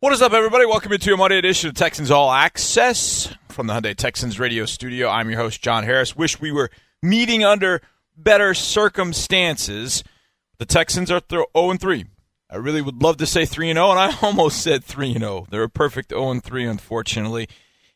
What 0.00 0.12
is 0.12 0.22
up, 0.22 0.32
everybody? 0.32 0.64
Welcome 0.64 0.92
into 0.92 1.12
a 1.12 1.16
Monday 1.16 1.38
edition 1.38 1.70
of 1.70 1.74
Texans 1.74 2.12
All 2.12 2.30
Access 2.30 3.34
from 3.48 3.66
the 3.66 3.72
Hyundai 3.72 3.96
Texans 3.96 4.38
radio 4.38 4.64
studio. 4.64 5.08
I'm 5.08 5.28
your 5.28 5.40
host, 5.40 5.60
John 5.60 5.82
Harris. 5.82 6.14
Wish 6.14 6.40
we 6.40 6.52
were 6.52 6.70
meeting 7.02 7.42
under 7.42 7.82
better 8.16 8.54
circumstances. 8.54 10.04
The 10.58 10.66
Texans 10.66 11.10
are 11.10 11.20
0 11.28 11.46
3. 11.52 12.04
I 12.48 12.56
really 12.58 12.80
would 12.80 13.02
love 13.02 13.16
to 13.16 13.26
say 13.26 13.44
3 13.44 13.72
0, 13.72 13.90
and 13.90 13.98
I 13.98 14.16
almost 14.22 14.62
said 14.62 14.84
3 14.84 15.14
0. 15.14 15.48
They're 15.50 15.64
a 15.64 15.68
perfect 15.68 16.10
0 16.10 16.38
3, 16.38 16.64
unfortunately, 16.64 17.48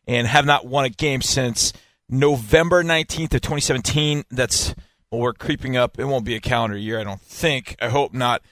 and 0.05 0.27
have 0.27 0.45
not 0.45 0.67
won 0.67 0.85
a 0.85 0.91
game 0.91 1.23
since 1.23 1.73
November 2.09 2.83
19th 2.83 3.35
of 3.35 3.43
2017. 3.43 4.25
That's, 4.29 4.75
well, 5.13 5.21
we're 5.21 5.35
creeping 5.35 5.77
up. 5.77 6.01
It 6.01 6.07
won't 6.07 6.25
be 6.25 6.35
a 6.35 6.41
calendar 6.41 6.77
year, 6.77 6.99
I 6.99 7.05
don't 7.05 7.23
think. 7.23 7.77
I 7.81 7.91
hope 7.91 8.13
not 8.13 8.43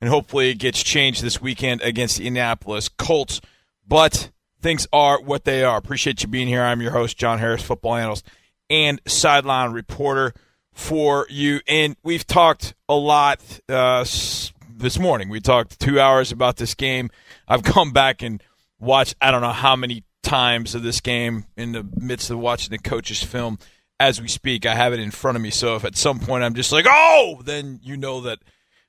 and 0.00 0.10
hopefully 0.10 0.50
it 0.50 0.58
gets 0.58 0.82
changed 0.82 1.22
this 1.22 1.40
weekend 1.40 1.82
against 1.82 2.18
the 2.18 2.26
Indianapolis 2.26 2.88
Colts. 2.88 3.40
But 3.86 4.30
things 4.60 4.86
are 4.92 5.20
what 5.20 5.44
they 5.44 5.64
are. 5.64 5.76
Appreciate 5.76 6.22
you 6.22 6.28
being 6.28 6.48
here. 6.48 6.62
I'm 6.62 6.80
your 6.80 6.92
host, 6.92 7.16
John 7.18 7.38
Harris, 7.38 7.62
football 7.62 7.96
analyst 7.96 8.26
and 8.70 9.00
sideline 9.06 9.72
reporter 9.72 10.32
for 10.72 11.26
you. 11.28 11.60
And 11.66 11.96
we've 12.02 12.26
talked 12.26 12.74
a 12.88 12.94
lot 12.94 13.40
uh, 13.68 14.04
this 14.70 14.98
morning. 14.98 15.28
We 15.28 15.40
talked 15.40 15.80
two 15.80 16.00
hours 16.00 16.32
about 16.32 16.56
this 16.56 16.74
game. 16.74 17.10
I've 17.48 17.62
come 17.64 17.92
back 17.92 18.22
and 18.22 18.42
watched 18.78 19.16
I 19.20 19.30
don't 19.30 19.42
know 19.42 19.50
how 19.50 19.76
many 19.76 20.04
times 20.22 20.74
of 20.74 20.82
this 20.82 21.00
game 21.00 21.46
in 21.56 21.72
the 21.72 21.86
midst 21.96 22.30
of 22.30 22.38
watching 22.38 22.70
the 22.70 22.78
coach's 22.78 23.22
film 23.22 23.58
as 23.98 24.20
we 24.20 24.28
speak. 24.28 24.64
I 24.64 24.74
have 24.74 24.92
it 24.92 25.00
in 25.00 25.10
front 25.10 25.36
of 25.36 25.42
me. 25.42 25.50
So 25.50 25.76
if 25.76 25.84
at 25.84 25.96
some 25.96 26.20
point 26.20 26.44
I'm 26.44 26.54
just 26.54 26.72
like, 26.72 26.86
oh, 26.88 27.40
then 27.44 27.80
you 27.82 27.96
know 27.96 28.20
that 28.22 28.38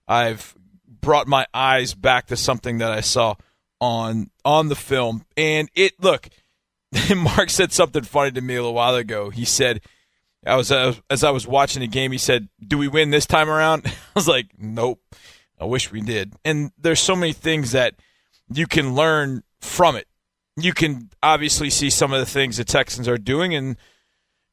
I've 0.08 0.56
brought 1.02 1.28
my 1.28 1.46
eyes 1.54 1.94
back 1.94 2.28
to 2.28 2.38
something 2.38 2.78
that 2.80 2.92
I 2.92 3.02
saw 3.02 3.36
on 3.80 4.30
on 4.46 4.70
the 4.70 4.76
film. 4.76 5.26
And 5.36 5.70
it 5.76 6.02
look, 6.02 6.30
Mark 7.16 7.50
said 7.50 7.72
something 7.74 8.04
funny 8.04 8.32
to 8.32 8.42
me 8.42 8.56
a 8.56 8.60
little 8.60 8.74
while 8.74 8.96
ago. 8.96 9.30
He 9.30 9.46
said, 9.46 9.82
I 10.46 10.56
was 10.56 10.72
uh, 10.72 10.96
as 11.10 11.24
I 11.24 11.32
was 11.32 11.48
watching 11.48 11.82
the 11.82 11.88
game, 11.88 12.12
he 12.12 12.18
said, 12.18 12.50
"Do 12.66 12.78
we 12.78 12.88
win 12.88 13.12
this 13.12 13.26
time 13.26 13.50
around?" 13.50 13.86
I 13.86 13.92
was 14.16 14.28
like, 14.28 14.48
"Nope. 14.58 15.02
I 15.60 15.66
wish 15.66 15.92
we 15.92 16.02
did." 16.02 16.34
And 16.44 16.72
there's 16.80 17.00
so 17.00 17.16
many 17.16 17.34
things 17.34 17.72
that 17.72 17.96
you 18.52 18.66
can 18.66 18.96
learn 18.96 19.44
from 19.60 19.96
it. 19.96 20.08
You 20.58 20.74
can 20.74 21.10
obviously 21.22 21.70
see 21.70 21.90
some 21.90 22.12
of 22.12 22.20
the 22.20 22.26
things 22.26 22.58
the 22.58 22.64
Texans 22.64 23.08
are 23.08 23.18
doing 23.18 23.54
and 23.54 23.78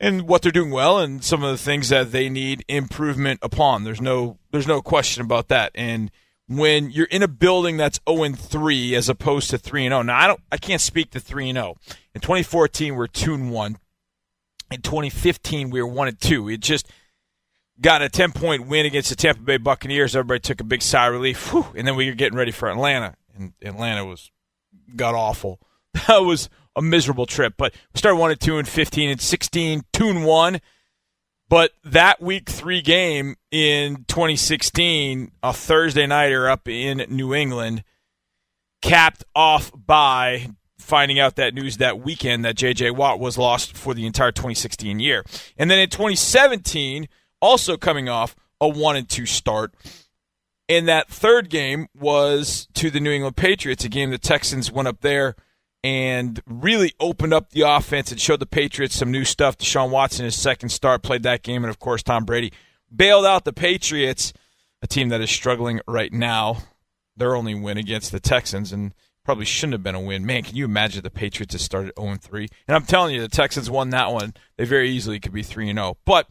and 0.00 0.28
what 0.28 0.42
they're 0.42 0.52
doing 0.52 0.70
well 0.70 0.98
and 0.98 1.24
some 1.24 1.42
of 1.42 1.50
the 1.50 1.62
things 1.62 1.88
that 1.88 2.12
they 2.12 2.28
need 2.28 2.64
improvement 2.68 3.40
upon. 3.42 3.84
There's 3.84 4.00
no 4.00 4.38
there's 4.52 4.66
no 4.66 4.82
question 4.82 5.22
about 5.24 5.48
that. 5.48 5.72
And 5.74 6.10
when 6.48 6.90
you're 6.90 7.06
in 7.06 7.22
a 7.22 7.28
building 7.28 7.76
that's 7.76 8.00
0 8.08 8.24
and 8.24 8.38
3 8.38 8.94
as 8.94 9.08
opposed 9.08 9.50
to 9.50 9.58
3 9.58 9.86
and 9.86 9.92
0. 9.92 10.02
Now 10.02 10.18
I 10.18 10.26
don't 10.26 10.40
I 10.50 10.56
can't 10.56 10.80
speak 10.80 11.10
to 11.10 11.20
3 11.20 11.50
and 11.50 11.56
0. 11.56 11.76
In 12.14 12.20
2014 12.20 12.96
we 12.96 13.04
are 13.04 13.06
2 13.06 13.34
and 13.34 13.50
1. 13.50 13.78
In 14.70 14.82
2015 14.82 15.70
we 15.70 15.82
were 15.82 15.88
1 15.88 16.08
and 16.08 16.20
2. 16.20 16.48
It 16.48 16.60
just 16.60 16.88
got 17.80 18.02
a 18.02 18.08
10 18.08 18.32
point 18.32 18.66
win 18.66 18.86
against 18.86 19.10
the 19.10 19.16
Tampa 19.16 19.42
Bay 19.42 19.58
Buccaneers. 19.58 20.16
Everybody 20.16 20.40
took 20.40 20.60
a 20.60 20.64
big 20.64 20.82
sigh 20.82 21.06
of 21.06 21.12
relief. 21.12 21.52
Whew, 21.52 21.66
and 21.76 21.86
then 21.86 21.96
we 21.96 22.06
were 22.06 22.14
getting 22.14 22.38
ready 22.38 22.50
for 22.50 22.68
Atlanta. 22.68 23.14
And 23.36 23.52
Atlanta 23.62 24.04
was 24.04 24.30
got 24.96 25.14
awful. 25.14 25.60
That 26.06 26.18
was 26.18 26.48
a 26.76 26.82
miserable 26.82 27.26
trip. 27.26 27.54
But 27.56 27.74
we 27.92 27.98
started 27.98 28.18
1 28.18 28.30
and 28.30 28.40
2 28.40 28.58
in 28.58 28.64
15 28.66 29.10
and 29.10 29.20
16, 29.20 29.82
2 29.92 30.08
and 30.08 30.24
1 30.24 30.60
but 31.48 31.72
that 31.84 32.20
week 32.20 32.48
three 32.48 32.82
game 32.82 33.36
in 33.50 34.04
2016, 34.08 35.32
a 35.42 35.52
Thursday 35.52 36.06
nighter 36.06 36.48
up 36.48 36.68
in 36.68 37.04
New 37.08 37.34
England, 37.34 37.84
capped 38.82 39.24
off 39.34 39.72
by 39.74 40.48
finding 40.78 41.18
out 41.18 41.36
that 41.36 41.54
news 41.54 41.78
that 41.78 42.00
weekend 42.00 42.44
that 42.44 42.56
J.J. 42.56 42.92
Watt 42.92 43.18
was 43.18 43.36
lost 43.36 43.76
for 43.76 43.94
the 43.94 44.06
entire 44.06 44.32
2016 44.32 45.00
year. 45.00 45.24
And 45.56 45.70
then 45.70 45.78
in 45.78 45.88
2017, 45.88 47.08
also 47.40 47.76
coming 47.76 48.08
off 48.08 48.36
a 48.60 48.68
1 48.68 48.96
and 48.96 49.08
2 49.08 49.26
start. 49.26 49.74
And 50.68 50.86
that 50.86 51.08
third 51.08 51.48
game 51.48 51.88
was 51.98 52.68
to 52.74 52.90
the 52.90 53.00
New 53.00 53.10
England 53.10 53.36
Patriots, 53.36 53.84
a 53.84 53.88
game 53.88 54.10
the 54.10 54.18
Texans 54.18 54.70
went 54.70 54.88
up 54.88 55.00
there– 55.00 55.34
and 55.84 56.40
really 56.46 56.92
opened 56.98 57.32
up 57.32 57.50
the 57.50 57.62
offense 57.62 58.10
and 58.10 58.20
showed 58.20 58.40
the 58.40 58.46
Patriots 58.46 58.96
some 58.96 59.12
new 59.12 59.24
stuff. 59.24 59.58
Deshaun 59.58 59.90
Watson, 59.90 60.24
his 60.24 60.38
second 60.38 60.70
start, 60.70 61.02
played 61.02 61.22
that 61.22 61.42
game, 61.42 61.64
and 61.64 61.70
of 61.70 61.78
course, 61.78 62.02
Tom 62.02 62.24
Brady 62.24 62.52
bailed 62.94 63.26
out 63.26 63.44
the 63.44 63.52
Patriots, 63.52 64.32
a 64.82 64.86
team 64.86 65.08
that 65.10 65.20
is 65.20 65.30
struggling 65.30 65.80
right 65.86 66.12
now. 66.12 66.58
Their 67.16 67.34
only 67.34 67.54
win 67.54 67.78
against 67.78 68.12
the 68.12 68.20
Texans, 68.20 68.72
and 68.72 68.94
probably 69.24 69.44
shouldn't 69.44 69.74
have 69.74 69.82
been 69.82 69.94
a 69.94 70.00
win. 70.00 70.24
Man, 70.24 70.42
can 70.42 70.56
you 70.56 70.64
imagine 70.64 71.02
the 71.02 71.10
Patriots 71.10 71.54
had 71.54 71.60
started 71.60 71.92
0 71.98 72.16
3? 72.20 72.48
And 72.66 72.74
I'm 72.74 72.84
telling 72.84 73.14
you, 73.14 73.20
the 73.20 73.28
Texans 73.28 73.70
won 73.70 73.90
that 73.90 74.12
one. 74.12 74.34
They 74.56 74.64
very 74.64 74.90
easily 74.90 75.20
could 75.20 75.32
be 75.32 75.42
3 75.42 75.72
0. 75.72 75.96
But 76.04 76.28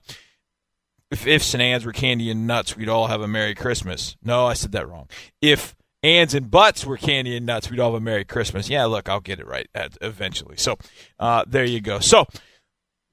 if 1.09 1.25
ifs 1.25 1.53
and 1.53 1.63
ands 1.63 1.85
were 1.85 1.93
candy 1.93 2.29
and 2.29 2.47
nuts, 2.47 2.75
we'd 2.75 2.89
all 2.89 3.07
have 3.07 3.21
a 3.21 3.27
Merry 3.27 3.55
Christmas. 3.55 4.17
No, 4.23 4.45
I 4.45 4.53
said 4.53 4.73
that 4.73 4.89
wrong. 4.89 5.07
If 5.41 5.76
ands 6.03 6.33
and 6.33 6.49
butts 6.51 6.85
were 6.85 6.97
candy 6.97 7.35
and 7.35 7.45
nuts, 7.45 7.69
we'd 7.69 7.79
all 7.79 7.93
have 7.93 8.01
a 8.01 8.03
Merry 8.03 8.25
Christmas. 8.25 8.69
Yeah, 8.69 8.85
look, 8.85 9.09
I'll 9.09 9.19
get 9.19 9.39
it 9.39 9.47
right 9.47 9.67
eventually. 10.01 10.57
So 10.57 10.77
uh, 11.19 11.43
there 11.47 11.65
you 11.65 11.81
go. 11.81 11.99
So 11.99 12.25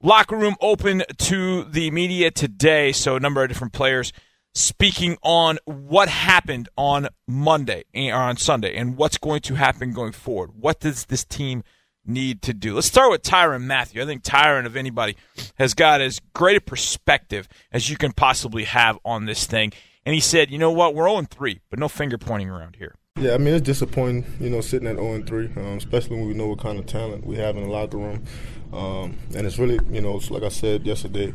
locker 0.01 0.35
room 0.35 0.55
open 0.61 1.03
to 1.17 1.63
the 1.63 1.91
media 1.91 2.31
today. 2.31 2.91
So 2.91 3.15
a 3.15 3.19
number 3.19 3.43
of 3.43 3.49
different 3.49 3.73
players 3.73 4.13
speaking 4.53 5.17
on 5.21 5.59
what 5.65 6.07
happened 6.07 6.69
on 6.77 7.09
Monday 7.27 7.83
or 7.93 8.13
on 8.13 8.37
Sunday 8.37 8.75
and 8.75 8.95
what's 8.95 9.17
going 9.17 9.41
to 9.41 9.55
happen 9.55 9.91
going 9.91 10.13
forward. 10.13 10.51
What 10.57 10.79
does 10.79 11.05
this 11.05 11.25
team 11.25 11.63
need 12.05 12.41
to 12.43 12.53
do? 12.53 12.75
Let's 12.75 12.87
start 12.87 13.11
with 13.11 13.23
Tyrann 13.23 13.63
Mathieu. 13.63 14.01
I 14.01 14.05
think 14.05 14.23
Tyrann, 14.23 14.65
of 14.65 14.77
anybody, 14.77 15.17
has 15.55 15.73
got 15.73 15.99
as 15.99 16.21
great 16.33 16.55
a 16.55 16.61
perspective 16.61 17.49
as 17.71 17.89
you 17.89 17.97
can 17.97 18.13
possibly 18.13 18.63
have 18.63 18.97
on 19.03 19.25
this 19.25 19.45
thing 19.45 19.73
and 20.05 20.13
he 20.13 20.21
said, 20.21 20.51
"You 20.51 20.57
know 20.57 20.71
what? 20.71 20.93
We're 20.93 21.09
0 21.09 21.23
3, 21.29 21.61
but 21.69 21.79
no 21.79 21.87
finger 21.87 22.17
pointing 22.17 22.49
around 22.49 22.75
here." 22.77 22.95
Yeah, 23.17 23.33
I 23.33 23.37
mean 23.37 23.53
it's 23.53 23.65
disappointing, 23.65 24.25
you 24.41 24.49
know, 24.49 24.59
sitting 24.59 24.87
at 24.87 24.97
0 24.97 25.23
3, 25.23 25.45
um, 25.55 25.77
especially 25.77 26.17
when 26.17 26.27
we 26.27 26.33
know 26.33 26.47
what 26.47 26.59
kind 26.59 26.77
of 26.77 26.85
talent 26.85 27.25
we 27.25 27.37
have 27.37 27.55
in 27.55 27.63
the 27.63 27.69
locker 27.69 27.97
room, 27.97 28.25
um, 28.73 29.17
and 29.33 29.47
it's 29.47 29.57
really, 29.57 29.79
you 29.89 30.01
know, 30.01 30.19
like 30.29 30.43
I 30.43 30.49
said 30.49 30.85
yesterday, 30.85 31.33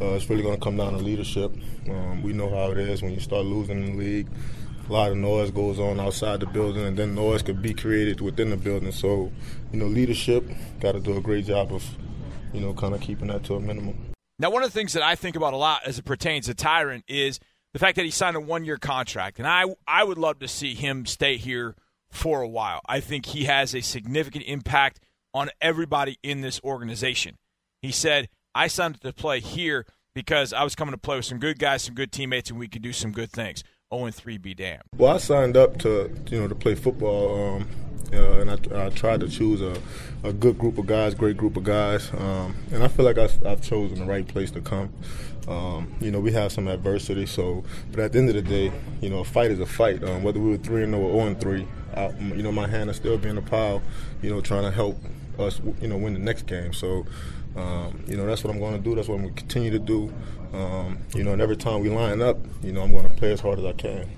uh, 0.00 0.14
it's 0.14 0.30
really 0.30 0.42
going 0.42 0.54
to 0.54 0.60
come 0.60 0.76
down 0.76 0.92
to 0.92 0.98
leadership. 0.98 1.52
Um, 1.88 2.22
we 2.22 2.32
know 2.32 2.48
how 2.48 2.70
it 2.70 2.78
is 2.78 3.02
when 3.02 3.12
you 3.12 3.20
start 3.20 3.44
losing 3.44 3.84
in 3.84 3.92
the 3.92 3.98
league. 3.98 4.28
A 4.88 4.92
lot 4.92 5.10
of 5.10 5.18
noise 5.18 5.50
goes 5.50 5.78
on 5.78 6.00
outside 6.00 6.40
the 6.40 6.46
building, 6.46 6.86
and 6.86 6.96
then 6.96 7.14
noise 7.14 7.42
could 7.42 7.60
be 7.60 7.74
created 7.74 8.22
within 8.22 8.48
the 8.48 8.56
building. 8.56 8.90
So, 8.90 9.30
you 9.70 9.78
know, 9.78 9.84
leadership 9.84 10.48
got 10.80 10.92
to 10.92 11.00
do 11.00 11.14
a 11.18 11.20
great 11.20 11.44
job 11.44 11.74
of, 11.74 11.84
you 12.54 12.60
know, 12.62 12.72
kind 12.72 12.94
of 12.94 13.02
keeping 13.02 13.28
that 13.28 13.44
to 13.44 13.56
a 13.56 13.60
minimum. 13.60 13.98
Now, 14.38 14.50
one 14.50 14.62
of 14.62 14.72
the 14.72 14.78
things 14.78 14.94
that 14.94 15.02
I 15.02 15.14
think 15.14 15.36
about 15.36 15.52
a 15.52 15.58
lot 15.58 15.82
as 15.84 15.98
it 15.98 16.06
pertains 16.06 16.46
to 16.46 16.54
Tyrann 16.54 17.02
is– 17.06 17.38
the 17.72 17.78
fact 17.78 17.96
that 17.96 18.04
he 18.04 18.10
signed 18.10 18.36
a 18.36 18.40
one 18.40 18.64
year 18.64 18.76
contract. 18.76 19.38
And 19.38 19.46
I, 19.46 19.64
I 19.86 20.04
would 20.04 20.18
love 20.18 20.38
to 20.40 20.48
see 20.48 20.74
him 20.74 21.06
stay 21.06 21.36
here 21.36 21.74
for 22.10 22.40
a 22.40 22.48
while. 22.48 22.80
I 22.86 23.00
think 23.00 23.26
he 23.26 23.44
has 23.44 23.74
a 23.74 23.80
significant 23.80 24.44
impact 24.46 25.00
on 25.34 25.50
everybody 25.60 26.18
in 26.22 26.40
this 26.40 26.60
organization. 26.64 27.36
He 27.82 27.92
said, 27.92 28.28
I 28.54 28.66
signed 28.68 29.00
to 29.00 29.12
play 29.12 29.40
here 29.40 29.86
because 30.14 30.52
I 30.52 30.64
was 30.64 30.74
coming 30.74 30.92
to 30.92 30.98
play 30.98 31.16
with 31.16 31.26
some 31.26 31.38
good 31.38 31.58
guys, 31.58 31.82
some 31.82 31.94
good 31.94 32.10
teammates, 32.10 32.50
and 32.50 32.58
we 32.58 32.68
could 32.68 32.82
do 32.82 32.92
some 32.92 33.12
good 33.12 33.30
things. 33.30 33.62
0 33.94 34.10
3 34.10 34.38
be 34.38 34.54
damned. 34.54 34.82
Well, 34.96 35.14
I 35.14 35.18
signed 35.18 35.56
up 35.56 35.78
to 35.78 36.14
you 36.30 36.40
know 36.40 36.48
to 36.48 36.54
play 36.54 36.74
football, 36.74 37.56
um, 37.56 37.68
uh, 38.12 38.40
and 38.40 38.50
I, 38.50 38.86
I, 38.86 38.88
tried 38.90 39.20
to 39.20 39.28
choose 39.28 39.62
a, 39.62 39.80
a 40.22 40.32
good 40.32 40.58
group 40.58 40.76
of 40.76 40.86
guys, 40.86 41.14
great 41.14 41.36
group 41.36 41.56
of 41.56 41.64
guys, 41.64 42.10
um, 42.12 42.54
and 42.72 42.82
I 42.82 42.88
feel 42.88 43.04
like 43.04 43.16
I, 43.16 43.28
have 43.48 43.62
chosen 43.62 44.00
the 44.00 44.04
right 44.04 44.26
place 44.26 44.50
to 44.50 44.60
come. 44.60 44.92
Um, 45.48 45.94
you 46.00 46.10
know, 46.10 46.20
we 46.20 46.32
have 46.32 46.52
some 46.52 46.68
adversity, 46.68 47.24
so 47.26 47.64
but 47.90 48.00
at 48.00 48.12
the 48.12 48.18
end 48.18 48.28
of 48.28 48.34
the 48.34 48.42
day, 48.42 48.72
you 49.00 49.08
know, 49.08 49.20
a 49.20 49.24
fight 49.24 49.50
is 49.50 49.60
a 49.60 49.66
fight. 49.66 50.04
Um, 50.04 50.22
whether 50.22 50.38
we 50.38 50.50
were 50.50 50.58
three 50.58 50.82
and 50.82 50.92
zero 50.92 51.04
or 51.04 51.12
zero 51.12 51.26
and 51.26 51.40
three, 51.40 51.66
you 52.36 52.42
know, 52.42 52.52
my 52.52 52.68
hand 52.68 52.90
is 52.90 52.96
still 52.96 53.16
being 53.16 53.38
a 53.38 53.42
pile. 53.42 53.82
You 54.20 54.30
know, 54.30 54.40
trying 54.40 54.64
to 54.64 54.70
help 54.70 54.98
us, 55.38 55.60
you 55.80 55.88
know, 55.88 55.96
win 55.96 56.12
the 56.12 56.20
next 56.20 56.46
game. 56.46 56.72
So. 56.72 57.06
Um, 57.56 58.04
you 58.06 58.16
know, 58.16 58.24
that's 58.24 58.44
what 58.44 58.52
I'm 58.52 58.60
going 58.60 58.76
to 58.76 58.78
do. 58.78 58.94
That's 58.94 59.08
what 59.08 59.16
I'm 59.16 59.22
going 59.22 59.34
to 59.34 59.40
continue 59.40 59.70
to 59.72 59.80
do. 59.80 60.12
Um, 60.52 60.98
you 61.14 61.24
know, 61.24 61.32
and 61.32 61.42
every 61.42 61.56
time 61.56 61.80
we 61.80 61.88
line 61.88 62.22
up, 62.22 62.38
you 62.62 62.72
know, 62.72 62.82
I'm 62.82 62.92
going 62.92 63.08
to 63.08 63.14
play 63.14 63.32
as 63.32 63.40
hard 63.40 63.58
as 63.58 63.64
I 63.64 63.72
can. 63.72 64.08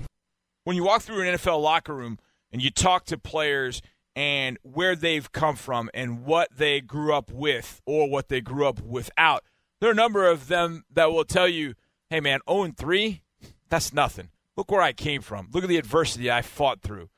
When 0.65 0.77
you 0.77 0.85
walk 0.85 1.03
through 1.03 1.23
an 1.23 1.35
NFL 1.35 1.63
locker 1.63 1.95
room 1.95 2.19
and 2.53 2.63
you 2.63 2.71
talk 2.71 3.07
to 3.07 3.17
players 3.17 3.81
and 4.15 4.59
where 4.63 4.95
they've 4.95 5.31
come 5.33 5.57
from 5.57 5.89
and 5.95 6.25
what 6.25 6.49
they 6.55 6.81
grew 6.81 7.15
up 7.15 7.31
with 7.31 7.81
or 7.87 8.11
what 8.11 8.29
they 8.29 8.41
grew 8.41 8.67
up 8.67 8.81
without, 8.83 9.45
there 9.81 9.89
are 9.89 9.93
a 9.93 9.97
number 9.97 10.27
of 10.27 10.49
them 10.49 10.85
that 10.93 11.13
will 11.13 11.25
tell 11.25 11.49
you, 11.49 11.75
hey, 12.11 12.21
man, 12.21 12.41
0 12.49 12.73
3, 12.77 13.23
that's 13.69 13.93
nothing. 13.93 14.29
Look 14.57 14.71
where 14.71 14.83
I 14.83 14.93
came 14.93 15.23
from. 15.23 15.49
Look 15.53 15.65
at 15.65 15.69
the 15.69 15.79
adversity 15.79 16.31
I 16.31 16.43
fought 16.43 16.83
through. 16.83 17.09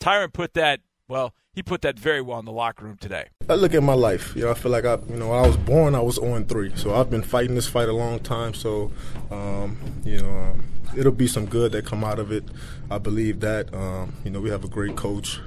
Tyrann 0.00 0.32
put 0.32 0.54
that, 0.54 0.80
well, 1.08 1.34
he 1.52 1.62
put 1.62 1.82
that 1.82 1.98
very 1.98 2.20
well 2.22 2.38
in 2.38 2.44
the 2.44 2.52
locker 2.52 2.84
room 2.84 2.96
today. 2.96 3.28
I 3.48 3.54
look 3.54 3.74
at 3.74 3.82
my 3.82 3.94
life. 3.94 4.34
You 4.34 4.42
know, 4.42 4.50
I 4.50 4.54
feel 4.54 4.72
like 4.72 4.84
I, 4.84 4.96
you 5.08 5.16
know, 5.16 5.28
when 5.30 5.38
I 5.38 5.46
was 5.46 5.56
born, 5.56 5.94
I 5.94 6.00
was 6.00 6.16
0 6.16 6.44
3. 6.44 6.76
So 6.76 6.94
I've 6.94 7.10
been 7.10 7.22
fighting 7.22 7.54
this 7.54 7.68
fight 7.68 7.88
a 7.88 7.92
long 7.92 8.20
time. 8.20 8.54
So, 8.54 8.92
um, 9.30 9.76
you 10.04 10.20
know, 10.20 10.30
um, 10.30 10.64
it'll 10.96 11.12
be 11.12 11.26
some 11.26 11.46
good 11.46 11.72
that 11.72 11.84
come 11.84 12.04
out 12.04 12.18
of 12.18 12.32
it. 12.32 12.44
I 12.90 12.98
believe 12.98 13.40
that. 13.40 13.72
Um, 13.74 14.14
you 14.24 14.30
know, 14.30 14.40
we 14.40 14.50
have 14.50 14.64
a 14.64 14.68
great 14.68 14.96
coach. 14.96 15.40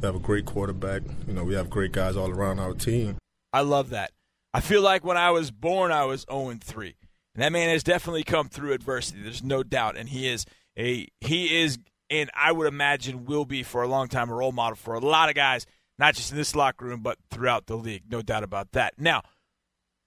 We 0.00 0.06
have 0.06 0.16
a 0.16 0.20
great 0.20 0.44
quarterback. 0.46 1.02
You 1.26 1.32
know, 1.32 1.44
we 1.44 1.54
have 1.54 1.70
great 1.70 1.92
guys 1.92 2.16
all 2.16 2.30
around 2.30 2.58
our 2.58 2.74
team. 2.74 3.16
I 3.52 3.60
love 3.60 3.90
that. 3.90 4.10
I 4.56 4.60
feel 4.60 4.80
like 4.80 5.04
when 5.04 5.18
I 5.18 5.32
was 5.32 5.50
born, 5.50 5.92
I 5.92 6.06
was 6.06 6.24
0 6.32 6.54
3. 6.58 6.96
And 7.34 7.42
that 7.42 7.52
man 7.52 7.68
has 7.68 7.82
definitely 7.82 8.24
come 8.24 8.48
through 8.48 8.72
adversity. 8.72 9.20
There's 9.22 9.42
no 9.42 9.62
doubt. 9.62 9.98
And 9.98 10.08
he 10.08 10.26
is 10.26 10.46
a 10.78 11.08
he 11.20 11.60
is 11.60 11.78
and 12.08 12.30
I 12.32 12.52
would 12.52 12.66
imagine 12.66 13.26
will 13.26 13.44
be 13.44 13.62
for 13.62 13.82
a 13.82 13.86
long 13.86 14.08
time 14.08 14.30
a 14.30 14.34
role 14.34 14.52
model 14.52 14.76
for 14.76 14.94
a 14.94 14.98
lot 14.98 15.28
of 15.28 15.34
guys, 15.34 15.66
not 15.98 16.14
just 16.14 16.30
in 16.30 16.38
this 16.38 16.56
locker 16.56 16.86
room, 16.86 17.02
but 17.02 17.18
throughout 17.30 17.66
the 17.66 17.76
league. 17.76 18.04
No 18.10 18.22
doubt 18.22 18.44
about 18.44 18.72
that. 18.72 18.94
Now, 18.96 19.20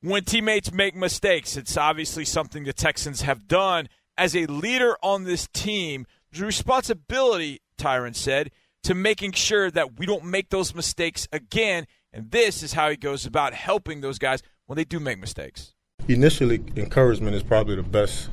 when 0.02 0.24
teammates 0.24 0.74
make 0.74 0.96
mistakes, 0.96 1.56
it's 1.56 1.78
obviously 1.78 2.26
something 2.26 2.64
the 2.64 2.74
Texans 2.74 3.22
have 3.22 3.48
done. 3.48 3.88
As 4.18 4.36
a 4.36 4.48
leader 4.48 4.98
on 5.04 5.26
this 5.26 5.48
team, 5.54 6.08
there's 6.32 6.42
responsibility, 6.42 7.62
Tyrann 7.78 8.16
said, 8.16 8.50
to 8.82 8.96
making 8.96 9.34
sure 9.34 9.70
that 9.70 10.00
we 10.00 10.08
don't 10.08 10.26
make 10.26 10.50
those 10.50 10.74
mistakes 10.74 11.28
again. 11.32 11.86
And 12.12 12.32
this 12.32 12.64
is 12.64 12.74
how 12.74 12.90
he 12.90 12.98
goes 12.98 13.26
about 13.26 13.54
helping 13.54 14.02
those 14.02 14.18
guys 14.18 14.42
when 14.66 14.78
they 14.78 14.84
do 14.84 15.00
make 15.00 15.20
mistakes. 15.20 15.74
Initially, 16.08 16.64
encouragement 16.76 17.36
is 17.36 17.44
probably 17.44 17.76
the 17.76 17.84
best, 17.84 18.30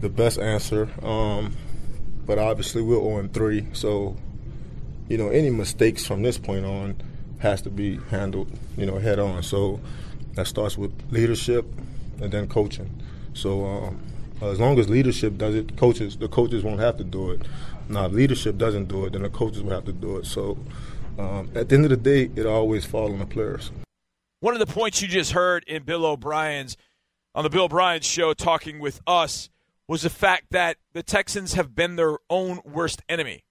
the 0.00 0.08
best 0.08 0.38
answer. 0.38 0.88
Um, 1.02 1.56
but 2.24 2.38
obviously, 2.38 2.82
we're 2.82 3.00
0 3.00 3.28
3, 3.32 3.68
so 3.72 4.16
you 5.08 5.18
know 5.18 5.28
any 5.28 5.50
mistakes 5.50 6.04
from 6.04 6.22
this 6.22 6.38
point 6.38 6.64
on 6.64 6.96
has 7.38 7.62
to 7.62 7.70
be 7.70 7.96
handled, 8.10 8.50
you 8.76 8.86
know, 8.86 8.98
head 8.98 9.18
on. 9.18 9.42
So 9.42 9.80
that 10.34 10.46
starts 10.46 10.78
with 10.78 10.92
leadership 11.10 11.66
and 12.20 12.30
then 12.30 12.48
coaching. 12.48 12.90
So 13.34 13.64
um, 13.66 14.02
as 14.42 14.60
long 14.60 14.78
as 14.78 14.88
leadership 14.88 15.38
does 15.38 15.54
it, 15.54 15.76
coaches 15.76 16.16
the 16.16 16.28
coaches 16.28 16.62
won't 16.62 16.80
have 16.80 16.96
to 16.98 17.04
do 17.04 17.32
it. 17.32 17.42
Now, 17.88 18.06
if 18.06 18.12
leadership 18.12 18.58
doesn't 18.58 18.86
do 18.86 19.06
it, 19.06 19.12
then 19.12 19.22
the 19.22 19.30
coaches 19.30 19.62
will 19.62 19.72
have 19.72 19.84
to 19.84 19.92
do 19.92 20.18
it. 20.18 20.26
So 20.26 20.58
um, 21.18 21.50
at 21.54 21.68
the 21.68 21.74
end 21.74 21.84
of 21.84 21.90
the 21.90 21.96
day, 21.96 22.30
it 22.36 22.46
always 22.46 22.84
falls 22.84 23.12
on 23.12 23.18
the 23.18 23.26
players. 23.26 23.70
One 24.40 24.54
of 24.54 24.60
the 24.60 24.72
points 24.72 25.00
you 25.00 25.08
just 25.08 25.32
heard 25.32 25.64
in 25.66 25.82
Bill 25.82 26.04
O'Brien's 26.04 26.76
on 27.34 27.44
the 27.44 27.50
Bill 27.50 27.64
O'Brien 27.64 28.00
show 28.00 28.32
talking 28.34 28.78
with 28.78 29.00
us 29.06 29.50
was 29.88 30.02
the 30.02 30.10
fact 30.10 30.46
that 30.50 30.76
the 30.92 31.02
Texans 31.02 31.54
have 31.54 31.74
been 31.74 31.96
their 31.96 32.18
own 32.28 32.60
worst 32.64 33.02
enemy. 33.08 33.44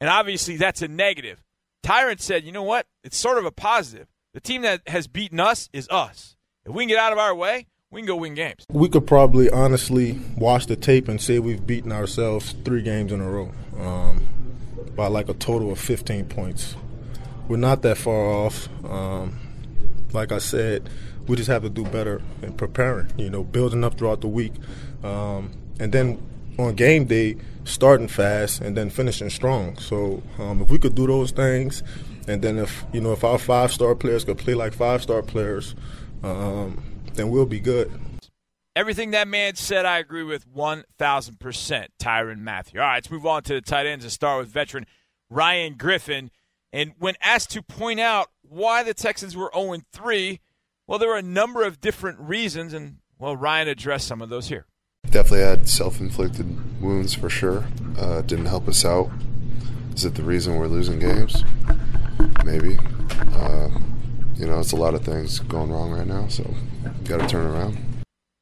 And 0.00 0.08
obviously 0.10 0.56
that's 0.56 0.82
a 0.82 0.88
negative. 0.88 1.42
Tyrann 1.84 2.20
said, 2.20 2.44
you 2.44 2.52
know 2.52 2.62
what? 2.62 2.86
It's 3.04 3.16
sort 3.16 3.38
of 3.38 3.44
a 3.44 3.50
positive. 3.50 4.08
The 4.34 4.40
team 4.40 4.62
that 4.62 4.82
has 4.88 5.06
beaten 5.06 5.40
us 5.40 5.68
is 5.72 5.88
us. 5.88 6.36
If 6.64 6.72
we 6.72 6.84
can 6.84 6.88
get 6.88 6.98
out 6.98 7.12
of 7.12 7.18
our 7.18 7.34
way, 7.34 7.66
we 7.90 8.00
can 8.00 8.06
go 8.06 8.16
win 8.16 8.34
games. 8.34 8.64
We 8.70 8.88
could 8.88 9.06
probably 9.06 9.48
honestly 9.48 10.18
watch 10.36 10.66
the 10.66 10.76
tape 10.76 11.08
and 11.08 11.20
say 11.20 11.38
we've 11.38 11.66
beaten 11.66 11.92
ourselves 11.92 12.54
three 12.64 12.82
games 12.82 13.12
in 13.12 13.20
a 13.20 13.30
row 13.30 13.52
um, 13.78 14.26
by 14.94 15.06
like 15.06 15.28
a 15.28 15.34
total 15.34 15.70
of 15.70 15.78
15 15.78 16.26
points. 16.26 16.74
We're 17.48 17.56
not 17.56 17.82
that 17.82 17.96
far 17.98 18.14
off. 18.14 18.68
Um, 18.84 19.38
like 20.12 20.32
I 20.32 20.38
said, 20.38 20.88
we 21.26 21.36
just 21.36 21.48
have 21.48 21.62
to 21.62 21.68
do 21.68 21.84
better 21.84 22.22
in 22.42 22.52
preparing, 22.54 23.12
you 23.16 23.30
know, 23.30 23.44
building 23.44 23.84
up 23.84 23.98
throughout 23.98 24.20
the 24.20 24.28
week. 24.28 24.52
Um, 25.02 25.52
and 25.78 25.92
then 25.92 26.20
on 26.58 26.74
game 26.74 27.04
day, 27.04 27.36
starting 27.64 28.08
fast 28.08 28.60
and 28.60 28.76
then 28.76 28.90
finishing 28.90 29.30
strong. 29.30 29.76
So 29.78 30.22
um, 30.38 30.62
if 30.62 30.70
we 30.70 30.78
could 30.78 30.94
do 30.94 31.06
those 31.06 31.30
things, 31.30 31.82
and 32.28 32.42
then 32.42 32.58
if 32.58 32.84
you 32.92 33.00
know 33.00 33.12
if 33.12 33.22
our 33.24 33.38
five 33.38 33.72
star 33.72 33.94
players 33.94 34.24
could 34.24 34.38
play 34.38 34.54
like 34.54 34.72
five 34.72 35.02
star 35.02 35.22
players, 35.22 35.74
um, 36.22 36.82
then 37.14 37.30
we'll 37.30 37.46
be 37.46 37.60
good. 37.60 37.92
Everything 38.74 39.12
that 39.12 39.26
man 39.26 39.54
said, 39.54 39.86
I 39.86 39.96
agree 39.96 40.22
with 40.22 40.46
1,000%. 40.54 41.86
Tyrann 41.98 42.40
Mathieu. 42.40 42.78
All 42.78 42.86
right, 42.86 42.96
let's 42.96 43.10
move 43.10 43.24
on 43.24 43.42
to 43.44 43.54
the 43.54 43.62
tight 43.62 43.86
ends 43.86 44.04
and 44.04 44.12
start 44.12 44.40
with 44.40 44.52
veteran 44.52 44.84
Ryan 45.30 45.76
Griffin. 45.78 46.30
And 46.76 46.92
when 46.98 47.14
asked 47.22 47.52
to 47.52 47.62
point 47.62 48.00
out 48.00 48.28
why 48.42 48.82
the 48.82 48.92
Texans 48.92 49.34
were 49.34 49.50
0 49.54 49.78
3, 49.94 50.40
well, 50.86 50.98
there 50.98 51.08
were 51.08 51.16
a 51.16 51.22
number 51.22 51.64
of 51.64 51.80
different 51.80 52.20
reasons, 52.20 52.74
and, 52.74 52.98
well, 53.18 53.34
Ryan 53.34 53.68
addressed 53.68 54.06
some 54.06 54.20
of 54.20 54.28
those 54.28 54.48
here. 54.48 54.66
Definitely 55.10 55.40
had 55.40 55.70
self 55.70 56.00
inflicted 56.00 56.82
wounds 56.82 57.14
for 57.14 57.30
sure. 57.30 57.64
Uh, 57.98 58.20
didn't 58.20 58.44
help 58.44 58.68
us 58.68 58.84
out. 58.84 59.10
Is 59.94 60.04
it 60.04 60.16
the 60.16 60.22
reason 60.22 60.56
we're 60.56 60.66
losing 60.66 60.98
games? 60.98 61.42
Maybe. 62.44 62.78
Uh, 63.32 63.70
you 64.34 64.44
know, 64.44 64.60
it's 64.60 64.72
a 64.72 64.76
lot 64.76 64.92
of 64.92 65.02
things 65.02 65.38
going 65.38 65.70
wrong 65.70 65.92
right 65.92 66.06
now, 66.06 66.28
so 66.28 66.44
got 67.04 67.22
to 67.22 67.26
turn 67.26 67.46
around. 67.46 67.78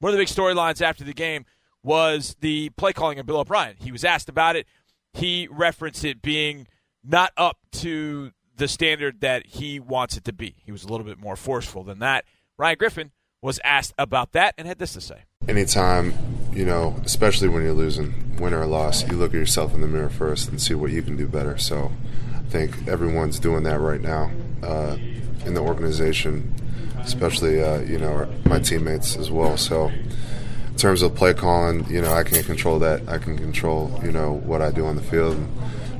One 0.00 0.10
of 0.10 0.18
the 0.18 0.20
big 0.20 0.26
storylines 0.26 0.82
after 0.82 1.04
the 1.04 1.14
game 1.14 1.44
was 1.84 2.34
the 2.40 2.70
play 2.70 2.92
calling 2.92 3.20
of 3.20 3.26
Bill 3.26 3.38
O'Brien. 3.38 3.76
He 3.78 3.92
was 3.92 4.02
asked 4.02 4.28
about 4.28 4.56
it. 4.56 4.66
He 5.12 5.46
referenced 5.48 6.04
it 6.04 6.20
being 6.20 6.66
not 7.04 7.32
up 7.36 7.58
to 7.72 8.32
the 8.56 8.68
standard 8.68 9.20
that 9.20 9.46
he 9.46 9.80
wants 9.80 10.16
it 10.16 10.24
to 10.24 10.32
be. 10.32 10.54
He 10.64 10.72
was 10.72 10.84
a 10.84 10.88
little 10.88 11.06
bit 11.06 11.18
more 11.18 11.36
forceful 11.36 11.82
than 11.82 11.98
that. 11.98 12.24
Ryan 12.56 12.76
Griffin 12.78 13.10
was 13.42 13.60
asked 13.64 13.92
about 13.98 14.32
that 14.32 14.54
and 14.56 14.66
had 14.66 14.78
this 14.78 14.94
to 14.94 15.00
say. 15.00 15.24
Anytime, 15.48 16.14
you 16.52 16.64
know, 16.64 16.96
especially 17.04 17.48
when 17.48 17.62
you're 17.62 17.74
losing, 17.74 18.36
win 18.38 18.54
or 18.54 18.64
loss, 18.66 19.06
you 19.06 19.16
look 19.16 19.32
at 19.32 19.38
yourself 19.38 19.74
in 19.74 19.80
the 19.80 19.86
mirror 19.86 20.08
first 20.08 20.48
and 20.48 20.60
see 20.60 20.74
what 20.74 20.90
you 20.90 21.02
can 21.02 21.16
do 21.16 21.26
better. 21.26 21.58
So 21.58 21.92
I 22.34 22.38
think 22.48 22.88
everyone's 22.88 23.38
doing 23.38 23.64
that 23.64 23.80
right 23.80 24.00
now 24.00 24.30
uh, 24.62 24.96
in 25.44 25.54
the 25.54 25.60
organization, 25.60 26.54
especially, 27.00 27.62
uh, 27.62 27.80
you 27.80 27.98
know, 27.98 28.32
my 28.46 28.60
teammates 28.60 29.16
as 29.16 29.30
well. 29.30 29.58
So 29.58 29.88
in 29.88 30.76
terms 30.78 31.02
of 31.02 31.14
play 31.14 31.34
calling, 31.34 31.84
you 31.90 32.00
know, 32.00 32.14
I 32.14 32.22
can't 32.22 32.46
control 32.46 32.78
that. 32.78 33.06
I 33.08 33.18
can 33.18 33.36
control, 33.36 34.00
you 34.02 34.12
know, 34.12 34.32
what 34.32 34.62
I 34.62 34.70
do 34.70 34.86
on 34.86 34.96
the 34.96 35.02
field 35.02 35.36
and 35.36 35.48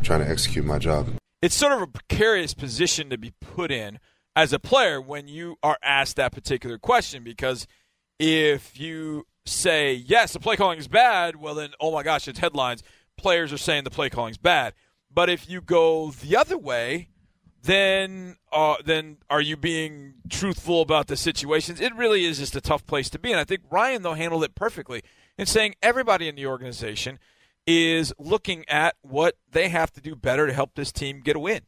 trying 0.04 0.20
to 0.20 0.28
execute 0.28 0.64
my 0.64 0.78
job. 0.78 1.08
It's 1.42 1.54
sort 1.54 1.72
of 1.72 1.82
a 1.82 1.86
precarious 1.86 2.54
position 2.54 3.10
to 3.10 3.18
be 3.18 3.32
put 3.40 3.70
in 3.70 3.98
as 4.36 4.52
a 4.52 4.58
player 4.58 5.00
when 5.00 5.28
you 5.28 5.56
are 5.62 5.78
asked 5.82 6.16
that 6.16 6.32
particular 6.32 6.78
question 6.78 7.24
because 7.24 7.66
if 8.18 8.78
you 8.78 9.26
say 9.46 9.92
yes 9.92 10.32
the 10.32 10.40
play 10.40 10.56
calling 10.56 10.78
is 10.78 10.88
bad 10.88 11.36
well 11.36 11.54
then 11.54 11.70
oh 11.80 11.92
my 11.92 12.02
gosh 12.02 12.28
it's 12.28 12.38
headlines. 12.38 12.82
Players 13.16 13.52
are 13.52 13.58
saying 13.58 13.84
the 13.84 13.90
play 13.90 14.10
calling 14.10 14.30
is 14.32 14.38
bad. 14.38 14.74
But 15.12 15.30
if 15.30 15.48
you 15.48 15.60
go 15.60 16.10
the 16.10 16.36
other 16.36 16.58
way 16.58 17.08
then 17.62 18.36
uh, 18.52 18.76
then 18.84 19.16
are 19.30 19.40
you 19.40 19.56
being 19.56 20.14
truthful 20.28 20.82
about 20.82 21.06
the 21.06 21.16
situations? 21.16 21.80
It 21.80 21.94
really 21.94 22.24
is 22.24 22.38
just 22.38 22.54
a 22.54 22.60
tough 22.60 22.86
place 22.86 23.08
to 23.10 23.18
be 23.18 23.30
and 23.30 23.40
i 23.40 23.44
think 23.44 23.62
ryan 23.70 24.02
though 24.02 24.14
handled 24.14 24.44
it 24.44 24.54
perfectly 24.54 25.02
in 25.38 25.46
saying 25.46 25.74
everybody 25.82 26.28
in 26.28 26.34
the 26.34 26.46
organization 26.46 27.18
is 27.66 28.12
looking 28.18 28.64
at 28.68 28.94
what 29.02 29.36
they 29.50 29.68
have 29.68 29.90
to 29.92 30.00
do 30.00 30.14
better 30.14 30.46
to 30.46 30.52
help 30.52 30.74
this 30.74 30.92
team 30.92 31.20
get 31.20 31.36
a 31.36 31.40
win 31.40 31.60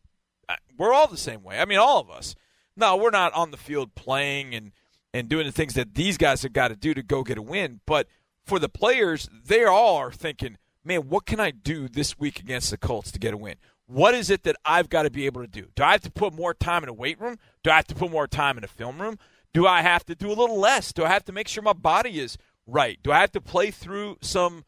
uh, 0.49 0.55
we're 0.77 0.93
all 0.93 1.07
the 1.09 1.17
same 1.17 1.43
way 1.43 1.59
i 1.59 1.65
mean 1.65 1.79
all 1.79 2.01
of 2.01 2.11
us 2.11 2.35
no, 2.77 2.97
we're 2.97 3.11
not 3.11 3.33
on 3.33 3.51
the 3.51 3.57
field 3.57 3.95
playing 3.95 4.55
and 4.55 4.73
and 5.15 5.29
doing 5.31 5.47
the 5.47 5.53
things 5.53 5.75
that 5.75 5.95
these 5.95 6.19
guys 6.19 6.43
have 6.43 6.53
got 6.53 6.69
to 6.69 6.77
do 6.77 6.93
to 6.93 7.03
go 7.03 7.23
get 7.23 7.39
a 7.39 7.43
win. 7.43 7.81
But 7.87 8.07
for 8.45 8.59
the 8.59 8.69
players, 8.69 9.31
they 9.33 9.65
all 9.65 9.97
are 9.97 10.13
thinking, 10.13 10.59
man, 10.85 11.09
what 11.09 11.25
can 11.25 11.41
I 11.41 11.53
do 11.53 11.89
this 11.89 12.19
week 12.19 12.39
against 12.39 12.71
the 12.71 12.77
Colts 12.77 13.11
to 13.13 13.19
get 13.19 13.33
a 13.33 13.39
win? 13.39 13.55
What 13.87 14.15
is 14.15 14.29
it 14.29 14.43
that 14.43 14.57
I've 14.63 14.91
got 14.91 15.05
to 15.05 15.11
be 15.11 15.25
able 15.25 15.41
to 15.41 15.47
do? 15.47 15.69
Do 15.75 15.85
I 15.85 15.93
have 15.93 16.03
to 16.03 16.11
put 16.11 16.35
more 16.35 16.53
time 16.53 16.83
in 16.83 16.91
a 16.91 16.93
weight 16.93 17.19
room? 17.19 17.39
Do 17.63 17.71
I 17.71 17.77
have 17.77 17.87
to 17.87 17.95
put 17.95 18.11
more 18.11 18.27
time 18.27 18.59
in 18.59 18.65
a 18.65 18.69
film 18.69 19.01
room? 19.01 19.19
Do 19.55 19.67
I 19.67 19.81
have 19.81 20.05
to 20.05 20.15
do 20.15 20.29
a 20.29 20.35
little 20.35 20.59
less? 20.59 20.93
Do 20.93 21.03
I 21.03 21.09
have 21.09 21.25
to 21.27 21.33
make 21.33 21.49
sure 21.49 21.63
my 21.63 21.73
body 21.73 22.21
is 22.21 22.37
right? 22.67 22.99
Do 23.03 23.11
I 23.11 23.21
have 23.21 23.33
to 23.33 23.41
play 23.41 23.71
through 23.71 24.19
some 24.21 24.65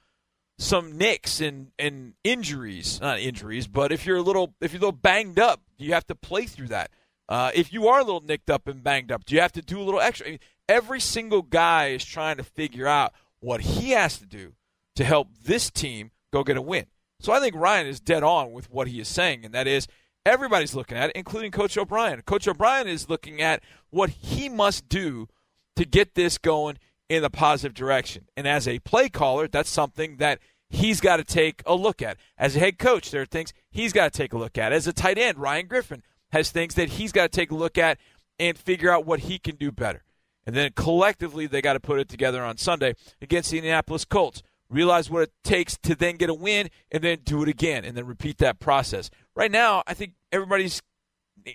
some 0.58 0.98
nicks 0.98 1.40
and, 1.40 1.70
and 1.78 2.14
injuries? 2.24 3.00
Not 3.00 3.20
injuries, 3.20 3.66
but 3.66 3.92
if 3.92 4.04
you're 4.04 4.16
a 4.16 4.22
little 4.22 4.54
if 4.60 4.72
you're 4.72 4.80
a 4.80 4.86
little 4.86 4.92
banged 4.92 5.38
up, 5.38 5.62
you 5.78 5.94
have 5.94 6.06
to 6.08 6.14
play 6.14 6.46
through 6.46 6.68
that? 6.68 6.90
Uh, 7.28 7.50
if 7.54 7.72
you 7.72 7.88
are 7.88 8.00
a 8.00 8.04
little 8.04 8.22
nicked 8.22 8.50
up 8.50 8.66
and 8.66 8.82
banged 8.82 9.12
up, 9.12 9.24
do 9.24 9.34
you 9.34 9.40
have 9.40 9.52
to 9.52 9.62
do 9.62 9.80
a 9.80 9.84
little 9.84 10.00
extra? 10.00 10.26
I 10.26 10.30
mean, 10.30 10.40
every 10.68 11.00
single 11.00 11.42
guy 11.42 11.88
is 11.88 12.04
trying 12.04 12.38
to 12.38 12.44
figure 12.44 12.86
out 12.86 13.12
what 13.40 13.60
he 13.60 13.90
has 13.90 14.18
to 14.18 14.26
do 14.26 14.54
to 14.96 15.04
help 15.04 15.28
this 15.44 15.70
team 15.70 16.10
go 16.32 16.42
get 16.42 16.56
a 16.56 16.62
win. 16.62 16.86
So 17.20 17.32
I 17.32 17.40
think 17.40 17.54
Ryan 17.54 17.86
is 17.86 18.00
dead 18.00 18.22
on 18.22 18.52
with 18.52 18.70
what 18.70 18.88
he 18.88 19.00
is 19.00 19.08
saying, 19.08 19.44
and 19.44 19.54
that 19.54 19.66
is 19.66 19.86
everybody's 20.24 20.74
looking 20.74 20.96
at 20.96 21.10
it, 21.10 21.16
including 21.16 21.50
Coach 21.50 21.76
O'Brien. 21.76 22.22
Coach 22.22 22.48
O'Brien 22.48 22.86
is 22.86 23.08
looking 23.08 23.40
at 23.40 23.62
what 23.90 24.10
he 24.10 24.48
must 24.48 24.88
do 24.88 25.28
to 25.76 25.84
get 25.84 26.14
this 26.14 26.38
going 26.38 26.78
in 27.08 27.22
the 27.22 27.30
positive 27.30 27.74
direction. 27.74 28.26
And 28.36 28.46
as 28.46 28.68
a 28.68 28.78
play 28.80 29.08
caller, 29.08 29.48
that's 29.48 29.70
something 29.70 30.16
that 30.18 30.40
he's 30.68 31.00
got 31.00 31.16
to 31.16 31.24
take 31.24 31.62
a 31.66 31.74
look 31.74 32.02
at. 32.02 32.18
As 32.36 32.56
a 32.56 32.58
head 32.58 32.78
coach, 32.78 33.10
there 33.10 33.22
are 33.22 33.26
things 33.26 33.52
he's 33.70 33.92
got 33.92 34.12
to 34.12 34.16
take 34.16 34.32
a 34.32 34.38
look 34.38 34.58
at. 34.58 34.72
As 34.72 34.86
a 34.86 34.92
tight 34.92 35.18
end, 35.18 35.38
Ryan 35.38 35.66
Griffin 35.66 36.02
has 36.32 36.50
things 36.50 36.74
that 36.74 36.90
he's 36.90 37.12
got 37.12 37.32
to 37.32 37.36
take 37.36 37.50
a 37.50 37.56
look 37.56 37.78
at 37.78 37.98
and 38.38 38.56
figure 38.56 38.90
out 38.90 39.06
what 39.06 39.20
he 39.20 39.38
can 39.38 39.56
do 39.56 39.72
better. 39.72 40.04
And 40.46 40.54
then 40.54 40.72
collectively, 40.74 41.46
they 41.46 41.60
got 41.60 41.74
to 41.74 41.80
put 41.80 42.00
it 42.00 42.08
together 42.08 42.42
on 42.42 42.56
Sunday 42.56 42.94
against 43.20 43.50
the 43.50 43.58
Indianapolis 43.58 44.04
Colts. 44.04 44.42
Realize 44.70 45.10
what 45.10 45.22
it 45.22 45.32
takes 45.44 45.78
to 45.78 45.94
then 45.94 46.16
get 46.16 46.28
a 46.28 46.34
win 46.34 46.68
and 46.90 47.02
then 47.02 47.20
do 47.24 47.42
it 47.42 47.48
again 47.48 47.84
and 47.84 47.96
then 47.96 48.06
repeat 48.06 48.38
that 48.38 48.58
process. 48.58 49.10
Right 49.34 49.50
now, 49.50 49.82
I 49.86 49.94
think 49.94 50.12
everybody's 50.30 50.82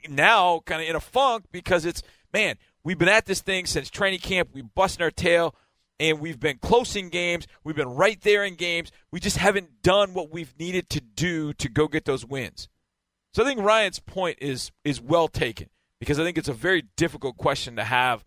now 0.09 0.61
kind 0.65 0.81
of 0.81 0.87
in 0.87 0.95
a 0.95 0.99
funk 0.99 1.45
because 1.51 1.85
it's, 1.85 2.01
man, 2.33 2.55
we've 2.83 2.97
been 2.97 3.09
at 3.09 3.25
this 3.25 3.41
thing 3.41 3.65
since 3.65 3.89
training 3.89 4.19
camp. 4.19 4.49
We've 4.53 4.73
busting 4.75 5.03
our 5.03 5.11
tail 5.11 5.55
and 5.99 6.19
we've 6.19 6.39
been 6.39 6.57
close 6.57 6.95
in 6.95 7.09
games. 7.09 7.47
We've 7.63 7.75
been 7.75 7.89
right 7.89 8.19
there 8.21 8.43
in 8.43 8.55
games. 8.55 8.91
We 9.11 9.19
just 9.19 9.37
haven't 9.37 9.81
done 9.81 10.13
what 10.13 10.31
we've 10.31 10.53
needed 10.59 10.89
to 10.91 11.01
do 11.01 11.53
to 11.53 11.69
go 11.69 11.87
get 11.87 12.05
those 12.05 12.25
wins. 12.25 12.67
So 13.33 13.43
I 13.43 13.47
think 13.47 13.61
Ryan's 13.61 13.99
point 13.99 14.37
is 14.41 14.71
is 14.83 15.01
well 15.01 15.27
taken 15.27 15.69
because 15.99 16.19
I 16.19 16.23
think 16.23 16.37
it's 16.37 16.49
a 16.49 16.53
very 16.53 16.83
difficult 16.97 17.37
question 17.37 17.75
to 17.77 17.83
have 17.83 18.23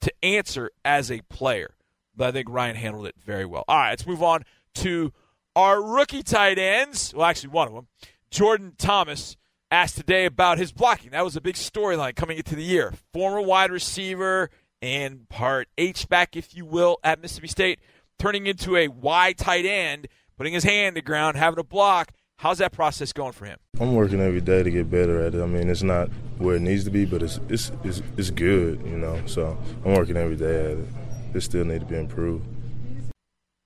to 0.00 0.12
answer 0.22 0.70
as 0.84 1.10
a 1.10 1.20
player. 1.22 1.74
But 2.16 2.28
I 2.28 2.32
think 2.32 2.48
Ryan 2.48 2.76
handled 2.76 3.06
it 3.06 3.14
very 3.18 3.44
well. 3.44 3.64
All 3.68 3.76
right, 3.76 3.90
let's 3.90 4.06
move 4.06 4.22
on 4.22 4.44
to 4.76 5.12
our 5.54 5.82
rookie 5.82 6.22
tight 6.22 6.58
ends. 6.58 7.12
Well, 7.14 7.26
actually, 7.26 7.50
one 7.50 7.68
of 7.68 7.74
them, 7.74 7.88
Jordan 8.30 8.74
Thomas, 8.78 9.36
asked 9.70 9.96
today 9.96 10.24
about 10.24 10.58
his 10.58 10.72
blocking. 10.72 11.10
That 11.10 11.24
was 11.24 11.36
a 11.36 11.40
big 11.40 11.54
storyline 11.54 12.14
coming 12.14 12.38
into 12.38 12.54
the 12.54 12.62
year. 12.62 12.92
Former 13.12 13.40
wide 13.40 13.70
receiver 13.70 14.50
and 14.80 15.28
part 15.28 15.68
H 15.76 16.08
back, 16.08 16.36
if 16.36 16.54
you 16.54 16.64
will, 16.64 16.98
at 17.02 17.20
Mississippi 17.20 17.48
State, 17.48 17.80
turning 18.18 18.46
into 18.46 18.76
a 18.76 18.88
Y 18.88 19.32
tight 19.34 19.66
end, 19.66 20.08
putting 20.36 20.52
his 20.52 20.64
hand 20.64 20.96
to 20.96 21.02
ground, 21.02 21.36
having 21.36 21.58
a 21.58 21.64
block. 21.64 22.12
How's 22.38 22.58
that 22.58 22.70
process 22.70 23.12
going 23.12 23.32
for 23.32 23.46
him? 23.46 23.58
I'm 23.80 23.94
working 23.94 24.20
every 24.20 24.40
day 24.40 24.62
to 24.62 24.70
get 24.70 24.88
better 24.88 25.20
at 25.20 25.34
it. 25.34 25.42
I 25.42 25.46
mean, 25.46 25.68
it's 25.68 25.82
not 25.82 26.08
where 26.38 26.54
it 26.54 26.62
needs 26.62 26.84
to 26.84 26.90
be, 26.90 27.04
but 27.04 27.22
it's 27.22 27.40
it's 27.48 27.72
it's, 27.82 28.00
it's 28.16 28.30
good, 28.30 28.80
you 28.86 28.96
know. 28.96 29.20
So 29.26 29.58
I'm 29.84 29.94
working 29.94 30.16
every 30.16 30.36
day 30.36 30.72
at 30.72 30.78
it. 30.78 30.88
It 31.34 31.40
still 31.40 31.64
need 31.64 31.80
to 31.80 31.86
be 31.86 31.96
improved. 31.96 32.46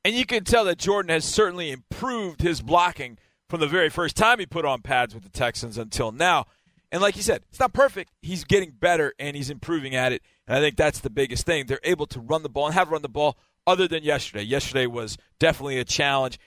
And 0.05 0.15
you 0.15 0.27
can 0.27 0.43
tell 0.43 0.65
that 0.65 0.79
Jordan 0.79 1.11
has 1.11 1.25
certainly 1.25 1.71
improved 1.71 2.41
his 2.41 2.61
blocking 2.61 3.19
from 3.53 3.61
the 3.61 3.67
very 3.67 3.91
first 3.91 4.17
time 4.17 4.39
he 4.39 4.47
put 4.47 4.65
on 4.65 4.81
pads 4.81 5.13
with 5.13 5.25
the 5.25 5.29
Texans 5.29 5.77
until 5.77 6.11
now. 6.11 6.47
And 6.91 7.03
like 7.03 7.17
you 7.17 7.23
said, 7.23 7.43
it's 7.51 7.61
not 7.61 7.75
perfect. 7.75 8.11
He's 8.23 8.45
getting 8.45 8.71
better 8.71 9.13
and 9.19 9.37
he's 9.37 9.51
improving 9.51 9.95
at 9.95 10.11
it. 10.11 10.23
And 10.47 10.57
I 10.57 10.61
think 10.63 10.75
that's 10.75 11.01
the 11.01 11.11
biggest 11.11 11.45
thing. 11.45 11.67
They're 11.67 11.79
able 11.85 12.07
to 12.07 12.19
run 12.19 12.45
the 12.45 12.49
ball 12.49 12.65
and 12.65 12.75
have 12.75 12.91
run 12.91 13.03
the 13.03 13.11
ball 13.11 13.37
other 13.67 13.87
than 13.87 14.05
yesterday. 14.05 14.43
Yesterday 14.43 14.87
was 14.87 15.19
definitely 15.39 15.77
a 15.77 15.85
challenge, 15.85 16.39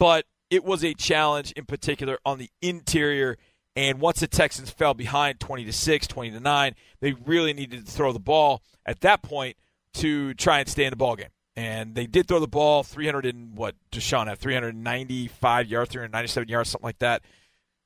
but 0.00 0.24
it 0.50 0.64
was 0.64 0.84
a 0.84 0.92
challenge 0.92 1.52
in 1.52 1.66
particular 1.66 2.18
on 2.26 2.38
the 2.38 2.50
interior. 2.60 3.38
And 3.76 4.00
once 4.00 4.18
the 4.18 4.26
Texans 4.26 4.70
fell 4.70 4.92
behind 4.92 5.38
20 5.38 5.66
to 5.66 5.72
6, 5.72 6.06
20 6.08 6.32
to 6.32 6.40
9, 6.40 6.74
they 7.00 7.12
really 7.12 7.52
needed 7.52 7.86
to 7.86 7.92
throw 7.92 8.12
the 8.12 8.18
ball 8.18 8.60
at 8.84 9.02
that 9.02 9.22
point 9.22 9.56
to 9.94 10.34
try 10.34 10.58
and 10.58 10.68
stay 10.68 10.82
in 10.82 10.90
the 10.90 10.96
ball 10.96 11.14
game. 11.14 11.28
And 11.56 11.94
they 11.94 12.06
did 12.06 12.28
throw 12.28 12.38
the 12.38 12.48
ball 12.48 12.82
300 12.82 13.26
and 13.26 13.56
what 13.56 13.74
Deshaun 13.90 14.28
had 14.28 14.38
395 14.38 15.66
yards, 15.68 15.90
397 15.90 16.48
yards, 16.48 16.70
something 16.70 16.86
like 16.86 17.00
that. 17.00 17.22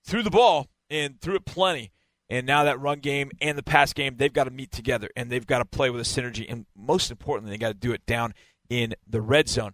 Threw 0.05 0.23
the 0.23 0.31
ball 0.31 0.69
and 0.91 1.21
threw 1.21 1.35
it 1.35 1.45
plenty. 1.45 1.91
And 2.29 2.47
now 2.47 2.65
that 2.65 2.81
run 2.81 3.01
game 3.01 3.31
and 3.41 3.57
the 3.57 3.63
pass 3.63 3.93
game, 3.93 4.17
they've 4.17 4.33
got 4.33 4.45
to 4.45 4.51
meet 4.51 4.71
together 4.71 5.09
and 5.17 5.31
they've 5.31 5.47
got 5.47 5.59
to 5.59 5.65
play 5.65 5.91
with 5.91 6.01
a 6.01 6.05
synergy. 6.05 6.47
And 6.49 6.67
most 6.77 7.11
importantly, 7.11 7.53
they 7.53 7.59
got 7.59 7.69
to 7.69 7.75
do 7.75 7.93
it 7.93 8.05
down 8.07 8.35
in 8.69 8.95
the 9.07 9.21
red 9.21 9.49
zone. 9.49 9.73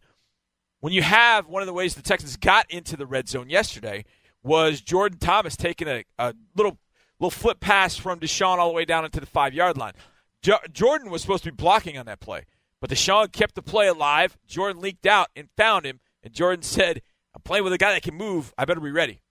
When 0.80 0.92
you 0.92 1.02
have 1.02 1.46
one 1.46 1.62
of 1.62 1.66
the 1.66 1.72
ways 1.72 1.94
the 1.94 2.02
Texans 2.02 2.36
got 2.36 2.70
into 2.70 2.96
the 2.96 3.06
red 3.06 3.28
zone 3.28 3.50
yesterday 3.50 4.04
was 4.42 4.80
Jordan 4.80 5.18
Thomas 5.18 5.56
taking 5.56 5.88
a, 5.88 6.04
a 6.18 6.34
little 6.56 6.78
little 7.18 7.30
flip 7.30 7.60
pass 7.60 7.96
from 7.96 8.18
Deshaun 8.18 8.56
all 8.58 8.68
the 8.68 8.74
way 8.74 8.86
down 8.86 9.04
into 9.04 9.20
the 9.20 9.26
five 9.26 9.52
yard 9.52 9.76
line. 9.76 9.92
Jo- 10.42 10.58
Jordan 10.72 11.10
was 11.10 11.20
supposed 11.20 11.44
to 11.44 11.52
be 11.52 11.56
blocking 11.56 11.98
on 11.98 12.06
that 12.06 12.18
play, 12.18 12.46
but 12.80 12.90
Deshaun 12.90 13.32
kept 13.32 13.54
the 13.54 13.62
play 13.62 13.88
alive. 13.88 14.36
Jordan 14.46 14.80
leaked 14.82 15.06
out 15.06 15.28
and 15.36 15.48
found 15.56 15.86
him, 15.86 16.00
and 16.22 16.32
Jordan 16.32 16.62
said, 16.62 17.02
"I'm 17.34 17.42
playing 17.42 17.64
with 17.64 17.72
a 17.72 17.78
guy 17.78 17.92
that 17.92 18.02
can 18.02 18.14
move. 18.14 18.52
I 18.56 18.64
better 18.64 18.80
be 18.80 18.90
ready." 18.90 19.22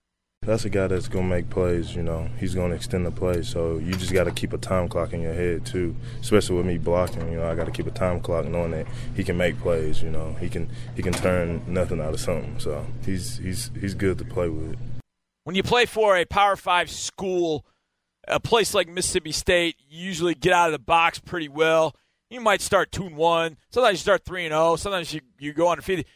That's 0.42 0.64
a 0.64 0.70
guy 0.70 0.86
that's 0.86 1.06
gonna 1.06 1.28
make 1.28 1.50
plays. 1.50 1.94
You 1.94 2.02
know, 2.02 2.30
he's 2.38 2.54
gonna 2.54 2.74
extend 2.74 3.04
the 3.04 3.10
play. 3.10 3.42
So 3.42 3.76
you 3.76 3.92
just 3.92 4.12
got 4.12 4.24
to 4.24 4.30
keep 4.30 4.54
a 4.54 4.58
time 4.58 4.88
clock 4.88 5.12
in 5.12 5.20
your 5.20 5.34
head 5.34 5.66
too. 5.66 5.94
Especially 6.20 6.56
with 6.56 6.64
me 6.64 6.78
blocking, 6.78 7.30
you 7.30 7.36
know, 7.36 7.46
I 7.46 7.54
got 7.54 7.66
to 7.66 7.70
keep 7.70 7.86
a 7.86 7.90
time 7.90 8.20
clock, 8.20 8.46
knowing 8.46 8.70
that 8.70 8.86
he 9.14 9.22
can 9.22 9.36
make 9.36 9.60
plays. 9.60 10.02
You 10.02 10.10
know, 10.10 10.34
he 10.40 10.48
can 10.48 10.70
he 10.96 11.02
can 11.02 11.12
turn 11.12 11.62
nothing 11.66 12.00
out 12.00 12.14
of 12.14 12.20
something. 12.20 12.58
So 12.58 12.86
he's 13.04 13.36
he's 13.36 13.70
he's 13.78 13.92
good 13.92 14.16
to 14.16 14.24
play 14.24 14.48
with. 14.48 14.78
When 15.44 15.56
you 15.56 15.62
play 15.62 15.84
for 15.84 16.16
a 16.16 16.24
Power 16.24 16.56
Five 16.56 16.90
school, 16.90 17.66
a 18.26 18.40
place 18.40 18.72
like 18.72 18.88
Mississippi 18.88 19.32
State, 19.32 19.76
you 19.90 20.06
usually 20.06 20.34
get 20.34 20.54
out 20.54 20.68
of 20.68 20.72
the 20.72 20.78
box 20.78 21.18
pretty 21.18 21.48
well. 21.48 21.94
You 22.30 22.40
might 22.40 22.60
start 22.60 22.92
two 22.92 23.06
and 23.06 23.16
one. 23.16 23.56
Sometimes 23.70 23.94
you 23.94 24.02
start 24.02 24.24
three 24.24 24.46
and 24.46 24.52
zero. 24.52 24.76
Sometimes 24.76 25.12
you 25.12 25.20
you 25.38 25.52
go 25.52 25.68
undefeated. 25.70 26.06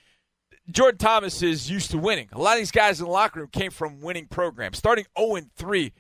Jordan 0.71 0.99
Thomas 0.99 1.43
is 1.43 1.71
used 1.71 1.91
to 1.91 1.99
winning. 1.99 2.29
A 2.33 2.39
lot 2.39 2.53
of 2.53 2.59
these 2.59 2.71
guys 2.71 3.01
in 3.01 3.07
the 3.07 3.13
locker 3.13 3.41
room 3.41 3.51
came 3.53 3.71
from 3.71 4.01
winning 4.01 4.27
programs. 4.27 4.79
Starting 4.79 5.05
0 5.19 5.35
and 5.35 5.53
3, 5.57 5.93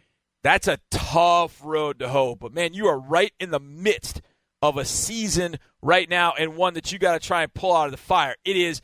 that's 0.42 0.68
a 0.68 0.78
tough 0.90 1.60
road 1.62 1.98
to 1.98 2.08
hoe. 2.08 2.34
But 2.34 2.54
man, 2.54 2.72
you 2.72 2.86
are 2.86 2.98
right 2.98 3.32
in 3.38 3.50
the 3.50 3.60
midst 3.60 4.22
of 4.62 4.78
a 4.78 4.84
season 4.86 5.58
right 5.82 6.08
now 6.08 6.32
and 6.38 6.56
one 6.56 6.72
that 6.74 6.92
you 6.92 6.98
got 6.98 7.12
to 7.20 7.26
try 7.26 7.42
and 7.42 7.52
pull 7.52 7.76
out 7.76 7.86
of 7.86 7.90
the 7.90 7.98
fire. 7.98 8.36
It 8.44 8.56
is 8.56 8.80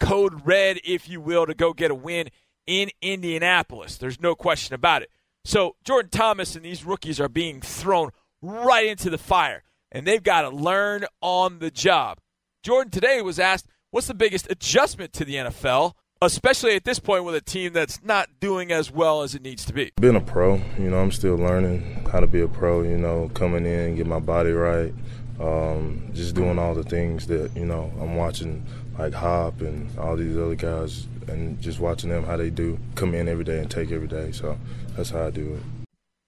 code 0.00 0.46
red, 0.46 0.80
if 0.84 1.08
you 1.08 1.20
will, 1.20 1.44
to 1.44 1.54
go 1.54 1.74
get 1.74 1.90
a 1.90 1.94
win 1.94 2.28
in 2.66 2.90
Indianapolis. 3.02 3.98
There's 3.98 4.20
no 4.20 4.34
question 4.34 4.74
about 4.74 5.02
it. 5.02 5.10
So 5.44 5.76
Jordan 5.84 6.10
Thomas 6.10 6.56
and 6.56 6.64
these 6.64 6.84
rookies 6.84 7.20
are 7.20 7.28
being 7.28 7.60
thrown 7.60 8.10
right 8.40 8.86
into 8.86 9.10
the 9.10 9.18
fire, 9.18 9.62
and 9.92 10.06
they've 10.06 10.22
got 10.22 10.42
to 10.42 10.50
learn 10.50 11.04
on 11.20 11.58
the 11.58 11.70
job. 11.70 12.18
Jordan 12.62 12.90
today 12.90 13.22
was 13.22 13.38
asked 13.38 13.66
what's 13.90 14.06
the 14.06 14.14
biggest 14.14 14.50
adjustment 14.50 15.12
to 15.14 15.24
the 15.24 15.34
NFL, 15.36 15.92
especially 16.20 16.74
at 16.74 16.84
this 16.84 16.98
point 16.98 17.24
with 17.24 17.34
a 17.34 17.40
team 17.40 17.72
that's 17.72 18.02
not 18.02 18.28
doing 18.40 18.72
as 18.72 18.90
well 18.90 19.22
as 19.22 19.34
it 19.34 19.42
needs 19.42 19.64
to 19.66 19.72
be? 19.72 19.92
Being 20.00 20.16
a 20.16 20.20
pro, 20.20 20.56
you 20.78 20.90
know, 20.90 20.98
I'm 20.98 21.12
still 21.12 21.36
learning 21.36 22.06
how 22.10 22.20
to 22.20 22.26
be 22.26 22.40
a 22.40 22.48
pro, 22.48 22.82
you 22.82 22.98
know, 22.98 23.30
coming 23.34 23.64
in, 23.64 23.96
get 23.96 24.06
my 24.06 24.20
body 24.20 24.52
right, 24.52 24.92
um, 25.40 26.10
just 26.12 26.34
doing 26.34 26.58
all 26.58 26.74
the 26.74 26.82
things 26.82 27.26
that, 27.28 27.56
you 27.56 27.64
know, 27.64 27.92
I'm 28.00 28.16
watching 28.16 28.64
like 28.98 29.14
Hop 29.14 29.60
and 29.60 29.96
all 29.98 30.16
these 30.16 30.36
other 30.36 30.56
guys 30.56 31.06
and 31.28 31.60
just 31.60 31.78
watching 31.78 32.10
them 32.10 32.24
how 32.24 32.36
they 32.36 32.50
do 32.50 32.78
come 32.94 33.14
in 33.14 33.28
every 33.28 33.44
day 33.44 33.60
and 33.60 33.70
take 33.70 33.92
every 33.92 34.08
day. 34.08 34.32
So 34.32 34.58
that's 34.96 35.10
how 35.10 35.26
I 35.26 35.30
do 35.30 35.54
it. 35.54 35.77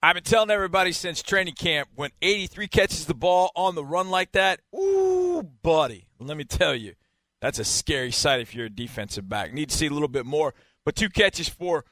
I've 0.03 0.15
been 0.15 0.23
telling 0.23 0.49
everybody 0.49 0.93
since 0.93 1.21
training 1.21 1.53
camp 1.53 1.89
when 1.93 2.09
83 2.23 2.67
catches 2.67 3.05
the 3.05 3.13
ball 3.13 3.51
on 3.55 3.75
the 3.75 3.85
run 3.85 4.09
like 4.09 4.31
that, 4.31 4.59
ooh, 4.75 5.43
buddy, 5.61 6.07
let 6.17 6.37
me 6.37 6.43
tell 6.43 6.73
you, 6.73 6.95
that's 7.39 7.59
a 7.59 7.63
scary 7.63 8.11
sight 8.11 8.41
if 8.41 8.55
you're 8.55 8.65
a 8.65 8.69
defensive 8.69 9.29
back. 9.29 9.53
Need 9.53 9.69
to 9.69 9.77
see 9.77 9.85
a 9.85 9.91
little 9.91 10.07
bit 10.07 10.25
more. 10.25 10.55
But 10.83 10.95
two 10.95 11.09
catches 11.09 11.47
for 11.47 11.85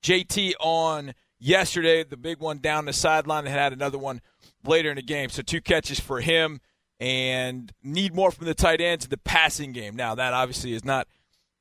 JT 0.00 0.52
on 0.60 1.14
yesterday, 1.40 2.04
the 2.04 2.16
big 2.16 2.38
one 2.38 2.58
down 2.58 2.84
the 2.84 2.92
sideline, 2.92 3.46
and 3.46 3.54
had 3.54 3.72
another 3.72 3.98
one 3.98 4.20
later 4.64 4.90
in 4.90 4.96
the 4.96 5.02
game. 5.02 5.28
So 5.28 5.42
two 5.42 5.60
catches 5.60 5.98
for 5.98 6.20
him 6.20 6.60
and 7.00 7.72
need 7.82 8.14
more 8.14 8.30
from 8.30 8.46
the 8.46 8.54
tight 8.54 8.80
ends 8.80 9.06
in 9.06 9.10
the 9.10 9.18
passing 9.18 9.72
game. 9.72 9.96
Now, 9.96 10.14
that 10.14 10.32
obviously 10.32 10.72
is 10.72 10.84
not 10.84 11.08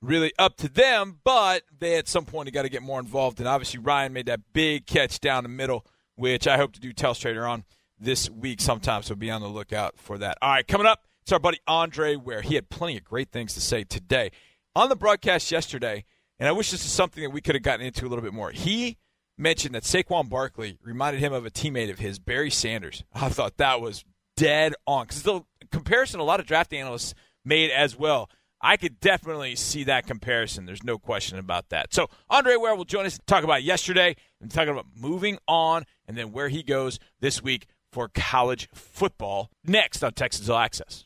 really 0.03 0.33
up 0.37 0.57
to 0.57 0.69
them, 0.69 1.19
but 1.23 1.63
they 1.77 1.97
at 1.97 2.07
some 2.07 2.25
point 2.25 2.47
have 2.47 2.53
got 2.53 2.61
to 2.61 2.69
get 2.69 2.83
more 2.83 2.99
involved. 2.99 3.39
And 3.39 3.47
obviously, 3.47 3.79
Ryan 3.79 4.13
made 4.13 4.27
that 4.27 4.41
big 4.53 4.85
catch 4.85 5.19
down 5.19 5.43
the 5.43 5.49
middle, 5.49 5.85
which 6.15 6.47
I 6.47 6.57
hope 6.57 6.73
to 6.73 6.79
do 6.79 6.93
Telestrator 6.93 7.49
on 7.49 7.65
this 7.99 8.29
week 8.29 8.61
sometime. 8.61 9.03
So 9.03 9.15
be 9.15 9.31
on 9.31 9.41
the 9.41 9.47
lookout 9.47 9.97
for 9.97 10.17
that. 10.17 10.37
All 10.41 10.51
right, 10.51 10.67
coming 10.67 10.87
up. 10.87 11.03
It's 11.23 11.31
our 11.31 11.39
buddy 11.39 11.57
Andre 11.67 12.15
Ware. 12.15 12.41
He 12.41 12.53
had 12.53 12.69
plenty 12.69 12.97
of 12.97 13.03
great 13.03 13.31
things 13.31 13.55
to 13.55 13.61
say 13.61 13.83
today 13.83 14.29
on 14.75 14.89
the 14.89 14.95
broadcast 14.95 15.51
yesterday, 15.51 16.05
and 16.37 16.47
I 16.47 16.51
wish 16.51 16.69
this 16.69 16.85
is 16.85 16.91
something 16.91 17.23
that 17.23 17.31
we 17.31 17.41
could 17.41 17.55
have 17.55 17.63
gotten 17.63 17.83
into 17.83 18.05
a 18.05 18.09
little 18.09 18.23
bit 18.23 18.33
more. 18.33 18.51
He 18.51 18.97
mentioned 19.35 19.73
that 19.73 19.83
Saquon 19.83 20.29
Barkley 20.29 20.77
reminded 20.83 21.21
him 21.21 21.33
of 21.33 21.45
a 21.45 21.49
teammate 21.49 21.89
of 21.89 21.97
his, 21.97 22.19
Barry 22.19 22.51
Sanders. 22.51 23.03
I 23.13 23.29
thought 23.29 23.57
that 23.57 23.81
was 23.81 24.05
dead 24.37 24.75
on 24.85 25.05
because 25.05 25.23
the 25.23 25.41
comparison 25.71 26.19
a 26.19 26.23
lot 26.23 26.39
of 26.39 26.45
draft 26.45 26.73
analysts 26.73 27.15
made 27.43 27.71
as 27.71 27.97
well. 27.97 28.29
I 28.61 28.77
could 28.77 28.99
definitely 28.99 29.55
see 29.55 29.83
that 29.85 30.07
comparison. 30.07 30.65
There's 30.65 30.83
no 30.83 30.97
question 30.97 31.37
about 31.37 31.69
that. 31.69 31.93
So 31.93 32.07
Andre 32.29 32.55
Ware 32.55 32.75
will 32.75 32.85
join 32.85 33.05
us 33.05 33.17
to 33.17 33.25
talk 33.25 33.43
about 33.43 33.63
yesterday 33.63 34.15
and 34.45 34.53
talking 34.53 34.69
about 34.69 34.85
moving 34.95 35.39
on 35.47 35.85
and 36.07 36.15
then 36.15 36.31
where 36.31 36.49
he 36.49 36.61
goes 36.61 36.99
this 37.19 37.41
week 37.41 37.65
for 37.91 38.07
college 38.13 38.69
football 38.75 39.49
next 39.65 40.03
on 40.03 40.13
Texans 40.13 40.51
All 40.51 40.59
Access. 40.59 41.04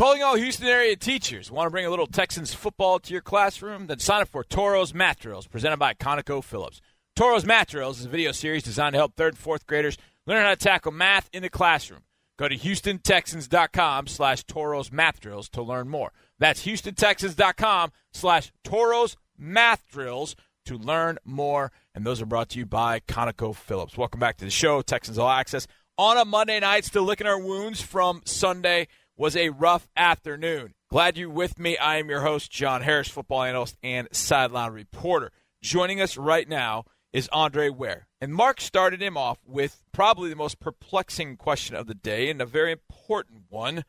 Calling 0.00 0.22
all 0.22 0.36
Houston 0.36 0.66
area 0.66 0.96
teachers. 0.96 1.50
Want 1.50 1.66
to 1.66 1.70
bring 1.70 1.84
a 1.84 1.90
little 1.90 2.06
Texans 2.06 2.54
football 2.54 2.98
to 3.00 3.12
your 3.12 3.20
classroom? 3.20 3.86
Then 3.86 3.98
sign 3.98 4.22
up 4.22 4.28
for 4.28 4.42
Toros 4.42 4.94
Math 4.94 5.18
Drills, 5.18 5.46
presented 5.46 5.76
by 5.76 5.92
ConocoPhillips. 5.92 6.80
Toros 7.14 7.44
Math 7.44 7.68
Drills 7.68 8.00
is 8.00 8.06
a 8.06 8.08
video 8.08 8.32
series 8.32 8.62
designed 8.62 8.94
to 8.94 8.98
help 8.98 9.14
third 9.14 9.34
and 9.34 9.38
fourth 9.38 9.66
graders 9.66 9.98
learn 10.26 10.42
how 10.42 10.48
to 10.48 10.56
tackle 10.56 10.90
math 10.90 11.28
in 11.34 11.42
the 11.42 11.50
classroom. 11.50 12.00
Go 12.38 12.48
to 12.48 12.56
HoustonTexans.com 12.56 14.06
slash 14.06 14.42
Toros 14.44 14.90
Math 14.90 15.20
Drills 15.20 15.50
to 15.50 15.60
learn 15.60 15.90
more. 15.90 16.12
That's 16.38 16.64
HoustonTexans.com 16.64 17.92
slash 18.10 18.52
Toros 18.64 19.18
Math 19.36 19.86
Drills 19.86 20.34
to 20.64 20.78
learn 20.78 21.18
more. 21.26 21.72
And 21.94 22.06
those 22.06 22.22
are 22.22 22.26
brought 22.26 22.48
to 22.50 22.58
you 22.58 22.64
by 22.64 23.00
ConocoPhillips. 23.00 23.98
Welcome 23.98 24.18
back 24.18 24.38
to 24.38 24.46
the 24.46 24.50
show, 24.50 24.80
Texans 24.80 25.18
All 25.18 25.28
Access. 25.28 25.66
On 25.98 26.16
a 26.16 26.24
Monday 26.24 26.58
night, 26.58 26.86
still 26.86 27.02
licking 27.02 27.26
our 27.26 27.38
wounds 27.38 27.82
from 27.82 28.22
Sunday, 28.24 28.88
was 29.20 29.36
a 29.36 29.50
rough 29.50 29.86
afternoon. 29.98 30.72
Glad 30.88 31.18
you're 31.18 31.28
with 31.28 31.58
me. 31.58 31.76
I 31.76 31.98
am 31.98 32.08
your 32.08 32.22
host, 32.22 32.50
John 32.50 32.80
Harris, 32.80 33.08
football 33.08 33.42
analyst 33.42 33.76
and 33.82 34.08
sideline 34.12 34.72
reporter. 34.72 35.30
Joining 35.62 36.00
us 36.00 36.16
right 36.16 36.48
now 36.48 36.86
is 37.12 37.28
Andre 37.30 37.68
Ware. 37.68 38.08
And 38.22 38.32
Mark 38.32 38.62
started 38.62 39.02
him 39.02 39.18
off 39.18 39.36
with 39.44 39.84
probably 39.92 40.30
the 40.30 40.36
most 40.36 40.58
perplexing 40.58 41.36
question 41.36 41.76
of 41.76 41.86
the 41.86 41.92
day 41.92 42.30
and 42.30 42.40
a 42.40 42.46
very 42.46 42.72
important 42.72 43.42
one 43.50 43.84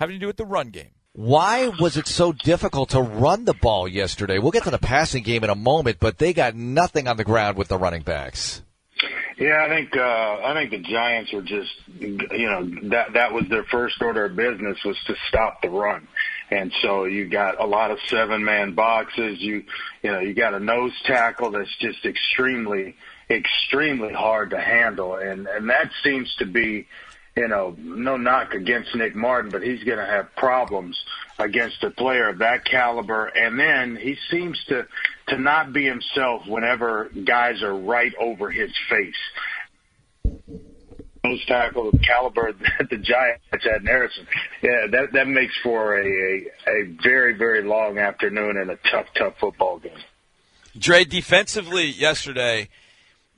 having 0.00 0.16
to 0.16 0.20
do 0.20 0.26
with 0.26 0.38
the 0.38 0.44
run 0.44 0.70
game. 0.70 0.90
Why 1.12 1.68
was 1.68 1.96
it 1.96 2.08
so 2.08 2.32
difficult 2.32 2.90
to 2.90 3.00
run 3.00 3.44
the 3.44 3.54
ball 3.54 3.86
yesterday? 3.86 4.40
We'll 4.40 4.50
get 4.50 4.64
to 4.64 4.72
the 4.72 4.78
passing 4.78 5.22
game 5.22 5.44
in 5.44 5.50
a 5.50 5.54
moment, 5.54 5.98
but 6.00 6.18
they 6.18 6.32
got 6.32 6.56
nothing 6.56 7.06
on 7.06 7.16
the 7.16 7.22
ground 7.22 7.56
with 7.56 7.68
the 7.68 7.78
running 7.78 8.02
backs. 8.02 8.62
Yeah, 9.38 9.64
I 9.64 9.68
think 9.68 9.96
uh, 9.96 10.00
I 10.00 10.52
think 10.54 10.70
the 10.72 10.90
Giants 10.90 11.32
were 11.32 11.42
just 11.42 11.70
you 12.00 12.48
know 12.50 12.68
that 12.90 13.12
that 13.12 13.32
was 13.32 13.44
their 13.48 13.62
first 13.62 14.02
order 14.02 14.24
of 14.24 14.34
business 14.34 14.82
was 14.84 14.96
to 15.06 15.14
stop 15.28 15.62
the 15.62 15.70
run, 15.70 16.08
and 16.50 16.72
so 16.82 17.04
you 17.04 17.28
got 17.28 17.60
a 17.60 17.66
lot 17.66 17.92
of 17.92 17.98
seven 18.08 18.44
man 18.44 18.74
boxes. 18.74 19.40
You 19.40 19.62
you 20.02 20.10
know 20.10 20.18
you 20.18 20.34
got 20.34 20.54
a 20.54 20.60
nose 20.60 20.92
tackle 21.04 21.52
that's 21.52 21.74
just 21.76 22.04
extremely 22.04 22.96
extremely 23.30 24.12
hard 24.12 24.50
to 24.50 24.60
handle, 24.60 25.14
and 25.14 25.46
and 25.46 25.70
that 25.70 25.92
seems 26.02 26.34
to 26.40 26.44
be 26.44 26.88
you 27.38 27.46
know, 27.46 27.76
no 27.78 28.16
knock 28.16 28.54
against 28.54 28.94
Nick 28.96 29.14
Martin, 29.14 29.50
but 29.52 29.62
he's 29.62 29.84
going 29.84 29.98
to 29.98 30.06
have 30.06 30.34
problems 30.34 30.98
against 31.38 31.84
a 31.84 31.90
player 31.90 32.28
of 32.28 32.38
that 32.38 32.64
caliber. 32.64 33.26
And 33.26 33.58
then 33.58 33.96
he 33.96 34.16
seems 34.30 34.58
to 34.68 34.86
to 35.28 35.38
not 35.38 35.72
be 35.72 35.84
himself 35.84 36.42
whenever 36.48 37.10
guys 37.24 37.62
are 37.62 37.74
right 37.74 38.12
over 38.18 38.50
his 38.50 38.72
face. 38.90 40.34
Nose 41.22 41.44
tackle 41.46 41.92
the 41.92 41.98
caliber 41.98 42.52
that 42.78 42.90
the 42.90 42.96
Giants 42.96 43.44
had 43.50 43.82
in 43.82 43.86
Harrison, 43.86 44.26
yeah, 44.60 44.86
that 44.90 45.12
that 45.12 45.28
makes 45.28 45.54
for 45.62 45.96
a, 45.96 46.06
a 46.06 46.46
a 46.66 46.96
very 47.02 47.34
very 47.34 47.62
long 47.62 47.98
afternoon 47.98 48.56
and 48.56 48.70
a 48.70 48.78
tough 48.90 49.06
tough 49.16 49.34
football 49.38 49.78
game. 49.78 49.92
Dre, 50.76 51.04
defensively 51.04 51.86
yesterday 51.86 52.68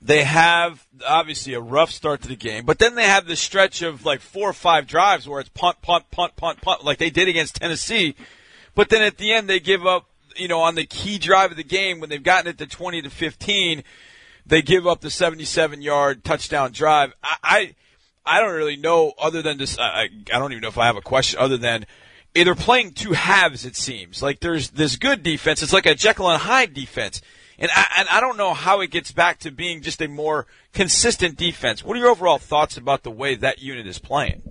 they 0.01 0.23
have 0.23 0.87
obviously 1.07 1.53
a 1.53 1.59
rough 1.61 1.91
start 1.91 2.21
to 2.23 2.27
the 2.27 2.35
game, 2.35 2.65
but 2.65 2.79
then 2.79 2.95
they 2.95 3.05
have 3.05 3.27
this 3.27 3.39
stretch 3.39 3.81
of 3.81 4.03
like 4.05 4.19
four 4.19 4.49
or 4.49 4.53
five 4.53 4.87
drives 4.87 5.27
where 5.27 5.39
it's 5.39 5.49
punt, 5.49 5.81
punt, 5.81 6.09
punt, 6.09 6.35
punt, 6.35 6.61
punt, 6.61 6.83
like 6.83 6.97
they 6.97 7.11
did 7.11 7.27
against 7.27 7.57
Tennessee. 7.57 8.15
But 8.73 8.89
then 8.89 9.03
at 9.03 9.17
the 9.17 9.31
end, 9.31 9.47
they 9.47 9.59
give 9.59 9.85
up, 9.85 10.09
you 10.35 10.47
know, 10.47 10.61
on 10.61 10.75
the 10.75 10.85
key 10.85 11.19
drive 11.19 11.51
of 11.51 11.57
the 11.57 11.63
game 11.63 11.99
when 11.99 12.09
they've 12.09 12.23
gotten 12.23 12.49
it 12.49 12.57
to 12.57 12.65
20 12.65 13.03
to 13.03 13.09
15, 13.09 13.83
they 14.45 14.61
give 14.61 14.87
up 14.87 15.01
the 15.01 15.11
77 15.11 15.81
yard 15.81 16.23
touchdown 16.23 16.71
drive. 16.71 17.13
I, 17.23 17.35
I, 17.43 17.75
I 18.25 18.39
don't 18.39 18.55
really 18.55 18.77
know 18.77 19.13
other 19.19 19.41
than 19.43 19.59
this. 19.59 19.77
I, 19.77 20.09
I 20.33 20.39
don't 20.39 20.51
even 20.51 20.61
know 20.61 20.67
if 20.67 20.77
I 20.77 20.87
have 20.87 20.97
a 20.97 21.01
question 21.01 21.39
other 21.39 21.57
than 21.57 21.85
they're 22.33 22.55
playing 22.55 22.93
two 22.93 23.13
halves, 23.13 23.65
it 23.65 23.75
seems. 23.75 24.23
Like 24.23 24.39
there's 24.39 24.69
this 24.71 24.95
good 24.95 25.21
defense. 25.21 25.61
It's 25.61 25.73
like 25.73 25.85
a 25.85 25.93
Jekyll 25.95 26.29
and 26.29 26.41
Hyde 26.41 26.73
defense. 26.73 27.21
And 27.61 27.69
I, 27.75 27.87
and 27.99 28.09
I 28.09 28.19
don't 28.19 28.37
know 28.37 28.55
how 28.55 28.81
it 28.81 28.89
gets 28.89 29.11
back 29.11 29.39
to 29.39 29.51
being 29.51 29.83
just 29.83 30.01
a 30.01 30.07
more 30.07 30.47
consistent 30.73 31.37
defense. 31.37 31.83
What 31.83 31.95
are 31.95 31.99
your 31.99 32.09
overall 32.09 32.39
thoughts 32.39 32.75
about 32.75 33.03
the 33.03 33.11
way 33.11 33.35
that 33.35 33.61
unit 33.61 33.85
is 33.85 33.99
playing? 33.99 34.41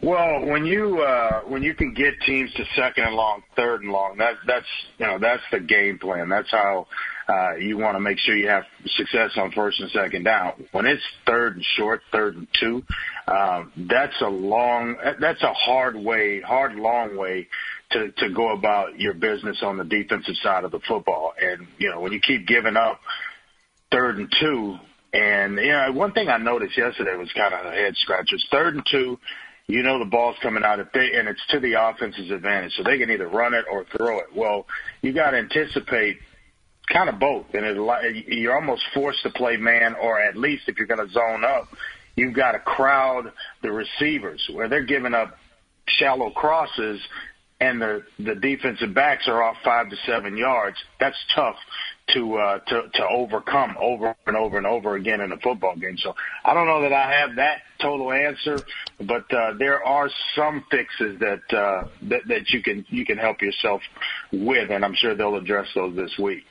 Well, 0.00 0.46
when 0.46 0.64
you 0.64 1.02
uh, 1.02 1.40
when 1.40 1.62
you 1.62 1.74
can 1.74 1.92
get 1.92 2.14
teams 2.24 2.52
to 2.54 2.64
second 2.76 3.04
and 3.04 3.14
long, 3.14 3.42
third 3.56 3.82
and 3.82 3.92
long, 3.92 4.18
that 4.18 4.36
that's 4.46 4.66
you 4.98 5.06
know 5.06 5.18
that's 5.18 5.42
the 5.50 5.60
game 5.60 5.98
plan. 5.98 6.28
That's 6.28 6.50
how 6.50 6.86
uh, 7.28 7.56
you 7.56 7.76
want 7.76 7.96
to 7.96 8.00
make 8.00 8.18
sure 8.18 8.36
you 8.36 8.48
have 8.48 8.64
success 8.96 9.32
on 9.36 9.50
first 9.50 9.80
and 9.80 9.90
second 9.90 10.24
down. 10.24 10.66
When 10.72 10.86
it's 10.86 11.02
third 11.26 11.56
and 11.56 11.64
short, 11.76 12.02
third 12.12 12.36
and 12.36 12.48
two, 12.58 12.82
um, 13.28 13.72
that's 13.76 14.18
a 14.20 14.28
long, 14.28 14.96
that's 15.20 15.42
a 15.42 15.52
hard 15.52 15.96
way, 15.96 16.40
hard 16.40 16.76
long 16.76 17.16
way 17.16 17.48
to 17.90 18.10
to 18.12 18.30
go 18.30 18.50
about 18.50 18.98
your 18.98 19.14
business 19.14 19.58
on 19.62 19.76
the 19.76 19.84
defensive 19.84 20.36
side 20.42 20.64
of 20.64 20.70
the 20.70 20.80
football. 20.80 21.32
And 21.40 21.66
you 21.78 21.90
know 21.90 22.00
when 22.00 22.12
you 22.12 22.20
keep 22.20 22.46
giving 22.46 22.76
up 22.76 23.00
third 23.90 24.18
and 24.18 24.32
two, 24.40 24.78
and 25.12 25.56
you 25.56 25.72
know 25.72 25.92
one 25.92 26.12
thing 26.12 26.28
I 26.28 26.38
noticed 26.38 26.76
yesterday 26.76 27.16
was 27.16 27.30
kind 27.32 27.54
of 27.54 27.66
a 27.66 27.72
head 27.72 27.94
scratcher. 27.96 28.36
Third 28.50 28.74
and 28.76 28.86
two, 28.90 29.18
you 29.66 29.82
know 29.82 29.98
the 29.98 30.04
ball's 30.04 30.36
coming 30.42 30.64
out 30.64 30.80
if 30.80 30.92
they 30.92 31.12
and 31.14 31.28
it's 31.28 31.44
to 31.50 31.60
the 31.60 31.74
offense's 31.74 32.30
advantage, 32.30 32.72
so 32.76 32.82
they 32.82 32.98
can 32.98 33.10
either 33.10 33.28
run 33.28 33.54
it 33.54 33.64
or 33.70 33.84
throw 33.96 34.18
it. 34.18 34.26
Well, 34.34 34.66
you 35.02 35.12
got 35.12 35.32
to 35.32 35.38
anticipate 35.38 36.18
kind 36.90 37.08
of 37.08 37.18
both, 37.18 37.46
and 37.54 37.64
it, 37.64 38.28
you're 38.28 38.54
almost 38.54 38.82
forced 38.92 39.22
to 39.22 39.30
play 39.30 39.56
man, 39.56 39.94
or 39.94 40.20
at 40.20 40.36
least 40.36 40.64
if 40.68 40.76
you're 40.76 40.86
going 40.86 41.06
to 41.06 41.12
zone 41.12 41.44
up, 41.44 41.68
you've 42.16 42.34
got 42.34 42.52
to 42.52 42.58
crowd 42.58 43.32
the 43.62 43.70
receivers 43.70 44.48
where 44.52 44.68
they're 44.68 44.84
giving 44.84 45.14
up 45.14 45.36
shallow 45.86 46.30
crosses 46.30 47.00
and 47.60 47.80
the 47.80 48.02
the 48.18 48.34
defensive 48.34 48.94
backs 48.94 49.28
are 49.28 49.42
off 49.42 49.56
five 49.62 49.90
to 49.90 49.96
seven 50.06 50.36
yards, 50.36 50.76
that's 50.98 51.16
tough 51.34 51.56
to 52.14 52.36
uh, 52.36 52.58
to 52.60 52.88
to 52.94 53.06
overcome 53.08 53.76
over 53.78 54.16
and 54.26 54.36
over 54.36 54.56
and 54.56 54.66
over 54.66 54.96
again 54.96 55.20
in 55.20 55.30
a 55.32 55.36
football 55.36 55.76
game. 55.76 55.98
So 55.98 56.14
I 56.44 56.54
don't 56.54 56.66
know 56.66 56.82
that 56.82 56.92
I 56.92 57.10
have 57.20 57.36
that 57.36 57.62
total 57.80 58.12
answer, 58.12 58.58
but 58.98 59.32
uh, 59.32 59.54
there 59.58 59.84
are 59.84 60.10
some 60.34 60.64
fixes 60.70 61.20
that 61.20 61.56
uh, 61.56 61.88
that 62.02 62.26
that 62.28 62.50
you 62.50 62.62
can 62.62 62.86
you 62.88 63.04
can 63.04 63.18
help 63.18 63.42
yourself 63.42 63.82
with, 64.32 64.70
and 64.70 64.84
I'm 64.84 64.94
sure 64.94 65.14
they'll 65.14 65.36
address 65.36 65.68
those 65.74 65.94
this 65.94 66.16
week. 66.18 66.44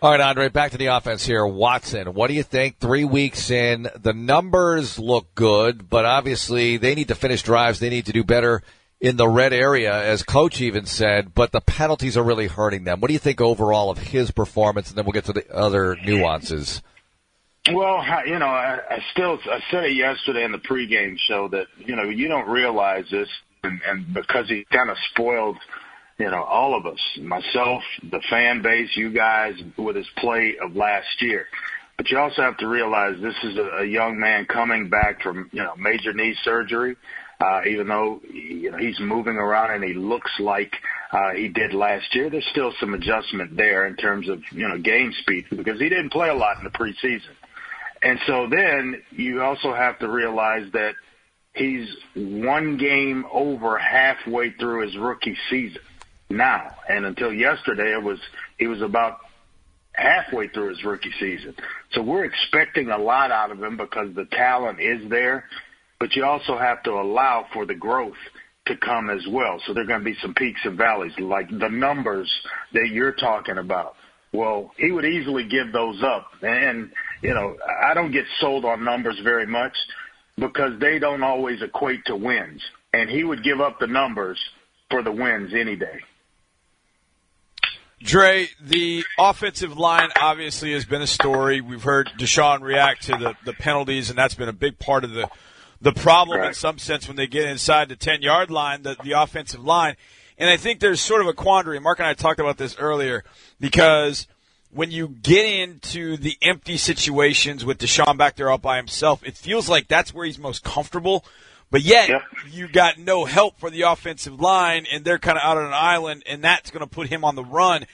All 0.00 0.12
right, 0.12 0.20
Andre, 0.20 0.48
back 0.48 0.70
to 0.72 0.78
the 0.78 0.86
offense 0.86 1.26
here. 1.26 1.44
Watson, 1.44 2.14
what 2.14 2.28
do 2.28 2.34
you 2.34 2.44
think? 2.44 2.78
Three 2.78 3.04
weeks 3.04 3.50
in, 3.50 3.88
the 4.00 4.12
numbers 4.12 4.96
look 4.96 5.34
good, 5.34 5.90
but 5.90 6.04
obviously 6.04 6.76
they 6.76 6.94
need 6.94 7.08
to 7.08 7.16
finish 7.16 7.42
drives. 7.42 7.80
They 7.80 7.90
need 7.90 8.06
to 8.06 8.12
do 8.12 8.22
better 8.22 8.62
in 9.00 9.16
the 9.16 9.28
red 9.28 9.52
area, 9.52 9.94
as 9.94 10.22
coach 10.22 10.60
even 10.60 10.84
said, 10.84 11.34
but 11.34 11.52
the 11.52 11.60
penalties 11.60 12.16
are 12.16 12.22
really 12.22 12.48
hurting 12.48 12.84
them. 12.84 13.00
What 13.00 13.08
do 13.08 13.12
you 13.12 13.20
think 13.20 13.40
overall 13.40 13.90
of 13.90 13.98
his 13.98 14.30
performance? 14.30 14.88
And 14.88 14.98
then 14.98 15.04
we'll 15.04 15.12
get 15.12 15.26
to 15.26 15.32
the 15.32 15.48
other 15.54 15.96
nuances. 16.04 16.82
Well, 17.72 18.02
you 18.26 18.38
know, 18.38 18.46
I, 18.46 18.80
I 18.90 18.98
still 19.12 19.38
I 19.44 19.60
said 19.70 19.84
it 19.84 19.92
yesterday 19.92 20.44
in 20.44 20.52
the 20.52 20.58
pregame 20.58 21.18
show 21.18 21.48
that 21.48 21.66
you 21.78 21.96
know 21.96 22.04
you 22.04 22.28
don't 22.28 22.48
realize 22.48 23.04
this, 23.10 23.28
and, 23.62 23.80
and 23.86 24.14
because 24.14 24.48
he 24.48 24.64
kind 24.72 24.88
of 24.90 24.96
spoiled, 25.10 25.58
you 26.18 26.30
know, 26.30 26.42
all 26.42 26.74
of 26.74 26.86
us, 26.86 26.98
myself, 27.20 27.82
the 28.02 28.22
fan 28.30 28.62
base, 28.62 28.96
you 28.96 29.10
guys, 29.10 29.54
with 29.76 29.96
his 29.96 30.08
play 30.16 30.56
of 30.56 30.76
last 30.76 31.20
year. 31.20 31.46
But 31.98 32.10
you 32.10 32.18
also 32.18 32.42
have 32.42 32.56
to 32.58 32.68
realize 32.68 33.16
this 33.20 33.34
is 33.42 33.58
a, 33.58 33.82
a 33.82 33.84
young 33.84 34.18
man 34.18 34.46
coming 34.46 34.88
back 34.88 35.20
from 35.20 35.50
you 35.52 35.62
know 35.62 35.74
major 35.76 36.14
knee 36.14 36.36
surgery. 36.42 36.96
Uh, 37.40 37.60
even 37.68 37.86
though 37.86 38.20
you 38.32 38.70
know 38.70 38.78
he's 38.78 38.98
moving 38.98 39.36
around 39.36 39.70
and 39.70 39.84
he 39.84 39.94
looks 39.94 40.30
like 40.40 40.74
uh, 41.12 41.30
he 41.30 41.48
did 41.48 41.72
last 41.72 42.12
year, 42.14 42.28
there's 42.28 42.46
still 42.50 42.72
some 42.80 42.94
adjustment 42.94 43.56
there 43.56 43.86
in 43.86 43.94
terms 43.96 44.28
of 44.28 44.42
you 44.50 44.66
know 44.66 44.76
game 44.76 45.12
speed 45.20 45.44
because 45.50 45.78
he 45.78 45.88
didn't 45.88 46.10
play 46.10 46.28
a 46.28 46.34
lot 46.34 46.58
in 46.58 46.64
the 46.64 46.70
preseason. 46.70 47.30
And 48.02 48.18
so 48.26 48.48
then 48.48 49.02
you 49.10 49.42
also 49.42 49.72
have 49.72 49.98
to 50.00 50.08
realize 50.08 50.70
that 50.72 50.94
he's 51.54 51.88
one 52.14 52.76
game 52.76 53.24
over 53.32 53.78
halfway 53.78 54.50
through 54.50 54.86
his 54.86 54.96
rookie 54.96 55.36
season 55.50 55.82
now. 56.30 56.74
And 56.88 57.04
until 57.04 57.32
yesterday, 57.32 57.92
it 57.92 58.02
was 58.02 58.18
he 58.58 58.66
was 58.66 58.82
about 58.82 59.18
halfway 59.92 60.48
through 60.48 60.70
his 60.70 60.84
rookie 60.84 61.12
season. 61.18 61.54
So 61.92 62.02
we're 62.02 62.24
expecting 62.24 62.90
a 62.90 62.98
lot 62.98 63.30
out 63.30 63.50
of 63.50 63.62
him 63.62 63.76
because 63.76 64.14
the 64.14 64.26
talent 64.26 64.80
is 64.80 65.08
there 65.10 65.44
but 66.00 66.14
you 66.14 66.24
also 66.24 66.56
have 66.56 66.82
to 66.84 66.92
allow 66.92 67.46
for 67.52 67.66
the 67.66 67.74
growth 67.74 68.16
to 68.66 68.76
come 68.76 69.10
as 69.10 69.26
well. 69.26 69.60
So 69.66 69.74
there 69.74 69.84
are 69.84 69.86
going 69.86 70.00
to 70.00 70.04
be 70.04 70.16
some 70.22 70.34
peaks 70.34 70.60
and 70.64 70.76
valleys, 70.76 71.12
like 71.18 71.48
the 71.50 71.68
numbers 71.68 72.30
that 72.72 72.88
you're 72.88 73.12
talking 73.12 73.58
about. 73.58 73.94
Well, 74.32 74.72
he 74.76 74.92
would 74.92 75.06
easily 75.06 75.48
give 75.48 75.72
those 75.72 76.02
up. 76.02 76.28
And, 76.42 76.90
you 77.22 77.34
know, 77.34 77.56
I 77.82 77.94
don't 77.94 78.12
get 78.12 78.26
sold 78.40 78.64
on 78.64 78.84
numbers 78.84 79.18
very 79.24 79.46
much 79.46 79.72
because 80.36 80.78
they 80.80 80.98
don't 80.98 81.22
always 81.22 81.62
equate 81.62 82.04
to 82.06 82.16
wins. 82.16 82.62
And 82.92 83.08
he 83.08 83.24
would 83.24 83.42
give 83.42 83.60
up 83.60 83.80
the 83.80 83.86
numbers 83.86 84.38
for 84.90 85.02
the 85.02 85.12
wins 85.12 85.52
any 85.54 85.76
day. 85.76 86.00
Dre, 88.00 88.48
the 88.62 89.04
offensive 89.18 89.76
line 89.76 90.10
obviously 90.20 90.72
has 90.72 90.84
been 90.84 91.02
a 91.02 91.06
story. 91.06 91.60
We've 91.60 91.82
heard 91.82 92.08
Deshaun 92.16 92.60
react 92.60 93.04
to 93.06 93.12
the, 93.12 93.34
the 93.44 93.52
penalties, 93.52 94.08
and 94.08 94.18
that's 94.18 94.34
been 94.34 94.48
a 94.48 94.52
big 94.52 94.78
part 94.78 95.02
of 95.02 95.10
the 95.10 95.28
the 95.80 95.92
problem 95.92 96.42
in 96.42 96.54
some 96.54 96.78
sense 96.78 97.06
when 97.06 97.16
they 97.16 97.26
get 97.26 97.46
inside 97.46 97.88
the 97.88 97.96
10 97.96 98.22
yard 98.22 98.50
line, 98.50 98.82
the, 98.82 98.96
the 99.02 99.12
offensive 99.12 99.64
line. 99.64 99.96
And 100.36 100.48
I 100.48 100.56
think 100.56 100.80
there's 100.80 101.00
sort 101.00 101.20
of 101.20 101.26
a 101.26 101.32
quandary. 101.32 101.80
Mark 101.80 101.98
and 101.98 102.08
I 102.08 102.14
talked 102.14 102.40
about 102.40 102.58
this 102.58 102.76
earlier 102.78 103.24
because 103.60 104.26
when 104.70 104.90
you 104.90 105.08
get 105.08 105.44
into 105.44 106.16
the 106.16 106.36
empty 106.42 106.76
situations 106.76 107.64
with 107.64 107.78
Deshaun 107.78 108.16
back 108.16 108.36
there 108.36 108.50
all 108.50 108.58
by 108.58 108.76
himself, 108.76 109.22
it 109.24 109.36
feels 109.36 109.68
like 109.68 109.88
that's 109.88 110.12
where 110.12 110.26
he's 110.26 110.38
most 110.38 110.62
comfortable. 110.62 111.24
But 111.70 111.82
yet, 111.82 112.08
Yep. 112.08 112.22
you 112.50 112.68
got 112.68 112.98
no 112.98 113.24
help 113.24 113.58
for 113.58 113.68
the 113.68 113.82
offensive 113.82 114.40
line, 114.40 114.86
and 114.90 115.04
they're 115.04 115.18
kind 115.18 115.36
of 115.36 115.44
out 115.44 115.58
on 115.58 115.66
an 115.66 115.74
island, 115.74 116.22
and 116.26 116.42
that's 116.42 116.70
going 116.70 116.80
to 116.80 116.86
put 116.86 117.08
him 117.08 117.24
on 117.24 117.34
the 117.34 117.44
run. 117.44 117.86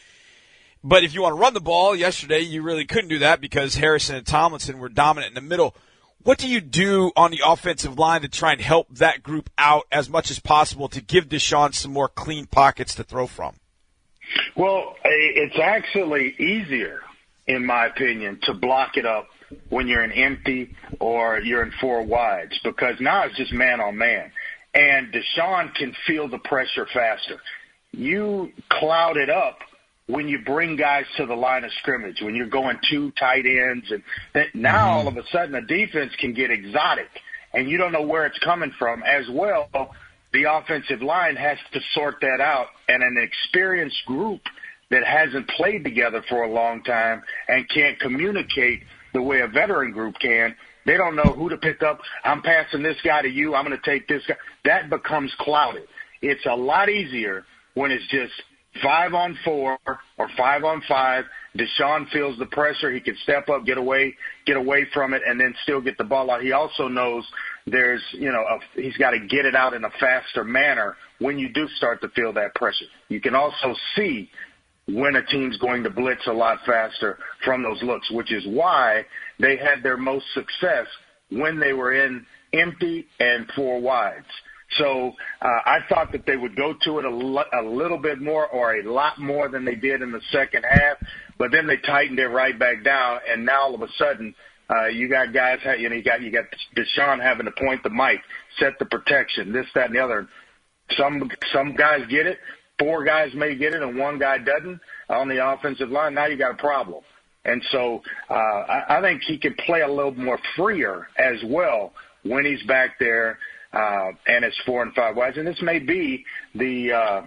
But 0.85 1.03
if 1.03 1.15
you 1.15 1.23
want 1.23 1.35
to 1.35 1.41
run 1.41 1.55
the 1.55 1.61
ball, 1.61 1.97
yesterday 1.97 2.41
you 2.41 2.63
really 2.63 2.85
couldn't 2.85 3.09
do 3.09 3.19
that 3.21 3.41
because 3.41 3.77
Harrison 3.77 4.17
and 4.17 4.27
Tomlinson 4.27 4.79
were 4.79 4.89
dominant 4.91 5.31
in 5.31 5.35
the 5.35 5.49
middle. 5.49 5.75
What 6.25 6.39
do 6.39 6.49
you 6.49 6.63
do 6.63 7.13
on 7.17 7.33
the 7.33 7.43
offensive 7.45 7.99
line 7.99 8.23
to 8.23 8.29
try 8.29 8.53
and 8.53 8.61
help 8.61 8.89
that 8.97 9.23
group 9.23 9.51
out 9.59 9.85
as 9.93 10.09
much 10.09 10.31
as 10.31 10.39
possible 10.39 10.89
to 10.89 11.03
give 11.03 11.29
Deshaun 11.29 11.75
some 11.75 11.93
more 11.93 12.09
clean 12.09 12.47
pockets 12.47 12.95
to 12.95 13.05
throw 13.05 13.27
from? 13.27 13.57
Well, 14.57 14.97
it's 15.05 15.59
actually 15.63 16.35
easier, 16.39 17.01
in 17.47 17.67
my 17.67 17.87
opinion, 17.87 18.41
to 18.45 18.55
block 18.55 18.97
it 18.97 19.05
up 19.05 19.29
when 19.69 19.87
you're 19.87 20.03
in 20.03 20.13
empty 20.13 20.75
or 20.99 21.41
you're 21.41 21.63
in 21.63 21.73
four 21.79 22.03
wides 22.03 22.59
because 22.65 22.99
now 23.01 23.25
it's 23.25 23.37
just 23.37 23.53
man 23.53 23.83
on 23.83 23.99
man. 23.99 24.33
And 24.73 25.13
Deshaun 25.13 25.75
can 25.75 25.95
feel 26.07 26.29
the 26.29 26.39
pressure 26.39 26.87
faster. 26.93 27.39
You 27.93 28.51
cloud 28.71 29.19
it 29.19 29.29
up 29.29 29.59
when 30.07 30.29
you 30.29 30.39
bring 30.45 30.77
guys 30.77 31.05
to 31.17 31.27
the 31.27 31.35
line 31.35 31.65
of 31.65 31.71
scrimmage, 31.81 32.21
when 32.21 32.35
you're 32.35 32.47
going 32.47 32.79
two 32.91 33.11
tight 33.13 33.47
ends, 33.47 33.91
and 33.91 34.03
that 34.35 34.55
now 34.55 34.99
mm-hmm. 34.99 34.99
all 34.99 35.09
of 35.09 35.17
a 35.17 35.27
sudden 35.31 35.53
the 35.53 35.63
defense 35.63 36.13
can 36.19 36.35
get 36.35 36.51
exotic, 36.51 37.09
and 37.53 37.71
you 37.71 37.79
don't 37.79 37.93
know 37.93 38.03
where 38.03 38.27
it's 38.27 38.39
coming 38.41 38.73
from. 38.79 39.03
As 39.03 39.25
well, 39.31 39.69
the 40.33 40.45
offensive 40.45 41.01
line 41.01 41.37
has 41.37 41.59
to 41.73 41.81
sort 41.95 42.17
that 42.21 42.41
out, 42.41 42.67
and 42.89 43.03
an 43.03 43.17
experienced 43.17 44.05
group 44.07 44.43
that 44.91 45.05
hasn't 45.05 45.49
played 45.49 45.85
together 45.85 46.23
for 46.29 46.43
a 46.43 46.53
long 46.53 46.83
time 46.83 47.23
and 47.49 47.69
can't 47.69 47.99
communicate 47.99 48.83
the 49.15 49.23
way 49.23 49.41
a 49.41 49.49
veteran 49.49 49.93
group 49.93 50.15
can. 50.21 50.55
They 50.87 50.99
don't 50.99 51.17
know 51.17 51.33
who 51.33 51.49
to 51.49 51.57
pick 51.57 51.83
up. 51.83 52.01
I'm 52.25 52.43
passing 52.43 52.83
this 52.83 52.99
guy 53.03 53.23
to 53.23 53.29
you. 53.29 53.55
I'm 53.55 53.65
going 53.65 53.79
to 53.81 53.91
take 53.91 54.07
this 54.07 54.23
guy. 54.29 54.37
That 54.67 54.91
becomes 54.91 55.33
clouded. 55.39 55.85
It's 56.21 56.45
a 56.45 56.55
lot 56.55 56.91
easier 56.91 57.45
when 57.73 57.91
it's 57.91 58.07
just 58.09 58.35
five 58.83 59.15
on 59.15 59.39
four 59.45 59.79
or 60.19 60.29
five 60.37 60.65
on 60.65 60.83
five. 60.89 61.25
Deshaun 61.57 62.09
feels 62.11 62.39
the 62.39 62.47
pressure. 62.47 62.93
He 62.93 63.01
can 63.01 63.17
step 63.23 63.49
up, 63.49 63.65
get 63.65 63.79
away, 63.79 64.15
get 64.47 64.57
away 64.57 64.87
from 64.93 65.15
it, 65.15 65.23
and 65.27 65.41
then 65.41 65.55
still 65.63 65.81
get 65.81 65.97
the 65.99 66.05
ball 66.05 66.31
out. 66.31 66.43
He 66.43 66.53
also 66.53 66.89
knows 66.89 67.25
there's, 67.67 68.03
you 68.13 68.33
know, 68.33 68.43
a, 68.43 68.81
he's 68.81 68.97
got 68.97 69.13
to 69.13 69.21
get 69.21 69.47
it 69.47 69.55
out 69.55 69.75
in 69.75 69.85
a 69.85 69.91
faster 70.01 70.45
manner 70.45 70.97
when 71.21 71.39
you 71.39 71.49
do 71.53 71.69
start 71.77 72.01
to 72.03 72.09
feel 72.09 72.33
that 72.33 72.55
pressure. 72.55 72.87
You 73.09 73.21
can 73.21 73.35
also 73.35 73.75
see 73.95 74.29
when 74.87 75.17
a 75.17 75.25
team's 75.25 75.57
going 75.59 75.83
to 75.85 75.91
blitz 75.91 76.27
a 76.27 76.33
lot 76.33 76.59
faster 76.67 77.19
from 77.45 77.63
those 77.63 77.83
looks, 77.83 78.11
which 78.11 78.33
is 78.33 78.45
why 78.47 79.07
they 79.39 79.57
had 79.57 79.83
their 79.83 79.97
most 79.97 80.27
success 80.35 80.87
when 81.31 81.59
they 81.59 81.73
were 81.73 81.93
in 81.93 82.27
empty 82.53 83.07
and 83.19 83.47
four 83.57 83.81
wides. 83.81 84.27
So 84.79 85.15
uh, 85.41 85.47
I 85.47 85.79
thought 85.89 86.13
that 86.13 86.27
they 86.27 86.37
would 86.37 86.57
go 86.57 86.75
to 86.85 86.99
it 86.99 87.05
a, 87.05 87.63
little 87.63 87.99
bit 87.99 88.21
more 88.21 88.47
or 88.47 88.75
a 88.75 88.83
lot 88.83 89.19
more 89.19 89.49
than 89.49 89.65
they 89.65 89.75
did 89.75 90.03
in 90.03 90.11
the 90.11 90.21
second 90.33 90.65
half, 90.65 90.97
but 91.39 91.51
then 91.53 91.67
they 91.67 91.77
tightened 91.77 92.19
it 92.19 92.29
right 92.29 92.59
back 92.59 92.85
down, 92.85 93.21
and 93.29 93.45
now 93.45 93.63
all 93.63 93.75
of 93.75 93.83
a 93.83 93.89
sudden 93.97 94.35
uh, 94.71 94.87
you 94.87 95.09
got 95.09 95.33
guys, 95.33 95.59
you 95.79 95.89
know, 95.89 95.97
you 95.97 96.03
got 96.03 96.23
you 96.23 96.31
got 96.31 96.45
Deshaun 96.77 97.23
having 97.23 97.47
to 97.47 97.53
point 97.53 97.83
the 97.83 97.91
mic, 97.91 98.21
set 98.59 98.79
the 98.79 98.87
protection, 98.87 99.53
this, 99.53 99.67
that, 99.75 99.87
and 99.87 99.95
the 99.95 100.01
other. 100.01 100.27
Some 100.97 101.31
some 101.53 101.75
guys 101.75 102.01
get 102.09 102.27
it, 102.27 102.39
four 102.79 103.05
guys 103.05 103.33
may 103.35 103.55
get 103.55 103.75
it, 103.75 103.83
and 103.83 103.99
one 103.99 104.19
guy 104.19 104.39
doesn't 104.39 104.81
on 105.09 105.29
the 105.29 105.47
offensive 105.47 105.91
line. 105.91 106.15
Now 106.15 106.27
you 106.27 106.37
got 106.37 106.53
a 106.53 106.57
problem. 106.57 107.03
And 107.45 107.63
so 107.73 108.03
uh, 108.31 108.35
I, 108.35 108.99
I 108.99 109.01
think 109.03 109.23
he 109.23 109.39
can 109.39 109.55
play 109.67 109.83
a 109.83 109.89
little 109.89 110.15
more 110.15 110.39
freer 110.57 111.09
as 111.19 111.43
well 111.47 111.93
when 112.23 112.47
he's 112.47 112.63
back 112.67 112.99
there 112.99 113.39
uh, 113.75 114.13
and 114.27 114.45
it's 114.45 114.59
four 114.65 114.83
and 114.83 114.95
five 114.95 115.17
wides. 115.17 115.37
And 115.37 115.47
this 115.47 115.61
may 115.63 115.79
be 115.79 116.25
the 116.55 116.93
uh, 116.93 117.23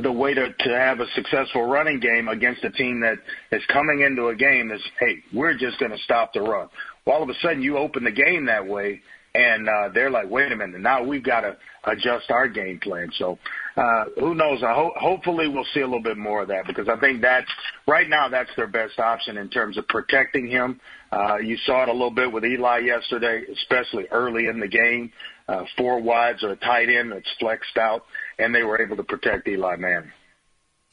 the 0.00 0.12
way 0.12 0.32
to, 0.34 0.52
to 0.52 0.68
have 0.70 1.00
a 1.00 1.06
successful 1.14 1.64
running 1.64 2.00
game 2.00 2.28
against 2.28 2.64
a 2.64 2.70
team 2.70 3.00
that 3.00 3.18
is 3.50 3.62
coming 3.72 4.00
into 4.00 4.28
a 4.28 4.34
game 4.34 4.70
is, 4.70 4.80
hey, 4.98 5.16
we're 5.34 5.56
just 5.56 5.78
going 5.78 5.92
to 5.92 5.98
stop 5.98 6.32
the 6.32 6.40
run. 6.40 6.68
Well, 7.04 7.16
all 7.16 7.22
of 7.22 7.28
a 7.28 7.34
sudden 7.42 7.62
you 7.62 7.76
open 7.76 8.04
the 8.04 8.10
game 8.12 8.46
that 8.46 8.66
way, 8.66 9.02
and 9.34 9.68
uh, 9.68 9.88
they're 9.94 10.10
like, 10.10 10.30
wait 10.30 10.52
a 10.52 10.56
minute, 10.56 10.80
now 10.80 11.02
we've 11.02 11.24
got 11.24 11.40
to 11.42 11.56
adjust 11.84 12.30
our 12.30 12.48
game 12.48 12.78
plan. 12.80 13.10
So 13.18 13.38
uh, 13.76 14.04
who 14.18 14.34
knows? 14.34 14.62
I 14.62 14.74
ho- 14.74 14.92
hopefully 14.96 15.48
we'll 15.48 15.66
see 15.74 15.80
a 15.80 15.86
little 15.86 16.02
bit 16.02 16.18
more 16.18 16.42
of 16.42 16.48
that 16.48 16.66
because 16.66 16.88
I 16.88 16.98
think 17.00 17.22
that's 17.22 17.48
right 17.86 18.08
now 18.08 18.28
that's 18.28 18.50
their 18.56 18.66
best 18.66 18.98
option 18.98 19.38
in 19.38 19.48
terms 19.48 19.78
of 19.78 19.88
protecting 19.88 20.48
him. 20.48 20.80
Uh, 21.10 21.38
you 21.38 21.56
saw 21.66 21.82
it 21.82 21.88
a 21.88 21.92
little 21.92 22.10
bit 22.10 22.30
with 22.30 22.44
Eli 22.44 22.78
yesterday, 22.78 23.42
especially 23.52 24.06
early 24.10 24.46
in 24.46 24.60
the 24.60 24.68
game. 24.68 25.12
Uh, 25.48 25.64
four 25.76 26.00
wides 26.00 26.42
or 26.42 26.52
a 26.52 26.56
tight 26.56 26.88
end 26.88 27.12
that's 27.12 27.28
flexed 27.38 27.76
out, 27.76 28.04
and 28.38 28.54
they 28.54 28.62
were 28.62 28.80
able 28.80 28.96
to 28.96 29.02
protect 29.02 29.48
Eli 29.48 29.76
Manning. 29.76 30.12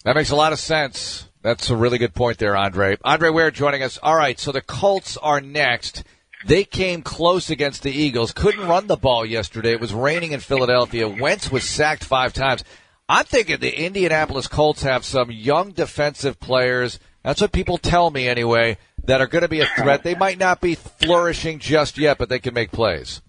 That 0.04 0.16
makes 0.16 0.32
a 0.32 0.36
lot 0.36 0.54
of 0.54 0.60
sense. 0.60 1.28
That's 1.42 1.70
a 1.70 1.76
really 1.76 1.98
good 1.98 2.14
point 2.14 2.38
there, 2.38 2.56
Andre. 2.56 2.98
Andre 3.04 3.30
Ware 3.30 3.52
joining 3.52 3.84
us. 3.84 3.98
All 4.02 4.16
right, 4.16 4.40
so 4.40 4.52
the 4.52 4.62
Colts 4.62 5.18
are 5.18 5.40
next. 5.40 6.04
They 6.46 6.64
came 6.64 7.02
close 7.02 7.50
against 7.50 7.84
the 7.84 7.92
Eagles. 7.92 8.32
Couldn't 8.32 8.68
run 8.68 8.88
the 8.88 8.98
ball 8.98 9.26
yesterday. 9.26 9.72
It 9.72 9.82
was 9.82 9.94
raining 9.94 10.32
in 10.32 10.40
Philadelphia. 10.40 11.08
Wentz 11.08 11.52
was 11.52 11.64
sacked 11.64 12.04
five 12.04 12.34
times. 12.34 12.64
I'm 13.08 13.26
thinking 13.26 13.60
the 13.60 13.86
Indianapolis 13.86 14.48
Colts 14.48 14.84
have 14.84 15.04
some 15.04 15.32
young 15.32 15.72
defensive 15.72 16.40
players. 16.40 17.00
That's 17.24 17.42
what 17.42 17.52
people 17.52 17.78
tell 17.78 18.10
me 18.10 18.28
anyway, 18.28 18.78
that 19.06 19.20
are 19.20 19.28
going 19.28 19.42
to 19.42 19.50
be 19.50 19.62
a 19.62 19.66
threat. 19.66 20.04
They 20.04 20.16
might 20.16 20.38
not 20.38 20.62
be 20.62 20.76
flourishing 20.76 21.60
just 21.60 21.98
yet, 21.98 22.18
but 22.18 22.30
they 22.30 22.40
can 22.40 22.54
make 22.54 22.72
plays. 22.72 23.22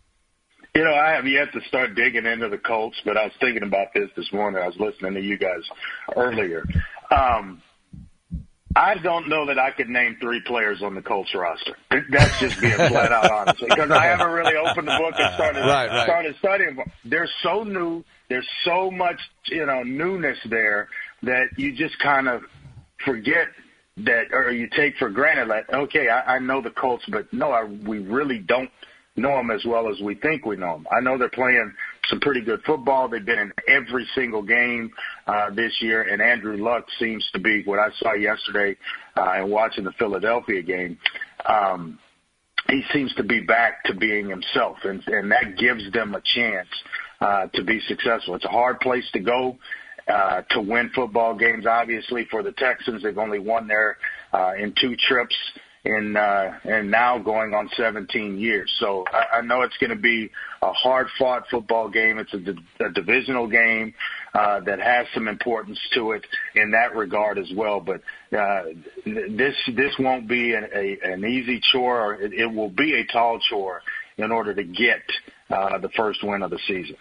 You 0.75 0.85
know, 0.85 0.95
I 0.95 1.11
have 1.13 1.27
yet 1.27 1.53
to 1.53 1.61
start 1.63 1.95
digging 1.97 2.27
into 2.27 2.49
the 2.49 2.59
Colts, 2.59 2.97
but 3.05 3.17
I 3.17 3.25
was 3.25 3.33
thinking 3.41 3.65
about 3.65 3.89
this 3.95 4.09
this 4.17 4.33
morning. 4.33 4.63
I 4.63 4.67
was 4.67 4.77
listening 4.79 5.15
to 5.15 5.21
you 5.21 5.37
guys 5.37 5.63
earlier. 6.17 6.65
Um, 7.11 7.61
I 8.77 8.95
don't 9.03 9.29
know 9.29 9.47
that 9.47 9.59
I 9.59 9.73
could 9.73 9.89
name 9.89 10.17
three 10.21 10.41
players 10.47 10.81
on 10.81 10.95
the 10.95 11.03
Colts 11.03 11.35
roster. 11.35 11.77
That's 12.11 12.39
just 12.39 12.61
being 12.61 12.77
flat 12.77 13.11
out 13.11 13.29
honest 13.31 13.65
because 13.69 13.91
I 13.91 14.05
haven't 14.07 14.31
really 14.31 14.55
opened 14.55 14.87
the 14.87 14.97
book 14.97 15.15
and 15.19 15.35
started 15.35 15.61
Right, 15.61 15.89
right. 15.89 16.05
started 16.05 16.37
studying. 16.39 16.79
They're 17.05 17.29
so 17.43 17.65
new. 17.65 18.05
There's 18.29 18.49
so 18.65 18.93
much 18.93 19.19
you 19.47 19.67
know 19.67 19.83
newness 19.83 20.39
there 20.49 20.89
that 21.25 21.49
you 21.57 21.75
just 21.75 21.99
kind 21.99 22.29
of 22.29 22.43
forget 23.05 23.49
that, 23.97 24.27
or 24.33 24.53
you 24.53 24.69
take 24.69 24.97
for 24.99 25.11
granted 25.11 25.51
that 25.51 25.75
okay, 25.75 26.09
I, 26.09 26.37
I 26.37 26.39
know 26.39 26.63
the 26.63 26.71
Colts, 26.71 27.05
but 27.09 27.33
no, 27.33 27.51
I, 27.51 27.65
we 27.65 27.99
really 27.99 28.39
don't 28.39 28.71
know 29.17 29.37
them 29.37 29.51
as 29.51 29.65
well 29.65 29.91
as 29.91 30.01
we 30.01 30.15
think 30.15 30.45
we 30.45 30.57
know 30.57 30.75
them. 30.75 30.87
I 30.91 31.01
know 31.01 31.19
they're 31.19 31.29
playing 31.29 31.73
some 32.09 32.21
pretty 32.21 32.41
good 32.41 32.61
football. 32.65 33.09
They've 33.09 33.25
been 33.25 33.39
in 33.39 33.53
every 33.69 34.07
single 34.15 34.43
game 34.43 34.91
uh, 35.27 35.51
this 35.51 35.73
year, 35.81 36.03
and 36.03 36.23
Andrew 36.23 36.57
Luck 36.63 36.87
seems 36.99 37.29
to 37.33 37.41
be 37.41 37.63
what 37.65 37.79
I 37.79 37.89
saw 37.99 38.15
yesterday 38.15 38.77
uh, 39.17 39.33
and 39.37 39.51
watching 39.51 39.85
the 39.85 39.93
Philadelphia 39.93 40.63
game. 40.63 40.99
Um, 41.47 41.99
he 42.69 42.83
seems 42.93 43.13
to 43.15 43.25
be 43.25 43.41
back 43.41 43.85
to 43.85 43.95
being 43.95 44.29
himself, 44.29 44.79
and, 44.85 45.03
and 45.07 45.31
that 45.33 45.57
gives 45.59 45.91
them 45.93 46.15
a 46.15 46.23
chance 46.35 46.69
uh, 47.21 47.47
to 47.55 47.65
be 47.65 47.81
successful. 47.89 48.35
It's 48.35 48.45
a 48.45 48.49
hard 48.49 48.81
place 48.81 49.05
to 49.13 49.21
go 49.21 49.59
uh, 50.09 50.43
to 50.51 50.61
win 50.61 50.91
football 50.95 51.35
games. 51.35 51.67
Obviously, 51.67 52.27
for 52.31 52.43
the 52.43 52.53
Texans, 52.53 53.03
they've 53.03 53.19
only 53.19 53.39
won 53.39 53.67
there 53.67 53.97
uh, 54.33 54.53
in 54.59 54.75
two 54.81 54.97
trips 54.97 55.35
in 55.85 56.17
uh, 56.17 56.59
and 56.65 56.91
now 56.91 57.19
going 57.19 57.55
on 57.55 57.71
17 57.77 58.39
years. 58.39 58.71
So 58.79 59.05
I, 59.13 59.39
I 59.39 59.41
know 59.41 59.63
it's 59.63 59.77
going 59.79 59.91
to 59.91 59.97
be 59.97 60.31
a 60.63 60.73
hard-fought 60.73 61.45
football 61.51 61.89
game. 61.89 62.19
It's 62.19 62.35
a, 62.35 62.85
a 62.85 62.91
divisional 62.91 63.49
game 63.49 63.95
uh, 64.35 64.61
that 64.61 64.79
has 64.79 65.07
some 65.15 65.27
importance 65.27 65.79
to 65.95 66.13
it 66.13 66.27
in 66.55 66.71
that 66.73 66.95
regard 66.95 67.39
as 67.39 67.51
well. 67.57 67.81
But 67.81 68.03
uh, 68.37 68.65
this 69.05 69.55
this 69.75 69.95
won't 69.99 70.29
be 70.29 70.55
an, 70.55 70.69
a, 70.75 70.99
an 71.03 71.25
easy 71.25 71.61
chore. 71.73 72.15
It, 72.15 72.35
it 72.35 72.47
will 72.47 72.71
be 72.71 73.01
a 73.01 73.13
tall 73.13 73.39
chore 73.49 73.83
in 74.19 74.31
order 74.31 74.55
to 74.55 74.65
get 74.65 75.03
uh, 75.49 75.79
the 75.79 75.89
first 75.97 76.23
win 76.23 76.43
of 76.43 76.51
the 76.51 76.61
season. 76.67 76.97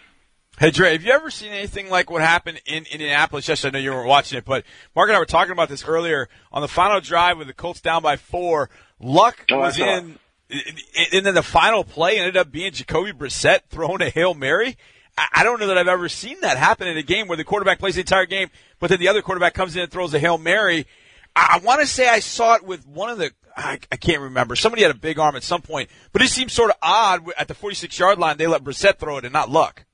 Hey 0.60 0.70
Dre, 0.70 0.92
have 0.92 1.02
you 1.02 1.10
ever 1.12 1.30
seen 1.30 1.52
anything 1.52 1.88
like 1.88 2.10
what 2.10 2.20
happened 2.20 2.60
in 2.66 2.84
Indianapolis? 2.92 3.48
Yes, 3.48 3.64
I 3.64 3.70
know 3.70 3.78
you 3.78 3.92
weren't 3.92 4.06
watching 4.06 4.36
it, 4.36 4.44
but 4.44 4.62
Mark 4.94 5.08
and 5.08 5.16
I 5.16 5.18
were 5.18 5.24
talking 5.24 5.52
about 5.52 5.70
this 5.70 5.86
earlier 5.86 6.28
on 6.52 6.60
the 6.60 6.68
final 6.68 7.00
drive 7.00 7.38
with 7.38 7.46
the 7.46 7.54
Colts 7.54 7.80
down 7.80 8.02
by 8.02 8.16
four. 8.16 8.68
Luck 9.00 9.46
Oh, 9.50 9.60
was 9.60 9.78
in, 9.78 10.18
and 10.50 11.24
then 11.24 11.34
the 11.34 11.42
final 11.42 11.82
play 11.82 12.18
ended 12.18 12.36
up 12.36 12.52
being 12.52 12.72
Jacoby 12.72 13.12
Brissett 13.12 13.60
throwing 13.70 14.02
a 14.02 14.10
hail 14.10 14.34
mary. 14.34 14.76
I 15.16 15.28
I 15.36 15.44
don't 15.44 15.60
know 15.60 15.66
that 15.68 15.78
I've 15.78 15.88
ever 15.88 16.10
seen 16.10 16.38
that 16.42 16.58
happen 16.58 16.86
in 16.88 16.98
a 16.98 17.02
game 17.02 17.26
where 17.26 17.38
the 17.38 17.44
quarterback 17.44 17.78
plays 17.78 17.94
the 17.94 18.02
entire 18.02 18.26
game, 18.26 18.50
but 18.80 18.90
then 18.90 19.00
the 19.00 19.08
other 19.08 19.22
quarterback 19.22 19.54
comes 19.54 19.74
in 19.76 19.82
and 19.84 19.90
throws 19.90 20.12
a 20.12 20.18
hail 20.18 20.36
mary. 20.36 20.86
I, 21.34 21.52
I 21.54 21.64
want 21.64 21.80
to 21.80 21.86
say 21.86 22.06
I 22.06 22.20
saw 22.20 22.56
it 22.56 22.64
with 22.64 22.86
one 22.86 23.08
of 23.08 23.16
the. 23.16 23.30
I, 23.56 23.78
I 23.90 23.96
can't 23.96 24.20
remember. 24.20 24.56
Somebody 24.56 24.82
had 24.82 24.90
a 24.90 24.98
big 24.98 25.18
arm 25.18 25.36
at 25.36 25.42
some 25.42 25.62
point, 25.62 25.88
but 26.12 26.20
it 26.20 26.28
seems 26.28 26.52
sort 26.52 26.68
of 26.68 26.76
odd 26.82 27.22
at 27.38 27.48
the 27.48 27.54
46 27.54 27.98
yard 27.98 28.18
line. 28.18 28.36
They 28.36 28.46
let 28.46 28.62
Brissett 28.62 28.98
throw 28.98 29.16
it 29.16 29.24
and 29.24 29.32
not 29.32 29.48
Luck. 29.48 29.86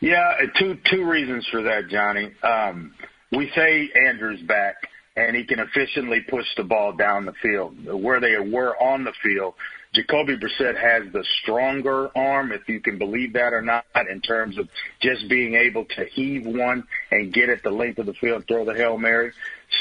Yeah, 0.00 0.34
two 0.58 0.78
two 0.90 1.04
reasons 1.04 1.46
for 1.50 1.62
that, 1.62 1.88
Johnny. 1.88 2.32
Um, 2.42 2.94
we 3.32 3.50
say 3.54 3.90
Andrew's 3.94 4.42
back, 4.42 4.76
and 5.16 5.34
he 5.34 5.44
can 5.44 5.58
efficiently 5.58 6.20
push 6.28 6.46
the 6.56 6.64
ball 6.64 6.92
down 6.92 7.26
the 7.26 7.32
field. 7.42 7.76
Where 7.84 8.20
they 8.20 8.38
were 8.38 8.76
on 8.80 9.04
the 9.04 9.12
field, 9.22 9.54
Jacoby 9.94 10.36
Brissett 10.36 10.76
has 10.76 11.10
the 11.12 11.24
stronger 11.42 12.10
arm, 12.16 12.52
if 12.52 12.68
you 12.68 12.80
can 12.80 12.98
believe 12.98 13.32
that 13.32 13.52
or 13.52 13.62
not, 13.62 13.84
in 14.10 14.20
terms 14.20 14.58
of 14.58 14.68
just 15.00 15.28
being 15.28 15.54
able 15.54 15.86
to 15.86 16.04
heave 16.04 16.46
one 16.46 16.84
and 17.10 17.32
get 17.32 17.48
it 17.48 17.62
the 17.62 17.70
length 17.70 17.98
of 17.98 18.06
the 18.06 18.14
field, 18.14 18.44
throw 18.46 18.64
the 18.64 18.74
Hail 18.74 18.98
Mary. 18.98 19.32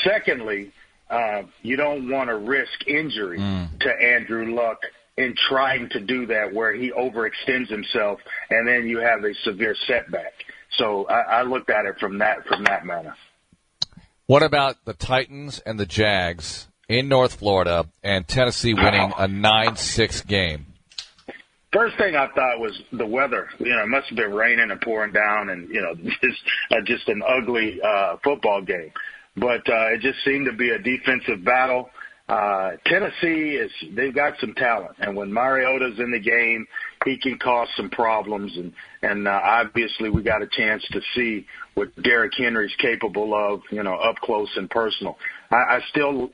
Secondly, 0.04 0.72
uh, 1.10 1.44
you 1.62 1.76
don't 1.76 2.10
want 2.10 2.30
to 2.30 2.38
risk 2.38 2.88
injury 2.88 3.38
mm. 3.38 3.80
to 3.80 3.90
Andrew 3.90 4.56
Luck 4.56 4.80
in 5.18 5.36
trying 5.50 5.90
to 5.90 6.00
do 6.00 6.26
that 6.28 6.54
where 6.54 6.74
he 6.74 6.92
overextends 6.92 7.70
himself 7.70 8.20
and 8.50 8.68
then 8.68 8.88
you 8.88 9.00
have 9.00 9.24
a 9.24 9.34
severe 9.44 9.76
setback. 9.88 10.34
So 10.78 11.08
I, 11.08 11.40
I 11.40 11.42
looked 11.44 11.70
at 11.70 11.86
it 11.86 11.96
from 12.00 12.20
that 12.20 12.46
from 12.48 12.66
that 12.66 12.86
manner. 12.86 13.16
What 14.28 14.44
about 14.44 14.84
the 14.86 14.94
Titans 14.94 15.60
and 15.60 15.80
the 15.80 15.86
Jags 15.86 16.68
in 16.90 17.08
North 17.08 17.36
Florida 17.36 17.86
and 18.04 18.28
Tennessee 18.28 18.74
winning 18.74 19.14
a 19.18 19.28
9-6 19.28 20.26
game? 20.26 20.66
First 21.72 21.98
thing 21.98 22.16
I 22.16 22.28
thought 22.28 22.60
was 22.60 22.82
the 22.92 23.06
weather. 23.06 23.50
You 23.60 23.70
know, 23.76 23.84
it 23.84 23.88
must 23.88 24.08
have 24.08 24.18
been 24.18 24.34
raining 24.34 24.72
and 24.72 24.80
pouring 24.82 25.12
down, 25.12 25.50
and 25.50 25.70
you 25.70 25.82
know, 25.82 25.94
just 26.24 26.42
uh, 26.72 26.82
just 26.86 27.08
an 27.10 27.22
ugly 27.28 27.80
uh, 27.82 28.16
football 28.24 28.62
game. 28.62 28.92
But 29.36 29.68
uh, 29.70 29.94
it 29.94 30.00
just 30.00 30.24
seemed 30.24 30.46
to 30.46 30.54
be 30.54 30.70
a 30.70 30.80
defensive 30.80 31.44
battle. 31.44 31.90
Uh, 32.28 32.72
Tennessee 32.88 33.56
is 33.56 33.72
they've 33.94 34.16
got 34.16 34.34
some 34.40 34.56
talent, 34.56 34.96
and 35.00 35.16
when 35.16 35.32
Mariota's 35.32 36.00
in 36.00 36.12
the 36.12 36.20
game, 36.20 36.66
he 37.06 37.18
can 37.18 37.38
cause 37.38 37.68
some 37.78 37.90
problems. 37.92 38.52
And 38.58 38.74
and 39.04 39.28
uh, 39.28 39.40
obviously, 39.44 40.10
we 40.10 40.24
got 40.24 40.42
a 40.42 40.48
chance 40.48 40.84
to 40.92 41.02
see 41.14 41.46
what 41.76 41.96
Derrick 42.02 42.34
Henry's 42.36 42.76
capable 42.80 43.36
of, 43.36 43.62
you 43.70 43.84
know, 43.84 43.94
up 43.94 44.16
close 44.18 44.50
and 44.56 44.68
personal. 44.70 45.20
I, 45.52 45.56
I 45.56 45.80
still 45.92 46.32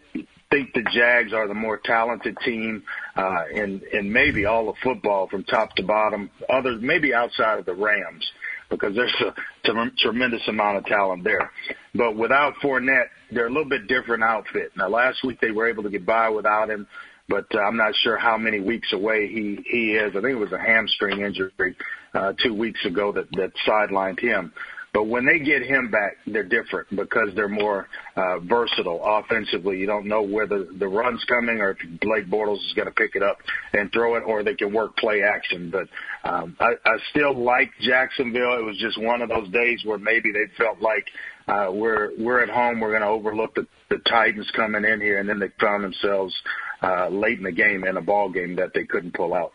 think 0.50 0.74
the 0.74 0.84
Jags 0.94 1.34
are 1.34 1.48
the 1.48 1.54
more 1.54 1.78
talented 1.84 2.38
team, 2.46 2.84
uh, 3.18 3.44
in 3.54 3.82
in 3.92 4.14
maybe 4.14 4.46
all 4.46 4.70
of 4.70 4.78
football 4.82 5.28
from 5.28 5.44
top 5.44 5.76
to 5.76 5.84
bottom. 5.84 6.30
Other 6.50 6.78
maybe 6.78 7.14
outside 7.14 7.60
of 7.60 7.66
the 7.66 7.74
Rams 7.74 8.26
because 8.70 8.96
there's 8.96 9.14
a 9.28 9.34
t- 9.66 9.92
tremendous 10.00 10.48
amount 10.48 10.78
of 10.78 10.86
talent 10.86 11.26
there. 11.26 11.52
But 11.94 12.16
without 12.16 12.54
Fournette, 12.64 13.08
they're 13.32 13.48
a 13.48 13.52
little 13.52 13.70
bit 13.70 13.88
different 13.88 14.24
outfit. 14.24 14.72
Now, 14.76 14.90
last 14.90 15.24
week 15.24 15.40
they 15.42 15.52
were 15.52 15.70
able 15.70 15.84
to 15.84 15.90
get 15.90 16.06
by 16.06 16.30
without 16.30 16.70
him, 16.70 16.88
but 17.28 17.46
uh, 17.54 17.60
I'm 17.60 17.78
not 17.78 17.94
sure 17.96 18.18
how 18.18 18.38
many 18.38 18.60
weeks 18.60 18.92
away 18.94 19.28
he 19.28 19.64
he 19.66 19.94
is. 19.94 20.12
I 20.12 20.22
think 20.22 20.32
it 20.32 20.36
was 20.36 20.52
a 20.52 20.60
hamstring 20.60 21.22
injury 21.22 21.76
uh, 22.14 22.34
two 22.44 22.54
weeks 22.54 22.84
ago 22.86 23.12
that 23.14 23.30
that 23.32 23.52
sidelined 23.68 24.20
him. 24.20 24.54
But 24.94 25.08
when 25.08 25.26
they 25.26 25.40
get 25.40 25.64
him 25.64 25.90
back, 25.90 26.18
they're 26.28 26.44
different 26.44 26.90
because 26.94 27.30
they're 27.34 27.48
more 27.48 27.88
uh, 28.18 28.40
versatile 28.40 29.02
offensively. 29.02 29.78
You 29.78 29.86
don't 29.86 30.06
know 30.06 30.22
whether 30.22 30.66
the 30.66 30.88
run's 30.88 31.24
coming 31.26 31.62
or 31.62 31.72
if 31.72 31.78
Blake 32.02 32.28
Bortles 32.28 32.58
is 32.58 32.74
going 32.76 32.88
to 32.88 32.94
pick 32.94 33.16
it 33.16 33.24
up 33.24 33.38
and 33.72 33.90
throw 33.94 34.16
it, 34.16 34.24
or 34.28 34.44
they 34.44 34.54
can 34.54 34.74
work 34.74 34.98
play 34.98 35.24
action. 35.24 35.72
But 35.72 35.88
um, 36.30 36.58
I, 36.60 36.74
I 36.86 36.98
still 37.12 37.42
like 37.42 37.72
Jacksonville. 37.80 38.60
It 38.60 38.66
was 38.66 38.78
just 38.78 39.02
one 39.02 39.22
of 39.22 39.30
those 39.30 39.50
days 39.50 39.82
where 39.86 39.98
maybe 39.98 40.34
they 40.34 40.52
felt 40.58 40.82
like 40.82 41.06
we're 41.48 42.12
we're 42.18 42.42
at 42.42 42.50
home. 42.50 42.80
We're 42.80 42.90
going 42.90 43.02
to 43.02 43.08
overlook 43.08 43.56
the, 43.56 43.68
the 43.90 43.98
Titans 43.98 44.50
coming 44.56 44.86
in 44.86 45.02
here, 45.02 45.20
and 45.20 45.28
then 45.28 45.40
they 45.40 45.50
found 45.60 45.84
themselves 45.84 46.36
uh, 46.82 47.10
late 47.10 47.38
in 47.38 47.44
the 47.44 47.52
game 47.52 47.84
in 47.84 47.98
a 47.98 48.02
ball 48.02 48.30
game 48.30 48.56
that 48.56 48.74
they 48.74 48.86
couldn't 48.86 49.14
pull 49.14 49.34
out. 49.34 49.54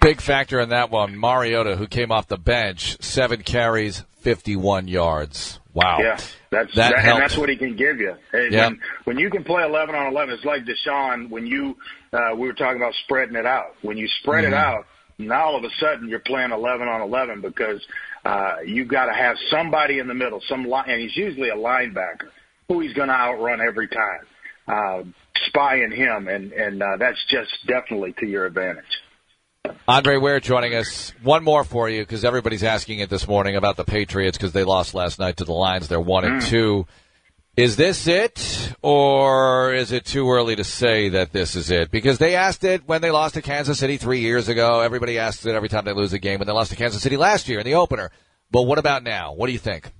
Big 0.00 0.20
factor 0.20 0.60
in 0.60 0.70
that 0.70 0.90
one, 0.90 1.16
Mariota, 1.16 1.76
who 1.76 1.86
came 1.86 2.12
off 2.12 2.28
the 2.28 2.36
bench, 2.36 3.02
seven 3.02 3.42
carries, 3.42 4.04
51 4.18 4.88
yards. 4.88 5.60
Wow. 5.72 5.98
Yeah, 6.00 6.18
that's 6.50 6.74
that, 6.74 6.94
that 6.94 7.04
and 7.04 7.20
that's 7.20 7.36
what 7.36 7.48
he 7.48 7.56
can 7.56 7.76
give 7.76 7.98
you. 7.98 8.14
Yep. 8.32 8.50
when, 8.52 8.80
when 9.04 9.18
you 9.18 9.30
can 9.30 9.44
play 9.44 9.64
11 9.64 9.94
on 9.94 10.12
11, 10.12 10.34
it's 10.34 10.44
like 10.44 10.62
Deshaun 10.64 11.30
when 11.30 11.46
you 11.46 11.76
uh, 12.12 12.34
we 12.36 12.46
were 12.46 12.52
talking 12.54 12.76
about 12.76 12.94
spreading 13.04 13.34
it 13.34 13.46
out. 13.46 13.74
When 13.82 13.96
you 13.96 14.08
spread 14.20 14.44
mm-hmm. 14.44 14.54
it 14.54 14.56
out, 14.56 14.86
now 15.18 15.44
all 15.44 15.56
of 15.56 15.64
a 15.64 15.70
sudden 15.78 16.08
you're 16.08 16.20
playing 16.20 16.50
11 16.50 16.86
on 16.88 17.00
11 17.00 17.40
because 17.40 17.84
uh, 18.24 18.56
you've 18.64 18.88
got 18.88 19.06
to 19.06 19.12
have 19.12 19.36
somebody 19.50 19.98
in 19.98 20.08
the 20.08 20.14
middle, 20.14 20.40
some 20.48 20.64
line, 20.64 20.88
and 20.88 21.00
he's 21.00 21.16
usually 21.16 21.50
a 21.50 21.56
linebacker 21.56 22.28
who 22.68 22.80
he's 22.80 22.94
going 22.94 23.08
to 23.08 23.14
outrun 23.14 23.60
every 23.60 23.88
time. 23.88 24.20
Uh, 24.66 25.02
spying 25.46 25.90
him, 25.90 26.26
and 26.26 26.52
and 26.52 26.82
uh, 26.82 26.96
that's 26.98 27.22
just 27.28 27.50
definitely 27.66 28.14
to 28.18 28.26
your 28.26 28.46
advantage. 28.46 28.84
Andre 29.86 30.16
Ware 30.16 30.40
joining 30.40 30.74
us. 30.74 31.12
One 31.22 31.44
more 31.44 31.64
for 31.64 31.88
you 31.88 32.02
because 32.02 32.24
everybody's 32.24 32.64
asking 32.64 33.00
it 33.00 33.10
this 33.10 33.28
morning 33.28 33.56
about 33.56 33.76
the 33.76 33.84
Patriots 33.84 34.38
because 34.38 34.52
they 34.52 34.64
lost 34.64 34.94
last 34.94 35.18
night 35.18 35.38
to 35.38 35.44
the 35.44 35.52
Lions. 35.52 35.88
They're 35.88 36.00
one 36.00 36.24
and 36.24 36.40
mm. 36.40 36.48
two. 36.48 36.86
Is 37.56 37.76
this 37.76 38.08
it, 38.08 38.74
or 38.82 39.72
is 39.74 39.92
it 39.92 40.04
too 40.04 40.28
early 40.28 40.56
to 40.56 40.64
say 40.64 41.10
that 41.10 41.32
this 41.32 41.54
is 41.54 41.70
it? 41.70 41.90
Because 41.90 42.18
they 42.18 42.34
asked 42.34 42.64
it 42.64 42.82
when 42.86 43.00
they 43.00 43.12
lost 43.12 43.34
to 43.34 43.42
Kansas 43.42 43.78
City 43.78 43.96
three 43.96 44.20
years 44.20 44.48
ago. 44.48 44.80
Everybody 44.80 45.18
asks 45.18 45.46
it 45.46 45.54
every 45.54 45.68
time 45.68 45.84
they 45.84 45.92
lose 45.92 46.12
a 46.12 46.18
game, 46.18 46.40
when 46.40 46.48
they 46.48 46.52
lost 46.52 46.70
to 46.70 46.76
Kansas 46.76 47.00
City 47.00 47.16
last 47.16 47.48
year 47.48 47.60
in 47.60 47.64
the 47.64 47.74
opener. 47.74 48.10
But 48.50 48.62
what 48.62 48.78
about 48.78 49.04
now? 49.04 49.34
What 49.34 49.46
do 49.46 49.52
you 49.52 49.60
think? 49.60 49.90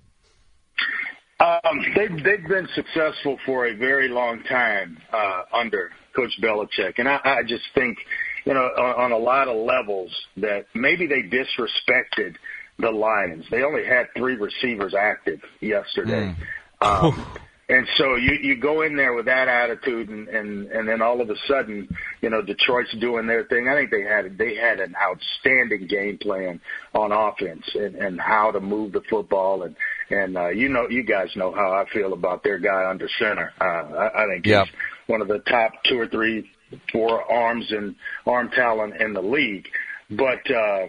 Um, 1.38 1.84
they've 1.94 2.24
they've 2.24 2.48
been 2.48 2.68
successful 2.74 3.38
for 3.46 3.66
a 3.66 3.74
very 3.74 4.08
long 4.08 4.42
time 4.44 4.98
uh, 5.12 5.42
under 5.52 5.90
Coach 6.16 6.32
Belichick, 6.40 6.94
and 6.98 7.08
I, 7.08 7.20
I 7.22 7.42
just 7.42 7.64
think 7.74 7.98
you 8.44 8.54
know, 8.54 8.64
on, 8.64 9.04
on 9.04 9.12
a 9.12 9.18
lot 9.18 9.48
of 9.48 9.56
levels 9.56 10.10
that 10.36 10.66
maybe 10.74 11.06
they 11.06 11.22
disrespected 11.22 12.36
the 12.78 12.90
Lions. 12.90 13.46
They 13.50 13.62
only 13.62 13.84
had 13.84 14.06
three 14.16 14.36
receivers 14.36 14.94
active 14.94 15.40
yesterday. 15.60 16.34
Mm. 16.82 17.04
Um, 17.04 17.26
and 17.68 17.86
so 17.96 18.16
you 18.16 18.34
you 18.42 18.56
go 18.56 18.82
in 18.82 18.94
there 18.94 19.14
with 19.14 19.24
that 19.24 19.48
attitude, 19.48 20.10
and 20.10 20.28
and 20.28 20.66
and 20.70 20.88
then 20.88 21.00
all 21.00 21.20
of 21.20 21.30
a 21.30 21.36
sudden, 21.48 21.88
you 22.20 22.28
know, 22.28 22.42
Detroit's 22.42 22.94
doing 23.00 23.26
their 23.26 23.44
thing. 23.44 23.68
I 23.68 23.74
think 23.74 23.90
they 23.90 24.02
had 24.02 24.36
they 24.36 24.54
had 24.54 24.80
an 24.80 24.94
outstanding 25.02 25.86
game 25.86 26.18
plan 26.18 26.60
on 26.94 27.10
offense 27.10 27.64
and 27.74 27.94
and 27.94 28.20
how 28.20 28.50
to 28.50 28.60
move 28.60 28.92
the 28.92 29.00
football, 29.08 29.62
and 29.62 29.76
and 30.10 30.36
uh, 30.36 30.48
you 30.48 30.68
know, 30.68 30.88
you 30.90 31.02
guys 31.04 31.28
know 31.36 31.52
how 31.52 31.72
I 31.72 31.88
feel 31.90 32.12
about 32.12 32.42
their 32.42 32.58
guy 32.58 32.88
under 32.88 33.08
center. 33.18 33.52
Uh, 33.58 33.64
I, 33.64 34.24
I 34.24 34.26
think 34.26 34.44
yeah. 34.44 34.64
he's 34.64 34.74
one 35.06 35.22
of 35.22 35.28
the 35.28 35.38
top 35.38 35.72
two 35.84 35.98
or 35.98 36.06
three 36.06 36.50
four 36.92 37.30
arms 37.32 37.70
and 37.70 37.94
arm 38.26 38.50
talent 38.50 39.00
in 39.00 39.14
the 39.14 39.22
league. 39.22 39.68
But 40.10 40.50
uh, 40.50 40.88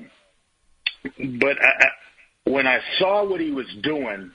but 1.40 1.58
I, 1.62 1.88
when 2.46 2.68
I 2.68 2.80
saw 3.00 3.26
what 3.26 3.40
he 3.40 3.52
was 3.52 3.68
doing, 3.82 4.32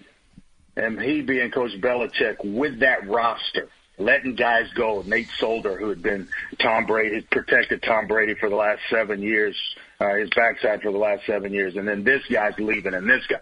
and 0.81 1.01
he 1.01 1.23
being 1.23 1.51
Coach 1.51 1.73
Belichick 1.81 2.37
with 2.45 2.81
that 2.81 3.09
roster, 3.09 3.69
letting 3.99 4.35
guys 4.35 4.66
go, 4.75 5.03
Nate 5.07 5.29
Solder, 5.38 5.77
who 5.79 5.88
had 5.88 6.03
been 6.03 6.29
Tom 6.59 6.87
Brady, 6.87 7.27
protected 7.31 7.83
Tom 7.83 8.07
Brady 8.07 8.35
for 8.35 8.49
the 8.49 8.57
last 8.57 8.81
seven 8.90 9.23
years, 9.23 9.57
uh, 10.01 10.14
his 10.14 10.31
backside 10.31 10.83
for 10.83 10.90
the 10.90 10.99
last 10.99 11.27
seven 11.27 11.53
years, 11.53 11.77
and 11.77 11.87
then 11.87 12.03
this 12.05 12.23
guy's 12.33 12.59
leaving, 12.59 12.95
and 12.95 13.09
this 13.09 13.27
guy. 13.29 13.38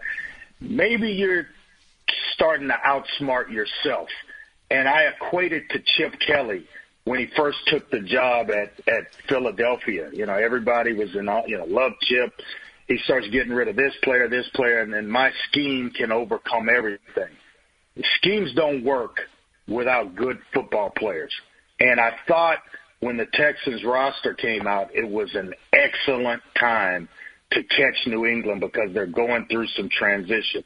Maybe 0.59 1.11
you're 1.13 1.47
starting 2.33 2.67
to 2.67 2.77
outsmart 2.85 3.51
yourself. 3.51 4.09
And 4.71 4.87
I 4.87 5.03
equate 5.03 5.51
it 5.51 5.63
to 5.71 5.79
Chip 5.79 6.19
Kelly 6.19 6.65
when 7.03 7.19
he 7.19 7.27
first 7.35 7.57
took 7.67 7.89
the 7.89 8.01
job 8.01 8.51
at 8.51 8.71
at 8.87 9.07
Philadelphia. 9.27 10.09
You 10.13 10.25
know, 10.25 10.35
everybody 10.35 10.93
was 10.93 11.15
in 11.15 11.27
you 11.47 11.57
know, 11.57 11.65
love 11.65 11.93
Chip. 12.01 12.33
He 12.89 12.97
starts 13.05 13.27
getting 13.29 13.53
rid 13.53 13.67
of 13.67 13.75
this 13.75 13.93
player, 14.03 14.27
this 14.27 14.49
player, 14.55 14.81
and 14.81 14.91
then 14.91 15.07
my 15.07 15.31
scheme 15.47 15.91
can 15.91 16.11
overcome 16.11 16.69
everything. 16.75 17.29
Schemes 18.17 18.51
don't 18.55 18.83
work 18.83 19.19
without 19.67 20.15
good 20.15 20.39
football 20.55 20.89
players. 20.97 21.31
And 21.79 21.99
I 21.99 22.15
thought 22.27 22.57
when 22.99 23.15
the 23.15 23.27
Texans 23.31 23.83
roster 23.83 24.33
came 24.33 24.65
out, 24.65 24.89
it 24.95 25.07
was 25.07 25.29
an 25.35 25.53
excellent 25.71 26.41
time 26.59 27.07
to 27.51 27.63
catch 27.63 28.07
New 28.07 28.25
England 28.25 28.59
because 28.59 28.89
they're 28.91 29.05
going 29.05 29.45
through 29.51 29.67
some 29.67 29.89
transition. 29.89 30.63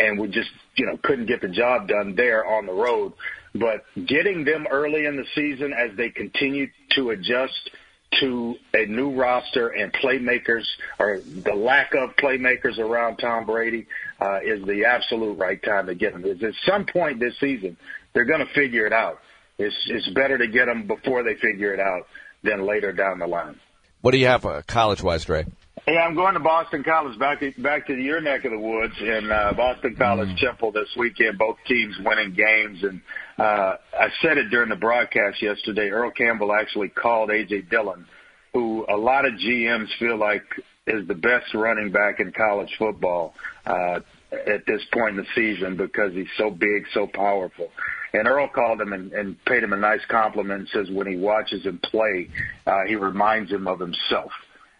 And 0.00 0.18
we 0.18 0.26
just, 0.26 0.50
you 0.74 0.86
know, 0.86 0.98
couldn't 1.04 1.26
get 1.26 1.40
the 1.40 1.48
job 1.48 1.86
done 1.86 2.16
there 2.16 2.44
on 2.44 2.66
the 2.66 2.72
road. 2.72 3.12
But 3.54 3.84
getting 4.06 4.44
them 4.44 4.66
early 4.68 5.06
in 5.06 5.16
the 5.16 5.24
season 5.36 5.72
as 5.72 5.96
they 5.96 6.10
continue 6.10 6.66
to 6.96 7.10
adjust 7.10 7.70
to 8.18 8.56
a 8.74 8.86
new 8.86 9.12
roster 9.12 9.68
and 9.68 9.92
playmakers 9.92 10.64
or 10.98 11.20
the 11.20 11.54
lack 11.54 11.94
of 11.94 12.16
playmakers 12.16 12.78
around 12.78 13.18
Tom 13.18 13.46
Brady 13.46 13.86
uh, 14.20 14.40
is 14.42 14.64
the 14.66 14.84
absolute 14.86 15.38
right 15.38 15.62
time 15.62 15.86
to 15.86 15.94
get 15.94 16.12
them. 16.12 16.24
Is 16.24 16.42
at 16.42 16.54
some 16.66 16.86
point 16.86 17.20
this 17.20 17.38
season 17.38 17.76
they're 18.12 18.24
going 18.24 18.44
to 18.44 18.52
figure 18.52 18.86
it 18.86 18.92
out. 18.92 19.20
It's 19.58 19.76
it's 19.86 20.08
better 20.10 20.38
to 20.38 20.48
get 20.48 20.66
them 20.66 20.86
before 20.86 21.22
they 21.22 21.34
figure 21.34 21.72
it 21.72 21.80
out 21.80 22.08
than 22.42 22.66
later 22.66 22.92
down 22.92 23.18
the 23.18 23.26
line. 23.26 23.60
What 24.00 24.12
do 24.12 24.18
you 24.18 24.26
have 24.26 24.46
uh, 24.46 24.62
college 24.66 25.02
wise, 25.02 25.24
Dre? 25.24 25.44
Yeah, 25.86 26.00
I'm 26.00 26.14
going 26.14 26.34
to 26.34 26.40
Boston 26.40 26.84
College, 26.84 27.18
back 27.18 27.40
to, 27.40 27.52
back 27.58 27.86
to 27.86 27.94
your 27.94 28.20
neck 28.20 28.44
of 28.44 28.52
the 28.52 28.58
woods, 28.58 28.94
in 29.00 29.30
uh, 29.30 29.52
Boston 29.54 29.96
College 29.96 30.28
mm. 30.28 30.38
Temple 30.38 30.72
this 30.72 30.88
weekend. 30.96 31.38
Both 31.38 31.56
teams 31.66 31.96
winning 32.04 32.32
games, 32.32 32.82
and 32.82 33.00
uh, 33.40 33.76
I 33.98 34.08
said 34.20 34.36
it 34.36 34.50
during 34.50 34.68
the 34.68 34.76
broadcast 34.76 35.40
yesterday. 35.40 35.88
Earl 35.88 36.10
Campbell 36.10 36.52
actually 36.52 36.88
called 36.88 37.30
AJ 37.30 37.70
Dillon, 37.70 38.04
who 38.52 38.84
a 38.86 38.96
lot 38.96 39.24
of 39.24 39.32
GMs 39.34 39.88
feel 39.98 40.18
like 40.18 40.42
is 40.86 41.08
the 41.08 41.14
best 41.14 41.54
running 41.54 41.90
back 41.90 42.20
in 42.20 42.32
college 42.32 42.74
football 42.78 43.34
uh, 43.64 44.00
at 44.32 44.66
this 44.66 44.82
point 44.92 45.16
in 45.16 45.16
the 45.16 45.26
season 45.34 45.76
because 45.76 46.12
he's 46.12 46.28
so 46.36 46.50
big, 46.50 46.84
so 46.92 47.06
powerful. 47.06 47.70
And 48.12 48.28
Earl 48.28 48.48
called 48.48 48.80
him 48.80 48.92
and, 48.92 49.12
and 49.12 49.42
paid 49.46 49.62
him 49.62 49.72
a 49.72 49.76
nice 49.78 50.04
compliment. 50.10 50.60
and 50.60 50.68
Says 50.68 50.94
when 50.94 51.06
he 51.06 51.16
watches 51.16 51.64
him 51.64 51.80
play, 51.82 52.28
uh, 52.66 52.84
he 52.86 52.96
reminds 52.96 53.50
him 53.50 53.66
of 53.66 53.80
himself. 53.80 54.32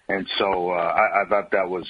And 0.09 0.27
so 0.39 0.71
uh, 0.71 0.75
I, 0.75 1.23
I 1.23 1.29
thought 1.31 1.53
that 1.53 1.71
was 1.71 1.87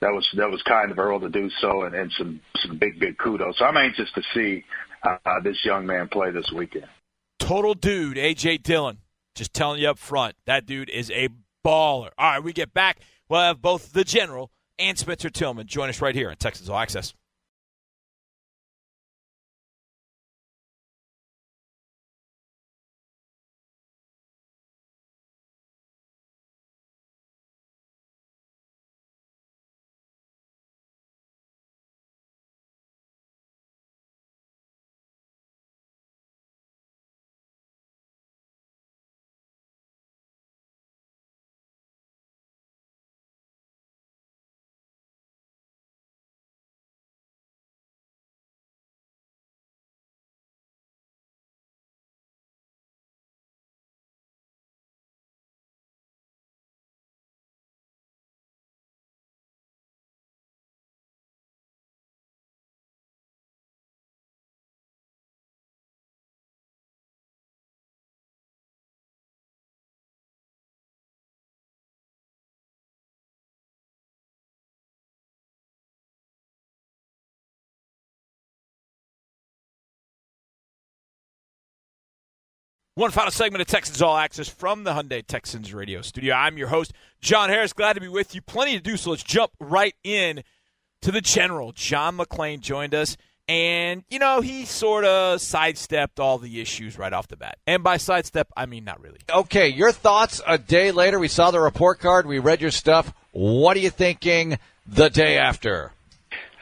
that 0.00 0.12
was 0.12 0.28
that 0.36 0.50
was 0.50 0.62
kind 0.62 0.92
of 0.92 0.98
Earl 0.98 1.20
to 1.20 1.30
do 1.30 1.48
so, 1.60 1.82
and, 1.82 1.94
and 1.94 2.12
some 2.18 2.40
some 2.64 2.76
big 2.76 3.00
big 3.00 3.16
kudos. 3.18 3.58
So 3.58 3.64
I'm 3.64 3.76
anxious 3.76 4.10
to 4.14 4.22
see 4.34 4.64
uh, 5.02 5.40
this 5.40 5.64
young 5.64 5.86
man 5.86 6.08
play 6.08 6.30
this 6.30 6.50
weekend. 6.52 6.86
Total 7.38 7.74
dude, 7.74 8.16
AJ 8.16 8.62
Dillon. 8.62 8.98
Just 9.34 9.54
telling 9.54 9.80
you 9.80 9.88
up 9.88 9.98
front, 9.98 10.36
that 10.46 10.66
dude 10.66 10.90
is 10.90 11.10
a 11.10 11.28
baller. 11.64 12.10
All 12.18 12.32
right, 12.32 12.42
we 12.42 12.52
get 12.52 12.74
back. 12.74 12.98
We'll 13.28 13.40
have 13.40 13.62
both 13.62 13.92
the 13.92 14.04
general 14.04 14.50
and 14.78 14.98
Spencer 14.98 15.30
Tillman 15.30 15.66
join 15.66 15.88
us 15.88 16.02
right 16.02 16.14
here 16.14 16.28
on 16.28 16.36
Texans 16.36 16.68
All 16.68 16.78
Access. 16.78 17.14
One 82.94 83.10
final 83.10 83.30
segment 83.30 83.62
of 83.62 83.68
Texans 83.68 84.02
All 84.02 84.18
Access 84.18 84.50
from 84.50 84.84
the 84.84 84.92
Hyundai 84.92 85.26
Texans 85.26 85.72
radio 85.72 86.02
studio. 86.02 86.34
I'm 86.34 86.58
your 86.58 86.68
host, 86.68 86.92
John 87.22 87.48
Harris. 87.48 87.72
Glad 87.72 87.94
to 87.94 88.02
be 88.02 88.08
with 88.08 88.34
you. 88.34 88.42
Plenty 88.42 88.76
to 88.76 88.82
do, 88.82 88.98
so 88.98 89.12
let's 89.12 89.22
jump 89.22 89.52
right 89.58 89.94
in 90.04 90.42
to 91.00 91.10
the 91.10 91.22
general. 91.22 91.72
John 91.72 92.18
McClain 92.18 92.60
joined 92.60 92.94
us, 92.94 93.16
and, 93.48 94.04
you 94.10 94.18
know, 94.18 94.42
he 94.42 94.66
sort 94.66 95.06
of 95.06 95.40
sidestepped 95.40 96.20
all 96.20 96.36
the 96.36 96.60
issues 96.60 96.98
right 96.98 97.14
off 97.14 97.28
the 97.28 97.36
bat. 97.38 97.56
And 97.66 97.82
by 97.82 97.96
sidestep, 97.96 98.48
I 98.54 98.66
mean 98.66 98.84
not 98.84 99.00
really. 99.00 99.20
Okay, 99.32 99.68
your 99.68 99.90
thoughts 99.90 100.42
a 100.46 100.58
day 100.58 100.92
later. 100.92 101.18
We 101.18 101.28
saw 101.28 101.50
the 101.50 101.60
report 101.60 101.98
card, 101.98 102.26
we 102.26 102.40
read 102.40 102.60
your 102.60 102.70
stuff. 102.70 103.14
What 103.30 103.74
are 103.74 103.80
you 103.80 103.88
thinking 103.88 104.58
the 104.86 105.08
day 105.08 105.38
after? 105.38 105.92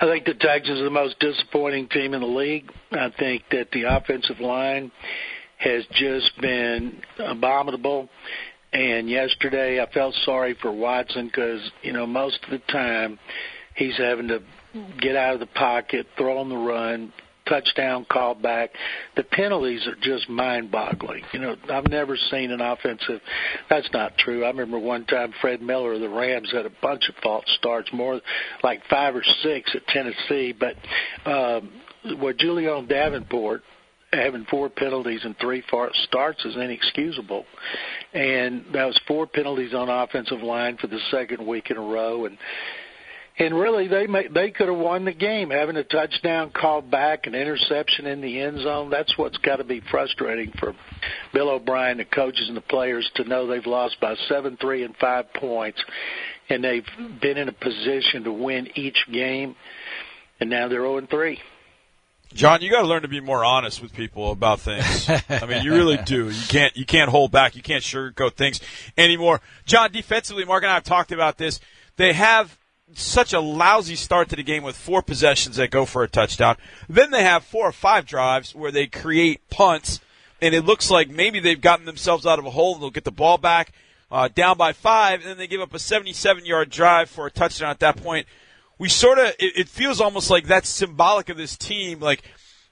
I 0.01 0.07
think 0.07 0.27
the 0.27 0.35
Texans 0.35 0.79
are 0.79 0.85
the 0.85 0.91
most 0.91 1.19
disappointing 1.19 1.89
team 1.89 2.15
in 2.15 2.21
the 2.21 2.29
league. 2.29 2.71
I 2.93 3.11
think 3.11 3.43
that 3.51 3.73
the 3.73 3.83
offensive 3.83 4.39
line 4.39 4.93
has 5.61 5.85
just 5.93 6.31
been 6.41 7.01
abominable. 7.19 8.09
And 8.73 9.11
yesterday, 9.11 9.81
I 9.81 9.91
felt 9.93 10.15
sorry 10.25 10.57
for 10.61 10.73
Watson 10.73 11.27
because 11.27 11.61
you 11.83 11.93
know 11.93 12.07
most 12.07 12.39
of 12.45 12.51
the 12.51 12.73
time 12.73 13.19
he's 13.75 13.97
having 13.97 14.29
to 14.29 14.43
get 15.01 15.17
out 15.17 15.35
of 15.35 15.41
the 15.41 15.47
pocket, 15.47 16.07
throw 16.17 16.39
on 16.39 16.49
the 16.49 16.57
run, 16.57 17.13
touchdown 17.49 18.07
call 18.11 18.37
back. 18.37 18.71
The 19.17 19.25
penalties 19.25 19.87
are 19.89 19.97
just 20.01 20.29
mind-boggling. 20.29 21.25
You 21.33 21.41
know, 21.41 21.57
I've 21.71 21.89
never 21.89 22.17
seen 22.31 22.53
an 22.53 22.61
offensive. 22.61 23.21
That's 23.69 23.89
not 23.93 24.17
true. 24.17 24.45
I 24.45 24.49
remember 24.49 24.79
one 24.79 25.05
time 25.07 25.35
Fred 25.41 25.61
Miller 25.61 25.95
of 25.95 26.01
the 26.01 26.09
Rams 26.09 26.51
had 26.53 26.65
a 26.65 26.73
bunch 26.81 27.09
of 27.09 27.17
false 27.23 27.45
starts, 27.59 27.91
more 27.93 28.21
like 28.63 28.83
five 28.89 29.17
or 29.17 29.25
six 29.43 29.75
at 29.75 29.87
Tennessee. 29.89 30.55
But 30.59 30.77
um, 31.29 31.73
what 32.21 32.37
Julie'n 32.39 32.87
Davenport 32.87 33.63
having 34.13 34.45
four 34.51 34.69
penalties 34.69 35.21
and 35.25 35.37
three 35.39 35.63
starts 36.05 36.45
is 36.45 36.57
inexcusable. 36.57 37.45
And 38.13 38.65
that 38.73 38.87
was 38.87 39.01
four 39.07 39.27
penalties 39.27 39.75
on 39.75 39.89
offensive 39.89 40.43
line 40.43 40.77
for 40.79 40.89
the 40.89 40.99
second 41.11 41.47
week 41.47 41.71
in 41.71 41.77
a 41.77 41.81
row. 41.81 42.27
And 42.27 42.37
and 43.39 43.59
really, 43.59 43.89
they 43.89 44.07
may, 44.07 44.29
they 44.29 44.51
could 44.51 44.69
have 44.69 44.77
won 44.77 45.07
the 45.07 45.15
game 45.15 45.49
having 45.49 45.77
a 45.77 45.85
touchdown 45.85 46.51
called 46.51 46.91
back, 46.91 47.27
an 47.27 47.35
interception 47.35 48.07
in 48.07 48.21
the 48.21 48.39
end 48.39 48.61
zone. 48.61 48.91
That's 48.91 49.17
what's 49.17 49.39
got 49.39 49.57
to 49.57 49.65
be 49.65 49.81
frustrating 49.91 50.53
for 50.59 50.75
Bill 51.33 51.49
O'Brien, 51.49 51.97
the 51.97 52.05
coaches, 52.05 52.49
and 52.49 52.57
the 52.57 52.61
players 52.61 53.11
to 53.15 53.25
know 53.25 53.47
they've 53.47 53.65
lost 53.65 53.99
by 53.99 54.15
seven, 54.29 54.59
three, 54.61 54.85
and 54.85 54.95
five 54.97 55.33
points, 55.33 55.83
and 56.51 56.63
they've 56.63 56.85
been 57.23 57.39
in 57.39 57.49
a 57.49 57.53
position 57.53 58.25
to 58.25 58.33
win 58.33 58.69
each 58.75 58.99
game, 59.11 59.57
and 60.41 60.51
now 60.51 60.69
they're 60.69 60.81
zero 60.81 60.99
and 60.99 61.09
three. 61.09 61.39
John, 62.33 62.63
you 62.63 62.71
got 62.71 62.83
to 62.83 62.87
learn 62.87 63.03
to 63.03 63.09
be 63.09 63.21
more 63.21 63.45
honest 63.45 63.83
with 63.83 63.93
people 63.93 64.31
about 64.31 64.61
things. 64.61 65.09
I 65.29 65.47
mean, 65.47 65.65
you 65.65 65.73
really 65.73 65.97
do. 65.97 66.31
You 66.31 66.43
can't 66.49 66.77
you 66.77 66.87
can't 66.87 67.11
hold 67.11 67.33
back. 67.33 67.57
You 67.57 67.63
can't 67.63 67.83
sugarcoat 67.83 68.35
things 68.35 68.61
anymore. 68.97 69.41
John, 69.67 69.91
defensively, 69.91 70.45
Mark 70.45 70.63
and 70.63 70.71
I 70.71 70.75
have 70.75 70.85
talked 70.85 71.11
about 71.13 71.39
this. 71.39 71.59
They 71.97 72.13
have 72.13 72.57
such 72.95 73.33
a 73.33 73.41
lousy 73.41 73.97
start 73.97 74.29
to 74.29 74.37
the 74.37 74.43
game 74.43 74.63
with 74.63 74.77
four 74.77 75.03
possessions 75.03 75.57
that 75.57 75.71
go 75.71 75.85
for 75.85 76.03
a 76.03 76.09
touchdown. 76.09 76.57
Then 76.89 77.11
they 77.11 77.23
have 77.23 77.45
four 77.45 77.69
or 77.69 77.73
five 77.73 78.07
drives 78.07 78.55
where 78.55 78.73
they 78.73 78.87
create 78.87 79.49
punts, 79.51 80.01
and 80.41 80.55
it 80.55 80.65
looks 80.65 80.91
like 80.91 81.09
maybe 81.09 81.41
they've 81.41 81.61
gotten 81.61 81.87
themselves 81.87 82.27
out 82.27 82.39
of 82.39 82.47
a 82.47 82.51
hole 82.51 82.75
and 82.75 82.83
they'll 82.83 82.91
get 82.91 83.05
the 83.05 83.13
ball 83.13 83.39
back 83.39 83.73
uh, 84.11 84.29
down 84.29 84.57
by 84.57 84.73
five, 84.73 85.21
and 85.21 85.31
then 85.31 85.39
they 85.39 85.47
give 85.47 85.61
up 85.61 85.75
a 85.75 85.79
77 85.79 86.45
yard 86.45 86.71
drive 86.71 87.09
for 87.09 87.27
a 87.27 87.31
touchdown 87.31 87.71
at 87.71 87.81
that 87.81 87.97
point 87.97 88.27
we 88.81 88.89
sort 88.89 89.19
of 89.19 89.27
it, 89.39 89.53
it 89.57 89.69
feels 89.69 90.01
almost 90.01 90.31
like 90.31 90.47
that's 90.47 90.69
symbolic 90.69 91.29
of 91.29 91.37
this 91.37 91.57
team. 91.57 92.01
Like 92.01 92.23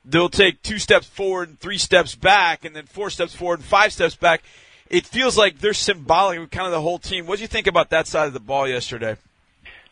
they'll 0.05 0.31
take 0.31 0.63
two 0.63 0.79
steps 0.79 1.07
forward 1.07 1.51
and 1.51 1.61
three 1.61 1.79
steps 1.79 2.17
back, 2.17 2.65
and 2.65 2.75
then 2.75 2.87
four 2.87 3.11
steps 3.11 3.35
forward 3.35 3.61
and 3.61 3.69
five 3.69 3.93
steps 3.93 4.17
back. 4.17 4.43
It 4.91 5.07
feels 5.07 5.37
like 5.37 5.59
they're 5.59 5.75
symbolic 5.75 6.39
of 6.39 6.51
kind 6.51 6.67
of 6.67 6.73
the 6.73 6.81
whole 6.81 6.99
team. 6.99 7.27
What 7.27 7.37
do 7.37 7.43
you 7.43 7.49
think 7.49 7.67
about 7.67 7.91
that 7.91 8.07
side 8.09 8.27
of 8.27 8.33
the 8.33 8.41
ball 8.41 8.67
yesterday? 8.67 9.19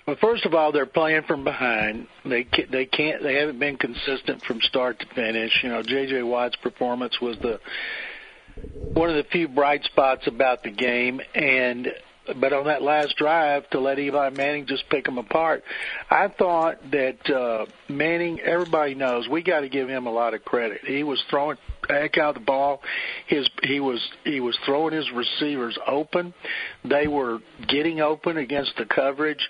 Well, 0.07 0.17
first 0.19 0.47
of 0.47 0.55
all, 0.55 0.73
they're 0.73 0.87
playing 0.87 1.25
from 1.25 1.45
behind. 1.45 2.07
They 2.25 2.47
they 2.71 2.87
can't 2.87 3.23
they 3.23 3.35
haven't 3.35 3.59
been 3.59 3.77
consistent 3.77 4.43
from 4.43 4.63
start 4.63 4.99
to 5.01 5.07
finish. 5.15 5.53
You 5.63 5.69
know, 5.69 5.83
J.J. 5.83 6.23
Watt's 6.23 6.57
performance 6.57 7.21
was 7.21 7.37
the 7.41 7.61
one 8.95 9.11
of 9.11 9.17
the 9.17 9.25
few 9.31 9.49
bright 9.49 9.85
spots 9.85 10.27
about 10.27 10.63
the 10.63 10.71
game, 10.71 11.21
and 11.35 11.93
but 12.41 12.53
on 12.53 12.67
that 12.67 12.83
last 12.83 13.17
drive 13.17 13.69
to 13.71 13.81
let 13.81 13.99
Eli 13.99 14.31
Manning 14.31 14.67
just 14.67 14.89
pick 14.91 15.05
them 15.05 15.19
apart, 15.19 15.63
I 16.11 16.29
thought 16.29 16.79
that 16.91 17.31
uh, 17.31 17.67
Manning. 17.89 18.41
Everybody 18.41 18.95
knows 18.95 19.29
we 19.29 19.43
got 19.43 19.61
to 19.61 19.69
give 19.69 19.89
him 19.89 20.07
a 20.07 20.13
lot 20.13 20.35
of 20.35 20.45
credit. 20.45 20.81
He 20.85 21.03
was 21.03 21.23
throwing 21.31 21.57
heck 21.89 22.19
out 22.19 22.35
the 22.35 22.41
ball. 22.41 22.81
His 23.27 23.49
he 23.63 23.81
was 23.81 24.01
he 24.25 24.41
was 24.41 24.57
throwing 24.65 24.95
his 24.95 25.11
receivers 25.13 25.79
open. 25.87 26.35
They 26.85 27.07
were 27.07 27.39
getting 27.69 28.01
open 28.01 28.37
against 28.37 28.73
the 28.77 28.85
coverage. 28.85 29.49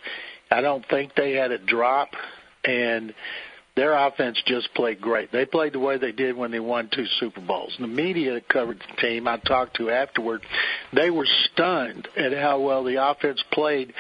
I 0.51 0.61
don't 0.61 0.87
think 0.89 1.15
they 1.15 1.33
had 1.33 1.51
a 1.51 1.59
drop, 1.59 2.11
and 2.65 3.15
their 3.77 3.93
offense 3.93 4.43
just 4.47 4.73
played 4.75 5.03
great. 5.03 5.31
They 5.31 5.45
played 5.45 5.75
the 5.75 5.79
way 5.79 5.99
they 5.99 6.11
did 6.11 6.35
when 6.35 6.51
they 6.51 6.61
won 6.61 6.89
two 6.91 7.05
Super 7.21 7.43
Bowls. 7.43 7.77
The 7.79 7.87
media 7.87 8.33
that 8.33 8.49
covered 8.49 8.79
the 8.79 9.01
team 9.01 9.29
I 9.29 9.37
talked 9.37 9.77
to 9.77 9.91
afterward, 9.91 10.43
they 10.95 11.11
were 11.11 11.27
stunned 11.53 12.09
at 12.17 12.33
how 12.33 12.59
well 12.61 12.85
the 12.85 13.07
offense 13.07 13.43
played, 13.53 13.93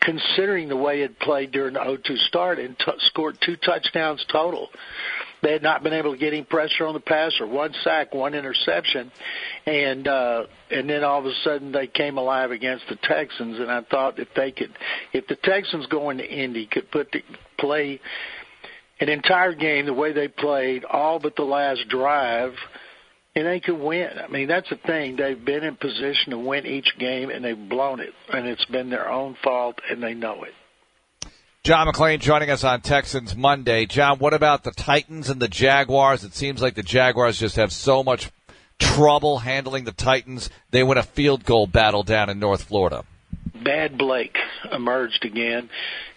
considering 0.00 0.68
the 0.68 0.76
way 0.76 1.02
it 1.02 1.18
played 1.18 1.50
during 1.50 1.74
the 1.74 1.80
0-2 1.80 2.16
start 2.28 2.60
and 2.60 2.78
t- 2.78 2.92
scored 2.98 3.36
two 3.44 3.56
touchdowns 3.56 4.24
total. 4.30 4.68
They 5.42 5.52
had 5.52 5.62
not 5.62 5.82
been 5.82 5.92
able 5.92 6.12
to 6.12 6.18
get 6.18 6.32
any 6.32 6.44
pressure 6.44 6.86
on 6.86 6.94
the 6.94 7.00
passer, 7.00 7.46
one 7.46 7.74
sack, 7.82 8.14
one 8.14 8.34
interception, 8.34 9.12
and 9.66 10.08
uh, 10.08 10.46
and 10.70 10.88
then 10.88 11.04
all 11.04 11.18
of 11.18 11.26
a 11.26 11.34
sudden 11.44 11.70
they 11.70 11.86
came 11.86 12.16
alive 12.16 12.50
against 12.50 12.84
the 12.88 12.96
Texans. 12.96 13.58
And 13.58 13.70
I 13.70 13.82
thought 13.82 14.18
if 14.18 14.28
they 14.34 14.52
could, 14.52 14.72
if 15.12 15.26
the 15.26 15.36
Texans 15.36 15.84
going 15.86 16.16
to 16.16 16.26
Indy 16.26 16.64
could 16.64 16.90
put 16.90 17.12
the 17.12 17.22
play 17.58 18.00
an 19.00 19.08
entire 19.08 19.54
game 19.54 19.86
the 19.86 19.92
way 19.92 20.12
they 20.12 20.28
played, 20.28 20.84
all 20.84 21.18
but 21.18 21.36
the 21.36 21.42
last 21.42 21.88
drive, 21.88 22.54
and 23.34 23.46
they 23.46 23.60
could 23.60 23.78
win. 23.78 24.10
I 24.18 24.28
mean, 24.28 24.48
that's 24.48 24.70
the 24.70 24.76
thing. 24.76 25.16
They've 25.16 25.42
been 25.42 25.64
in 25.64 25.76
position 25.76 26.30
to 26.30 26.38
win 26.38 26.66
each 26.66 26.96
game, 26.98 27.30
and 27.30 27.44
they've 27.44 27.68
blown 27.68 28.00
it, 28.00 28.14
and 28.32 28.46
it's 28.46 28.64
been 28.66 28.90
their 28.90 29.10
own 29.10 29.36
fault, 29.42 29.80
and 29.90 30.02
they 30.02 30.14
know 30.14 30.44
it. 30.44 30.54
John 31.64 31.86
McClain 31.86 32.20
joining 32.20 32.50
us 32.50 32.62
on 32.62 32.82
Texans 32.82 33.34
Monday. 33.34 33.86
John, 33.86 34.18
what 34.18 34.34
about 34.34 34.64
the 34.64 34.70
Titans 34.70 35.30
and 35.30 35.40
the 35.40 35.48
Jaguars? 35.48 36.22
It 36.22 36.34
seems 36.34 36.60
like 36.60 36.74
the 36.74 36.82
Jaguars 36.82 37.38
just 37.38 37.56
have 37.56 37.72
so 37.72 38.04
much 38.04 38.30
trouble 38.78 39.38
handling 39.38 39.84
the 39.84 39.92
Titans. 39.92 40.50
They 40.70 40.82
win 40.82 40.98
a 40.98 41.02
field 41.02 41.44
goal 41.44 41.66
battle 41.66 42.02
down 42.02 42.28
in 42.28 42.38
North 42.38 42.64
Florida. 42.64 43.04
Bad 43.64 43.96
Blake 43.96 44.36
emerged 44.72 45.24
again. 45.24 45.70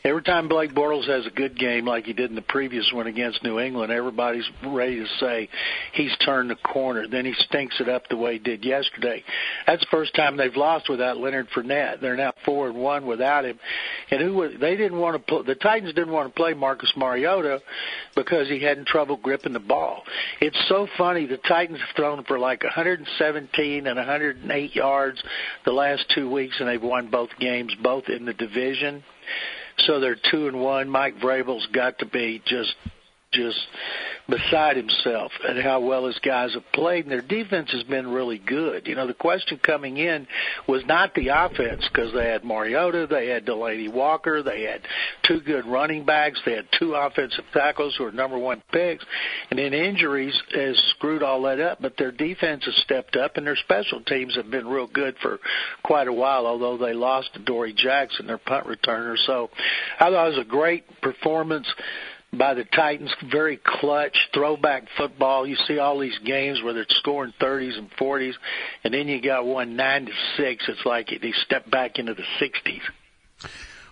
Every 0.08 0.24
time 0.24 0.48
Blake 0.48 0.74
Bortles 0.74 1.06
has 1.10 1.26
a 1.26 1.30
good 1.30 1.60
game 1.60 1.86
like 1.86 2.06
he 2.06 2.14
did 2.14 2.30
in 2.30 2.36
the 2.38 2.42
previous 2.42 2.90
one 2.94 3.08
against 3.08 3.44
New 3.44 3.60
England, 3.60 3.92
everybody's 3.92 4.50
ready 4.66 4.96
to 4.96 5.08
say 5.20 5.50
he's 5.92 6.16
turned 6.24 6.50
the 6.50 6.56
corner. 6.56 7.10
Then 7.10 7.26
he 7.26 7.34
stinks 7.34 7.76
it 7.82 7.90
up 7.90 8.08
the 8.08 8.16
way 8.16 8.34
he 8.34 8.40
did 8.40 8.64
yesterday. 8.64 9.22
That's 9.66 9.82
the 9.82 9.88
first 9.92 10.16
time 10.16 10.38
they've 10.38 10.56
lost 10.56 10.90
without 10.90 11.18
Leonard 11.18 11.50
Fournette. 11.54 12.00
They're 12.00 12.16
now 12.16 12.32
four 12.46 12.70
and 12.70 12.78
one 12.78 13.06
without 13.06 13.44
him. 13.44 13.60
And 14.10 14.22
who 14.22 14.34
was, 14.36 14.52
they 14.62 14.78
didn't 14.78 14.98
want 14.98 15.18
to 15.18 15.20
put 15.20 15.46
the 15.46 15.56
Titans 15.56 15.94
didn't 15.94 16.14
want 16.14 16.34
to 16.34 16.42
play 16.42 16.54
Marcus 16.54 16.94
Mariota 16.96 17.60
because 18.16 18.48
he 18.48 18.64
had 18.64 18.86
trouble 18.86 19.18
gripping 19.18 19.52
the 19.52 19.60
ball. 19.60 20.04
It's 20.40 20.58
so 20.70 20.88
funny. 20.98 21.26
The 21.26 21.36
Titans 21.36 21.80
have 21.80 21.96
thrown 21.98 22.24
for 22.24 22.40
like 22.40 22.64
117 22.64 23.88
and 23.88 23.98
108 23.98 24.74
yards 24.74 25.22
the 25.66 25.74
last 25.74 26.06
two 26.16 26.32
weeks, 26.32 26.56
and 26.62 26.70
they've 26.70 26.82
won 26.82 27.10
both 27.10 27.32
games, 27.42 27.76
both 27.84 28.08
in 28.08 28.24
the 28.24 28.34
division. 28.34 29.04
So 29.80 30.00
they're 30.00 30.18
two 30.32 30.48
and 30.48 30.62
one. 30.62 30.90
Mike 30.90 31.18
Vrabel's 31.18 31.68
got 31.74 32.00
to 32.00 32.06
be 32.06 32.42
just 32.46 32.74
just 33.32 33.60
beside 34.30 34.76
himself 34.76 35.32
at 35.48 35.58
how 35.58 35.80
well 35.80 36.06
his 36.06 36.20
guys 36.20 36.54
have 36.54 36.64
played, 36.74 37.06
and 37.06 37.12
their 37.12 37.22
defense 37.22 37.72
has 37.72 37.84
been 37.84 38.08
really 38.08 38.38
good. 38.40 38.88
You 38.88 38.96
know, 38.96 39.08
the 39.08 39.14
question 39.14 39.60
coming 39.64 39.98
in 39.98 40.28
was 40.68 40.84
not 40.86 41.14
the 41.14 41.30
offense 41.30 41.88
because 41.92 42.14
they 42.14 42.26
had 42.26 42.44
Mariota, 42.44 43.08
they 43.10 43.28
had 43.28 43.46
Delanie 43.46 43.92
Walker, 43.92 44.44
they 44.44 44.64
had 44.64 44.82
two 45.28 45.40
good 45.42 45.66
running 45.66 46.06
backs, 46.06 46.40
they 46.46 46.54
had 46.54 46.68
two 46.78 46.94
offensive 46.94 47.46
tackles 47.54 47.96
who 47.98 48.06
are 48.06 48.12
number 48.12 48.38
one 48.38 48.62
picks, 48.72 49.06
and 49.50 49.60
then 49.60 49.74
injuries 49.74 50.38
has 50.54 50.78
screwed 50.96 51.24
all 51.24 51.42
that 51.44 51.60
up. 51.60 51.82
But 51.82 51.96
their 51.98 52.12
defense 52.12 52.66
has 52.66 52.76
stepped 52.84 53.16
up, 53.16 53.38
and 53.38 53.48
their 53.48 53.56
special 53.56 54.02
teams 54.02 54.36
have 54.36 54.52
been 54.52 54.68
real 54.68 54.88
good 54.88 55.16
for 55.22 55.40
quite 55.84 56.08
a 56.08 56.14
while. 56.14 56.46
Although 56.46 56.78
they 56.78 56.94
lost 56.94 57.34
to 57.34 57.40
Dory 57.40 57.74
Jackson, 57.74 58.28
their 58.28 58.38
punt 58.38 58.68
returner, 58.68 59.16
so 59.26 59.50
I 60.00 60.10
thought 60.10 60.28
it 60.28 60.38
was 60.38 60.46
a 60.46 60.50
great 60.50 60.84
performance 61.02 61.68
by 62.34 62.54
the 62.54 62.64
Titans. 62.64 63.12
Very 63.32 63.58
clutch 63.58 64.18
throwback 64.34 64.88
football. 64.98 65.48
You 65.48 65.58
see 65.68 65.80
all 65.80 66.00
these 66.00 66.18
games 66.26 66.62
where 66.62 66.74
they're 66.74 66.86
scoring 66.90 67.34
30s 67.40 67.78
and 67.78 67.90
40s, 67.92 68.34
and 68.84 68.94
then 68.94 69.08
you 69.08 69.22
got 69.22 69.46
one 69.46 69.76
nine 69.76 70.06
to 70.06 70.12
six. 70.36 70.66
It's 70.68 70.86
like 70.86 71.10
they 71.10 71.34
step 71.46 71.70
back 71.70 72.00
into 72.00 72.14
the 72.14 72.24
60s. 72.40 72.82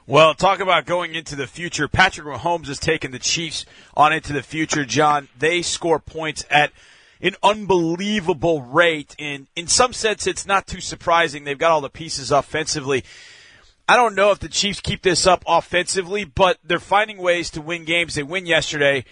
Well, 0.07 0.35
talk 0.35 0.59
about 0.59 0.85
going 0.85 1.15
into 1.15 1.35
the 1.35 1.47
future. 1.47 1.87
Patrick 1.87 2.27
Mahomes 2.27 2.67
has 2.67 2.77
taken 2.77 3.11
the 3.11 3.17
Chiefs 3.17 3.65
on 3.97 4.13
into 4.13 4.33
the 4.33 4.43
future. 4.43 4.85
John, 4.85 5.29
they 5.37 5.63
score 5.63 5.97
points 5.97 6.45
at 6.51 6.71
an 7.21 7.35
unbelievable 7.41 8.61
rate. 8.61 9.15
And 9.17 9.47
in 9.55 9.65
some 9.65 9.93
sense, 9.93 10.27
it's 10.27 10.45
not 10.45 10.67
too 10.67 10.79
surprising. 10.79 11.43
They've 11.43 11.57
got 11.57 11.71
all 11.71 11.81
the 11.81 11.89
pieces 11.89 12.31
offensively. 12.31 13.03
I 13.87 13.95
don't 13.97 14.15
know 14.15 14.31
if 14.31 14.39
the 14.39 14.49
Chiefs 14.49 14.79
keep 14.79 15.03
this 15.03 15.27
up 15.27 15.43
offensively, 15.45 16.23
but 16.23 16.57
they're 16.63 16.79
finding 16.79 17.19
ways 17.19 17.51
to 17.51 17.61
win 17.61 17.85
games. 17.85 18.15
They 18.15 18.23
win 18.23 18.47
yesterday. 18.47 19.05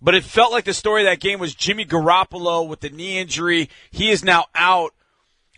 But 0.00 0.14
it 0.14 0.22
felt 0.22 0.52
like 0.52 0.64
the 0.64 0.74
story 0.74 1.02
of 1.02 1.06
that 1.06 1.20
game 1.20 1.40
was 1.40 1.54
Jimmy 1.54 1.84
Garoppolo 1.84 2.66
with 2.68 2.80
the 2.80 2.90
knee 2.90 3.18
injury. 3.18 3.68
He 3.90 4.10
is 4.10 4.24
now 4.24 4.46
out. 4.54 4.94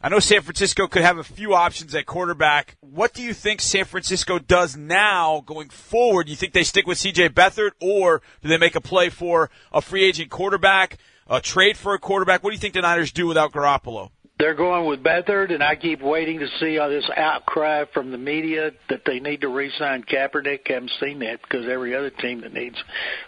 I 0.01 0.09
know 0.09 0.19
San 0.19 0.43
Francisco 0.43 0.87
could 0.87 1.03
have 1.03 1.19
a 1.19 1.25
few 1.25 1.55
options 1.55 1.95
at 1.95 2.07
quarterback. 2.07 2.77
What 2.81 3.13
do 3.13 3.23
you 3.23 3.35
think 3.35 3.61
San 3.61 3.85
Francisco 3.85 4.39
does 4.39 4.77
now 4.77 5.43
going 5.47 5.69
forward? 5.69 6.25
Do 6.27 6.31
you 6.31 6.37
think 6.37 6.53
they 6.53 6.63
stick 6.63 6.87
with 6.87 6.99
CJ 6.99 7.31
Beathard 7.31 7.73
or 7.81 8.23
do 8.43 8.49
they 8.49 8.59
make 8.59 8.75
a 8.75 8.83
play 8.83 9.09
for 9.11 9.51
a 9.73 9.81
free 9.81 10.05
agent 10.05 10.31
quarterback, 10.31 10.99
a 11.27 11.41
trade 11.41 11.77
for 11.77 11.95
a 11.95 11.99
quarterback? 11.99 12.43
What 12.43 12.51
do 12.51 12.55
you 12.55 12.61
think 12.61 12.75
the 12.75 12.83
Niners 12.83 13.13
do 13.13 13.27
without 13.27 13.53
Garoppolo? 13.53 14.11
They're 14.37 14.55
going 14.55 14.89
with 14.89 15.01
Beathard, 15.03 15.53
and 15.53 15.63
I 15.63 15.77
keep 15.77 16.03
waiting 16.03 16.41
to 16.41 16.49
see 16.59 16.79
all 16.79 16.89
this 16.89 17.09
outcry 17.17 17.85
from 17.95 18.11
the 18.11 18.19
media 18.19 18.73
that 18.91 19.03
they 19.07 19.21
need 19.21 19.43
to 19.43 19.49
re-sign 19.49 20.03
Kaepernick. 20.03 20.69
I 20.69 20.73
haven't 20.73 20.91
seen 21.01 21.21
that 21.21 21.41
because 21.43 21.67
every 21.69 21.95
other 21.95 22.11
team 22.11 22.41
that 22.41 22.53
needs 22.53 22.77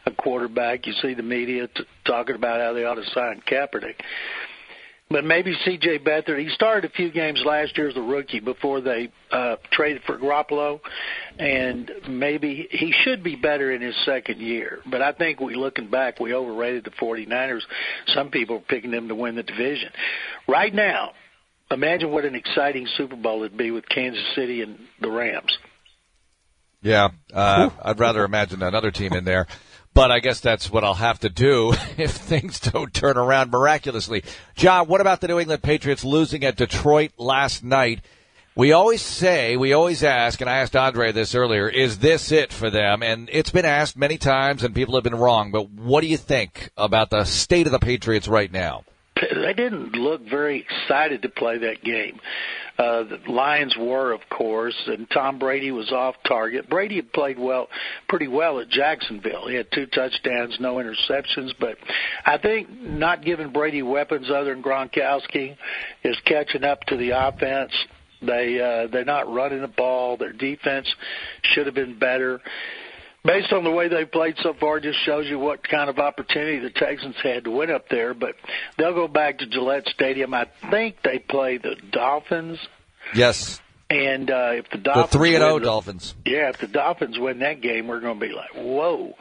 a 0.07 0.11
quarterback, 0.11 0.85
you 0.87 0.93
see 1.01 1.15
the 1.15 1.23
media 1.23 1.69
t- 1.69 1.85
talking 2.05 2.35
about 2.35 2.61
how 2.61 2.73
they 2.73 2.85
ought 2.85 2.97
to 2.97 3.09
sign 3.15 3.41
Kaepernick. 3.49 3.95
But 5.09 5.25
maybe 5.25 5.55
C.J. 5.65 6.01
Beathard. 6.01 6.41
He 6.41 6.49
started 6.49 6.91
a 6.91 6.93
few 6.93 7.13
games 7.13 7.41
last 7.45 7.79
year 7.79 7.89
as 7.89 7.97
a 7.97 8.03
rookie 8.03 8.41
before 8.41 8.81
they 8.81 9.13
uh, 9.31 9.55
traded 9.71 10.03
for 10.03 10.19
Garoppolo, 10.19 10.81
and 11.39 11.89
maybe 12.09 12.67
he 12.69 12.93
should 13.05 13.23
be 13.23 13.37
better 13.37 13.71
in 13.71 13.83
his 13.83 13.95
second 14.05 14.41
year. 14.41 14.81
But 14.85 15.03
I 15.03 15.13
think 15.13 15.39
we 15.39 15.55
looking 15.55 15.91
back, 15.91 16.19
we 16.19 16.35
overrated 16.35 16.85
the 16.85 16.91
49ers. 16.91 17.63
Some 18.09 18.31
people 18.31 18.57
are 18.57 18.61
picking 18.61 18.91
them 18.91 19.07
to 19.07 19.15
win 19.15 19.37
the 19.37 19.45
division. 19.45 19.91
Right 20.49 20.75
now, 20.75 21.13
imagine 21.71 22.11
what 22.11 22.25
an 22.25 22.35
exciting 22.35 22.89
Super 22.97 23.17
Bowl 23.17 23.45
it'd 23.45 23.57
be 23.57 23.71
with 23.71 23.89
Kansas 23.89 24.25
City 24.35 24.63
and 24.63 24.77
the 25.01 25.11
Rams. 25.11 25.57
Yeah, 26.83 27.09
uh, 27.33 27.71
I'd 27.83 27.99
rather 27.99 28.25
imagine 28.25 28.63
another 28.63 28.91
team 28.91 29.13
in 29.13 29.25
there. 29.25 29.47
But 29.97 30.11
I 30.11 30.21
guess 30.21 30.41
that's 30.41 30.71
what 30.71 30.85
I'll 30.85 30.93
have 30.93 31.21
to 31.21 31.31
do 31.31 31.73
if 31.97 32.11
things 32.11 32.61
don't 32.61 32.93
turn 32.93 33.17
around 33.17 33.51
miraculously. 33.51 34.25
John, 34.55 34.89
what 34.89 35.01
about 35.01 35.23
the 35.23 35.29
New 35.29 35.39
England 35.39 35.63
Patriots 35.63 36.05
losing 36.05 36.45
at 36.45 36.57
Detroit 36.57 37.13
last 37.17 37.65
night? 37.65 38.03
We 38.55 38.73
always 38.73 39.01
say, 39.01 39.57
we 39.57 39.73
always 39.73 40.05
ask, 40.05 40.43
and 40.43 40.51
I 40.51 40.59
asked 40.59 40.77
Andre 40.77 41.13
this 41.13 41.35
earlier, 41.35 41.67
is 41.67 42.01
this 42.01 42.31
it 42.31 42.53
for 42.53 42.69
them? 42.69 43.03
And 43.03 43.31
it's 43.33 43.49
been 43.49 43.65
asked 43.65 43.97
many 43.97 44.19
times 44.19 44.63
and 44.63 44.75
people 44.75 44.97
have 44.97 45.05
been 45.05 45.15
wrong, 45.15 45.51
but 45.51 45.71
what 45.71 46.03
do 46.03 46.09
you 46.09 46.19
think 46.19 46.69
about 46.77 47.09
the 47.09 47.25
state 47.25 47.65
of 47.65 47.73
the 47.73 47.79
Patriots 47.79 48.29
right 48.29 48.53
now? 48.53 48.85
They 49.15 49.55
didn't 49.55 49.93
look 49.93 50.21
very 50.29 50.61
excited 50.61 51.23
to 51.23 51.31
play 51.31 51.57
that 51.57 51.83
game. 51.83 52.21
Uh, 52.79 53.05
the 53.05 53.19
Lions 53.29 53.75
were, 53.79 54.13
of 54.13 54.21
course, 54.31 54.77
and 54.87 55.09
Tom 55.11 55.39
Brady 55.39 55.71
was 55.71 55.91
off 55.93 56.15
target. 56.27 56.69
Brady 56.69 56.97
had 56.97 57.13
played 57.13 57.39
well, 57.39 57.69
pretty 58.09 58.29
well 58.29 58.61
at 58.61 58.69
Jacksonville. 58.69 59.49
He 59.49 59.55
had 59.55 59.71
two 59.73 59.87
touchdowns, 59.87 60.57
no 60.61 60.77
interceptions, 60.77 61.53
but 61.59 61.79
I 62.25 62.39
think 62.39 62.69
not 62.71 63.25
giving 63.25 63.53
Brady 63.53 63.83
weapons 63.83 64.31
other 64.31 64.55
than 64.55 64.63
Gronkowski 64.63 65.57
is 66.05 66.17
catching 66.27 66.65
up 66.65 66.81
to 66.89 66.97
the 66.97 67.11
offense. 67.11 67.73
They 68.23 68.61
uh, 68.61 68.91
they're 68.91 69.05
not 69.05 69.33
running 69.33 69.61
the 69.61 69.69
ball. 69.69 70.17
Their 70.17 70.33
defense 70.33 70.93
should 71.43 71.67
have 71.67 71.75
been 71.75 71.99
better 71.99 72.41
based 73.27 73.53
on 73.53 73.65
the 73.65 73.71
way 73.71 73.89
they've 73.89 74.11
played 74.11 74.37
so 74.43 74.55
far, 74.55 74.81
just 74.81 74.99
shows 75.05 75.27
you 75.27 75.39
what 75.39 75.67
kind 75.67 75.91
of 75.91 75.99
opportunity 75.99 76.59
the 76.59 76.71
Texans 76.71 77.17
had 77.23 77.45
to 77.45 77.51
win 77.51 77.71
up 77.71 77.89
there. 77.89 78.15
But 78.15 78.37
they'll 78.79 78.95
go 78.95 79.09
back 79.09 79.39
to 79.39 79.47
Gillette 79.47 79.87
Stadium. 79.89 80.33
I 80.33 80.47
think 80.71 80.97
they 81.03 81.19
play 81.19 81.59
the 81.59 81.77
Dolphins. 81.91 82.59
Yes. 83.15 83.61
And 83.89 84.31
uh, 84.31 84.51
if 84.55 84.71
the 84.71 84.79
Dolphins, 84.79 85.11
the 85.13 85.19
three 85.19 85.35
and 85.35 85.43
zero 85.43 85.59
Dolphins. 85.59 86.15
yeah, 86.25 86.49
if 86.49 86.59
the 86.59 86.67
Dolphins 86.67 87.19
win 87.19 87.39
that 87.41 87.61
game, 87.61 87.87
we're 87.87 88.01
going 88.01 88.19
to 88.19 88.27
be 88.27 88.33
like, 88.33 88.51
whoa. 88.55 89.15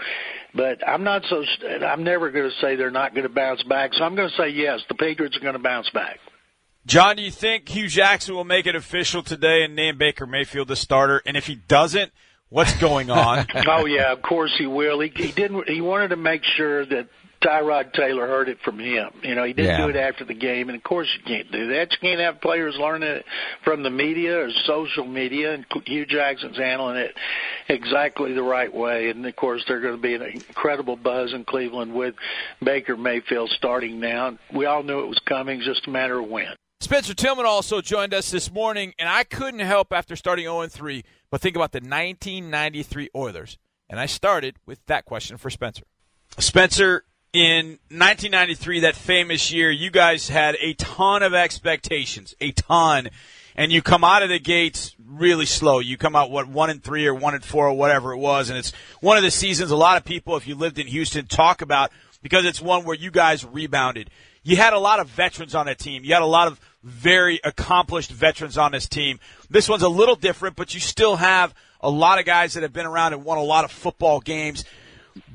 But 0.56 0.88
I'm 0.88 1.04
not 1.04 1.24
so. 1.30 1.44
I'm 1.86 2.04
never 2.04 2.32
going 2.32 2.50
to 2.50 2.56
say 2.62 2.76
they're 2.76 2.90
not 2.90 3.14
going 3.14 3.28
to 3.28 3.34
bounce 3.34 3.62
back. 3.64 3.94
So 3.94 4.04
I'm 4.04 4.16
going 4.16 4.30
to 4.30 4.36
say 4.36 4.50
yes, 4.50 4.80
the 4.88 4.96
Patriots 4.96 5.38
are 5.38 5.42
going 5.42 5.54
to 5.54 5.60
bounce 5.60 5.90
back. 5.92 6.18
John, 6.86 7.16
do 7.16 7.24
you 7.24 7.32
think 7.32 7.68
Hue 7.68 7.88
Jackson 7.88 8.36
will 8.36 8.44
make 8.44 8.68
it 8.68 8.76
official 8.76 9.24
today 9.24 9.64
and 9.64 9.76
name 9.76 9.98
Baker 9.98 10.26
Mayfield 10.26 10.68
the 10.68 10.76
starter? 10.76 11.22
And 11.26 11.36
if 11.36 11.48
he 11.48 11.56
doesn't, 11.56 12.12
what's 12.56 12.76
going 12.80 13.10
on? 13.12 13.46
oh 13.68 13.86
yeah, 13.86 14.12
of 14.14 14.22
course 14.22 14.56
he 14.58 14.66
will. 14.66 15.00
He, 15.02 15.12
he 15.16 15.32
didn't. 15.32 15.68
He 15.70 15.82
wanted 15.82 16.10
to 16.10 16.16
make 16.16 16.44
sure 16.44 16.86
that 16.86 17.08
Tyrod 17.42 17.94
Taylor 17.94 18.26
heard 18.26 18.50
it 18.50 18.58
from 18.64 18.80
him. 18.80 19.10
You 19.22 19.36
know, 19.36 19.44
he 19.44 19.54
didn't 19.54 19.72
Yeah. 19.80 19.86
do 19.86 19.90
it 19.90 19.96
after 19.98 20.24
the 20.26 20.34
game, 20.34 20.70
and 20.70 20.76
of 20.78 20.84
course 20.84 21.08
you 21.16 21.24
can't 21.26 21.52
do 21.52 21.68
that. 21.74 21.92
You 21.92 21.98
can't 22.02 22.20
have 22.22 22.42
players 22.42 22.76
learning 22.80 23.10
it 23.10 23.26
from 23.64 23.84
the 23.84 23.90
media 23.92 24.40
or 24.46 24.50
social 24.66 25.06
media, 25.06 25.54
and 25.54 25.66
Hue 25.86 26.06
Jackson's 26.08 26.58
handling 26.58 26.96
it 26.98 27.14
exactly 27.68 28.34
the 28.34 28.42
right 28.42 28.74
way. 28.74 29.10
And 29.10 29.26
of 29.26 29.36
course, 29.36 29.64
there's 29.68 29.84
going 29.84 29.96
to 29.98 30.02
be 30.02 30.16
an 30.16 30.24
incredible 30.24 30.96
buzz 30.96 31.34
in 31.34 31.44
Cleveland 31.44 31.94
with 31.94 32.16
Baker 32.64 32.96
Mayfield 32.98 33.50
starting 33.52 34.00
now. 34.00 34.38
We 34.54 34.66
all 34.66 34.82
knew 34.82 35.02
it 35.02 35.08
was 35.08 35.20
coming, 35.28 35.62
just 35.62 35.86
a 35.88 35.90
matter 35.92 36.18
of 36.20 36.28
when. 36.28 36.48
Spencer 36.80 37.14
Tillman 37.14 37.46
also 37.46 37.82
joined 37.82 38.14
us 38.14 38.32
this 38.32 38.52
morning, 38.52 38.94
and 39.00 39.10
I 39.10 39.24
couldn't 39.24 39.62
help 39.62 39.92
after 39.92 40.16
starting 40.16 40.46
0 40.46 40.68
3 40.68 41.04
but 41.32 41.42
think 41.42 41.56
about 41.56 41.72
the 41.72 41.80
1993 41.80 43.10
Oilers. 43.16 43.58
And 43.90 44.00
I 44.00 44.06
started 44.06 44.56
with 44.66 44.86
that 44.86 45.06
question 45.06 45.38
for 45.38 45.50
Spencer. 45.50 45.84
Spencer, 46.38 47.04
in 47.34 47.80
1993, 47.90 48.80
that 48.80 48.96
famous 48.96 49.52
year, 49.52 49.70
you 49.70 49.92
guys 49.92 50.30
had 50.30 50.56
a 50.62 50.74
ton 50.76 51.24
of 51.24 51.34
expectations, 51.34 52.34
a 52.40 52.52
ton. 52.52 53.10
And 53.58 53.72
you 53.72 53.82
come 53.82 54.04
out 54.04 54.24
of 54.24 54.30
the 54.30 54.40
gates 54.40 54.96
really 55.06 55.46
slow. 55.46 55.80
You 55.80 55.98
come 55.98 56.16
out, 56.16 56.32
what, 56.32 56.48
one 56.48 56.70
and 56.70 56.82
three 56.82 57.06
or 57.06 57.14
one 57.14 57.36
and 57.36 57.44
four 57.44 57.68
or 57.68 57.74
whatever 57.74 58.14
it 58.14 58.18
was. 58.18 58.50
And 58.50 58.58
it's 58.58 58.72
one 59.02 59.18
of 59.18 59.24
the 59.24 59.32
seasons 59.32 59.72
a 59.72 59.76
lot 59.76 59.98
of 59.98 60.06
people, 60.06 60.38
if 60.38 60.48
you 60.48 60.56
lived 60.56 60.80
in 60.80 60.88
Houston, 60.88 61.26
talk 61.26 61.62
about 61.62 61.92
because 62.22 62.46
it's 62.46 62.62
one 62.62 62.86
where 62.86 62.96
you 62.96 63.12
guys 63.12 63.46
rebounded. 63.46 64.10
You 64.46 64.56
had 64.58 64.74
a 64.74 64.80
lot 64.80 65.00
of 65.00 65.08
veterans 65.10 65.56
on 65.56 65.66
that 65.66 65.80
team. 65.80 66.04
You 66.04 66.14
had 66.14 66.22
a 66.22 66.28
lot 66.28 66.48
of 66.48 66.60
very 66.84 67.40
accomplished 67.44 68.12
veterans 68.12 68.60
on 68.60 68.74
this 68.74 68.88
team. 68.88 69.20
This 69.50 69.68
one's 69.68 69.82
a 69.82 69.90
little 69.90 70.16
different, 70.16 70.56
but 70.56 70.76
you 70.76 70.80
still 70.80 71.16
have 71.16 71.56
a 71.82 71.90
lot 71.90 72.20
of 72.20 72.26
guys 72.26 72.54
that 72.54 72.62
have 72.62 72.72
been 72.72 72.86
around 72.86 73.14
and 73.14 73.26
won 73.26 73.40
a 73.40 73.44
lot 73.44 73.66
of 73.66 73.72
football 73.72 74.20
games, 74.20 74.64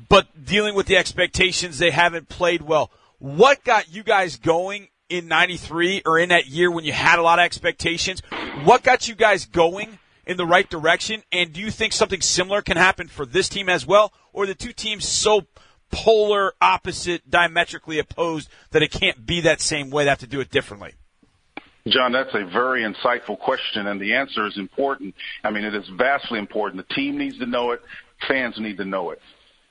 but 0.07 0.45
dealing 0.45 0.75
with 0.75 0.85
the 0.85 0.95
expectations, 0.95 1.77
they 1.77 1.91
haven't 1.91 2.29
played 2.29 2.61
well. 2.61 2.89
What 3.19 3.65
got 3.65 3.93
you 3.93 4.01
guys 4.01 4.37
going 4.37 4.87
in 5.09 5.27
93 5.27 6.03
or 6.05 6.17
in 6.17 6.29
that 6.29 6.47
year 6.47 6.71
when 6.71 6.85
you 6.85 6.93
had 6.93 7.19
a 7.19 7.21
lot 7.21 7.37
of 7.37 7.43
expectations? 7.43 8.21
What 8.63 8.81
got 8.81 9.09
you 9.09 9.15
guys 9.15 9.45
going 9.45 9.99
in 10.25 10.37
the 10.37 10.45
right 10.45 10.69
direction? 10.69 11.21
And 11.33 11.51
do 11.51 11.59
you 11.59 11.69
think 11.69 11.91
something 11.91 12.21
similar 12.21 12.61
can 12.61 12.77
happen 12.77 13.09
for 13.09 13.25
this 13.25 13.49
team 13.49 13.67
as 13.67 13.85
well? 13.85 14.13
Or 14.31 14.45
the 14.45 14.55
two 14.55 14.71
teams 14.71 15.05
so 15.05 15.47
polar, 15.91 16.53
opposite, 16.61 17.29
diametrically 17.29 17.99
opposed 17.99 18.49
that 18.71 18.81
it 18.81 18.91
can't 18.91 19.25
be 19.25 19.41
that 19.41 19.61
same 19.61 19.89
way? 19.89 20.05
They 20.05 20.09
have 20.09 20.19
to 20.19 20.27
do 20.27 20.39
it 20.39 20.49
differently. 20.49 20.93
John, 21.87 22.11
that's 22.11 22.33
a 22.33 22.45
very 22.45 22.83
insightful 22.83 23.39
question, 23.39 23.87
and 23.87 23.99
the 23.99 24.13
answer 24.13 24.45
is 24.45 24.57
important. 24.57 25.15
I 25.43 25.49
mean, 25.49 25.63
it 25.63 25.73
is 25.73 25.87
vastly 25.97 26.37
important. 26.37 26.87
The 26.87 26.93
team 26.93 27.17
needs 27.17 27.39
to 27.39 27.45
know 27.45 27.71
it. 27.71 27.81
Fans 28.27 28.55
need 28.59 28.77
to 28.77 28.85
know 28.85 29.11
it. 29.11 29.19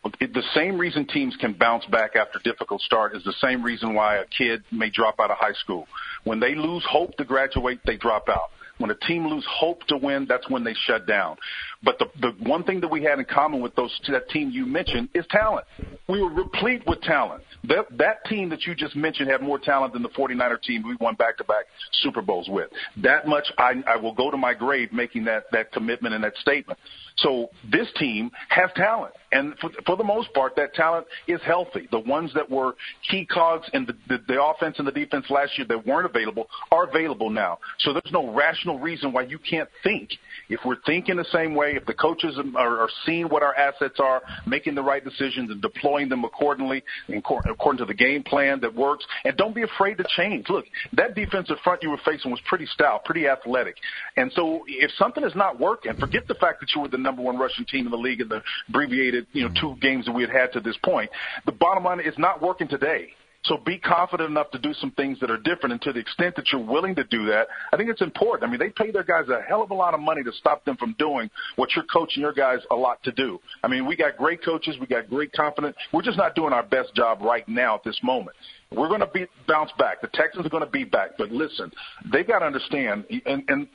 The 0.02 0.42
same 0.54 0.78
reason 0.78 1.06
teams 1.06 1.36
can 1.36 1.52
bounce 1.52 1.84
back 1.86 2.16
after 2.16 2.38
a 2.38 2.42
difficult 2.42 2.80
start 2.80 3.14
is 3.14 3.22
the 3.22 3.34
same 3.34 3.62
reason 3.62 3.94
why 3.94 4.16
a 4.16 4.24
kid 4.24 4.64
may 4.72 4.88
drop 4.88 5.20
out 5.20 5.30
of 5.30 5.36
high 5.38 5.52
school. 5.52 5.86
When 6.24 6.40
they 6.40 6.54
lose 6.54 6.84
hope 6.90 7.16
to 7.18 7.24
graduate, 7.24 7.80
they 7.84 7.96
drop 7.96 8.28
out. 8.28 8.50
When 8.80 8.90
a 8.90 8.94
team 8.94 9.26
lose 9.26 9.46
hope 9.46 9.86
to 9.88 9.96
win, 9.98 10.24
that's 10.26 10.48
when 10.48 10.64
they 10.64 10.72
shut 10.86 11.06
down. 11.06 11.36
But 11.82 11.98
the, 11.98 12.06
the 12.18 12.30
one 12.48 12.64
thing 12.64 12.80
that 12.80 12.88
we 12.88 13.02
had 13.02 13.18
in 13.18 13.26
common 13.26 13.60
with 13.60 13.74
those 13.74 13.90
that 14.08 14.30
team 14.30 14.50
you 14.50 14.64
mentioned 14.64 15.10
is 15.14 15.26
talent. 15.30 15.66
We 16.08 16.22
were 16.22 16.30
replete 16.30 16.82
with 16.86 17.02
talent. 17.02 17.42
That, 17.64 17.86
that 17.98 18.24
team 18.24 18.48
that 18.48 18.62
you 18.66 18.74
just 18.74 18.96
mentioned 18.96 19.30
had 19.30 19.42
more 19.42 19.58
talent 19.58 19.92
than 19.92 20.02
the 20.02 20.08
49er 20.08 20.62
team 20.62 20.82
we 20.82 20.96
won 20.98 21.14
back-to-back 21.14 21.66
Super 22.00 22.22
Bowls 22.22 22.48
with. 22.48 22.70
That 23.02 23.26
much 23.26 23.52
I, 23.58 23.74
I 23.86 23.96
will 23.96 24.14
go 24.14 24.30
to 24.30 24.38
my 24.38 24.54
grave 24.54 24.94
making 24.94 25.24
that, 25.26 25.44
that 25.52 25.72
commitment 25.72 26.14
and 26.14 26.24
that 26.24 26.36
statement. 26.38 26.78
So 27.22 27.50
this 27.70 27.88
team 27.98 28.30
has 28.48 28.70
talent. 28.76 29.14
And 29.32 29.54
for, 29.60 29.70
for 29.86 29.96
the 29.96 30.04
most 30.04 30.32
part, 30.34 30.56
that 30.56 30.74
talent 30.74 31.06
is 31.28 31.40
healthy. 31.44 31.88
The 31.90 32.00
ones 32.00 32.32
that 32.34 32.50
were 32.50 32.74
key 33.10 33.26
cogs 33.26 33.68
in 33.72 33.86
the, 33.86 33.94
the, 34.08 34.18
the 34.26 34.42
offense 34.42 34.76
and 34.78 34.86
the 34.86 34.92
defense 34.92 35.26
last 35.30 35.56
year 35.56 35.66
that 35.68 35.86
weren't 35.86 36.06
available 36.06 36.48
are 36.72 36.88
available 36.88 37.30
now. 37.30 37.58
So 37.80 37.92
there's 37.92 38.12
no 38.12 38.32
rational 38.32 38.78
reason 38.78 39.12
why 39.12 39.22
you 39.22 39.38
can't 39.38 39.68
think. 39.82 40.10
If 40.50 40.60
we're 40.64 40.80
thinking 40.84 41.16
the 41.16 41.24
same 41.32 41.54
way, 41.54 41.76
if 41.76 41.86
the 41.86 41.94
coaches 41.94 42.38
are, 42.56 42.80
are 42.80 42.88
seeing 43.06 43.26
what 43.26 43.42
our 43.42 43.54
assets 43.54 43.98
are, 43.98 44.20
making 44.46 44.74
the 44.74 44.82
right 44.82 45.02
decisions 45.02 45.50
and 45.50 45.62
deploying 45.62 46.08
them 46.08 46.24
accordingly, 46.24 46.82
according 47.08 47.78
to 47.78 47.84
the 47.84 47.94
game 47.94 48.22
plan 48.22 48.60
that 48.60 48.74
works, 48.74 49.04
and 49.24 49.36
don't 49.36 49.54
be 49.54 49.62
afraid 49.62 49.96
to 49.98 50.04
change. 50.16 50.48
Look, 50.48 50.66
that 50.94 51.14
defensive 51.14 51.56
front 51.62 51.82
you 51.82 51.90
were 51.90 52.00
facing 52.04 52.30
was 52.30 52.40
pretty 52.48 52.66
stout, 52.66 53.04
pretty 53.04 53.28
athletic. 53.28 53.76
And 54.16 54.30
so 54.34 54.64
if 54.66 54.90
something 54.98 55.24
is 55.24 55.34
not 55.34 55.58
working, 55.58 55.94
forget 55.96 56.26
the 56.26 56.34
fact 56.34 56.60
that 56.60 56.70
you 56.74 56.82
were 56.82 56.88
the 56.88 56.98
number 56.98 57.22
one 57.22 57.38
rushing 57.38 57.64
team 57.64 57.86
in 57.86 57.90
the 57.92 57.98
league 57.98 58.20
in 58.20 58.28
the 58.28 58.42
abbreviated, 58.68 59.26
you 59.32 59.48
know, 59.48 59.54
two 59.60 59.76
games 59.80 60.06
that 60.06 60.12
we 60.12 60.22
had 60.22 60.30
had 60.30 60.52
to 60.52 60.60
this 60.60 60.76
point. 60.84 61.10
The 61.46 61.52
bottom 61.52 61.84
line 61.84 62.00
is 62.00 62.14
not 62.18 62.42
working 62.42 62.68
today. 62.68 63.10
So 63.44 63.56
be 63.56 63.78
confident 63.78 64.30
enough 64.30 64.50
to 64.50 64.58
do 64.58 64.74
some 64.74 64.90
things 64.92 65.18
that 65.20 65.30
are 65.30 65.38
different. 65.38 65.72
And 65.72 65.82
to 65.82 65.92
the 65.92 65.98
extent 65.98 66.36
that 66.36 66.52
you're 66.52 66.64
willing 66.64 66.94
to 66.96 67.04
do 67.04 67.26
that, 67.26 67.48
I 67.72 67.76
think 67.76 67.88
it's 67.88 68.02
important. 68.02 68.46
I 68.46 68.50
mean, 68.50 68.60
they 68.60 68.68
pay 68.68 68.90
their 68.90 69.02
guys 69.02 69.28
a 69.28 69.40
hell 69.40 69.62
of 69.62 69.70
a 69.70 69.74
lot 69.74 69.94
of 69.94 70.00
money 70.00 70.22
to 70.24 70.32
stop 70.32 70.64
them 70.64 70.76
from 70.76 70.94
doing 70.98 71.30
what 71.56 71.70
you're 71.74 71.86
coaching 71.86 72.20
your 72.20 72.34
guys 72.34 72.58
a 72.70 72.76
lot 72.76 73.02
to 73.04 73.12
do. 73.12 73.40
I 73.64 73.68
mean, 73.68 73.86
we 73.86 73.96
got 73.96 74.16
great 74.18 74.44
coaches. 74.44 74.76
We 74.78 74.86
got 74.86 75.08
great 75.08 75.32
confidence. 75.32 75.76
We're 75.92 76.02
just 76.02 76.18
not 76.18 76.34
doing 76.34 76.52
our 76.52 76.62
best 76.62 76.94
job 76.94 77.22
right 77.22 77.48
now 77.48 77.76
at 77.76 77.84
this 77.84 77.98
moment. 78.02 78.36
We're 78.72 78.86
going 78.86 79.00
to 79.00 79.08
be 79.08 79.26
bounce 79.48 79.72
back. 79.78 80.00
The 80.00 80.06
Texans 80.14 80.46
are 80.46 80.48
going 80.48 80.64
to 80.64 80.70
be 80.70 80.84
back. 80.84 81.18
But 81.18 81.32
listen, 81.32 81.72
they 82.12 82.22
got 82.22 82.38
to 82.38 82.46
understand. 82.46 83.04
And, 83.26 83.42
and 83.48 83.66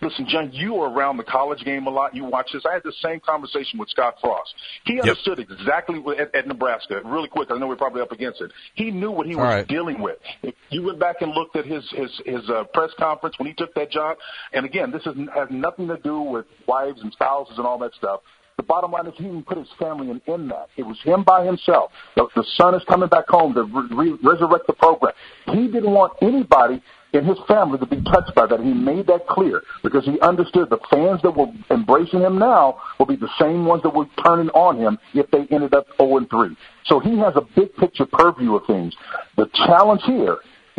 listen, 0.00 0.26
John, 0.28 0.50
you 0.52 0.76
are 0.76 0.92
around 0.92 1.16
the 1.16 1.24
college 1.24 1.64
game 1.64 1.88
a 1.88 1.90
lot. 1.90 2.14
You 2.14 2.24
watch 2.24 2.50
this. 2.52 2.62
I 2.64 2.74
had 2.74 2.84
the 2.84 2.92
same 3.02 3.18
conversation 3.18 3.80
with 3.80 3.88
Scott 3.88 4.14
Frost. 4.20 4.54
He 4.86 5.00
understood 5.00 5.38
yep. 5.38 5.48
exactly 5.50 5.98
what, 5.98 6.20
at, 6.20 6.32
at 6.36 6.46
Nebraska. 6.46 7.00
Really 7.04 7.28
quick, 7.28 7.50
I 7.50 7.58
know 7.58 7.66
we're 7.66 7.74
probably 7.74 8.00
up 8.00 8.12
against 8.12 8.40
it. 8.42 8.52
He 8.76 8.92
knew 8.92 9.10
what 9.10 9.26
he 9.26 9.34
was 9.34 9.42
right. 9.42 9.66
dealing 9.66 10.00
with. 10.00 10.18
If 10.44 10.54
you 10.70 10.84
went 10.84 11.00
back 11.00 11.16
and 11.20 11.32
looked 11.32 11.56
at 11.56 11.66
his 11.66 11.84
his 11.90 12.10
his 12.24 12.48
uh, 12.48 12.62
press 12.72 12.90
conference 12.96 13.36
when 13.38 13.48
he 13.48 13.54
took 13.54 13.74
that 13.74 13.90
job, 13.90 14.18
and 14.52 14.64
again, 14.64 14.92
this 14.92 15.02
is, 15.02 15.16
has 15.34 15.48
nothing 15.50 15.88
to 15.88 15.96
do 15.98 16.20
with 16.20 16.46
wives 16.68 17.00
and 17.02 17.12
spouses 17.12 17.58
and 17.58 17.66
all 17.66 17.78
that 17.78 17.92
stuff. 17.94 18.20
The 18.56 18.62
bottom 18.62 18.92
line 18.92 19.06
is 19.06 19.14
he 19.16 19.24
didn't 19.24 19.46
put 19.46 19.58
his 19.58 19.68
family 19.78 20.10
in, 20.10 20.20
in 20.32 20.48
that. 20.48 20.68
It 20.76 20.84
was 20.84 21.00
him 21.02 21.24
by 21.24 21.44
himself. 21.44 21.90
The, 22.14 22.28
the 22.36 22.44
son 22.56 22.74
is 22.74 22.82
coming 22.88 23.08
back 23.08 23.28
home 23.28 23.52
to 23.54 23.64
re- 23.64 24.10
re- 24.12 24.18
resurrect 24.22 24.66
the 24.68 24.74
program. 24.74 25.12
He 25.46 25.66
didn't 25.66 25.90
want 25.90 26.12
anybody 26.22 26.80
in 27.12 27.24
his 27.24 27.38
family 27.48 27.78
to 27.78 27.86
be 27.86 28.00
touched 28.02 28.34
by 28.34 28.46
that. 28.46 28.60
He 28.60 28.72
made 28.72 29.06
that 29.08 29.26
clear 29.26 29.62
because 29.82 30.04
he 30.04 30.20
understood 30.20 30.70
the 30.70 30.78
fans 30.90 31.20
that 31.22 31.36
were 31.36 31.46
embracing 31.70 32.20
him 32.20 32.38
now 32.38 32.80
will 32.98 33.06
be 33.06 33.16
the 33.16 33.30
same 33.40 33.64
ones 33.64 33.82
that 33.82 33.90
were 33.90 34.06
turning 34.24 34.50
on 34.50 34.78
him 34.78 34.98
if 35.14 35.30
they 35.30 35.46
ended 35.54 35.74
up 35.74 35.86
0 35.98 36.18
and 36.18 36.30
3. 36.30 36.56
So 36.86 37.00
he 37.00 37.18
has 37.18 37.34
a 37.36 37.42
big 37.56 37.74
picture 37.76 38.06
purview 38.06 38.54
of 38.54 38.66
things. 38.66 38.94
The 39.36 39.48
challenge 39.66 40.02
here 40.04 40.38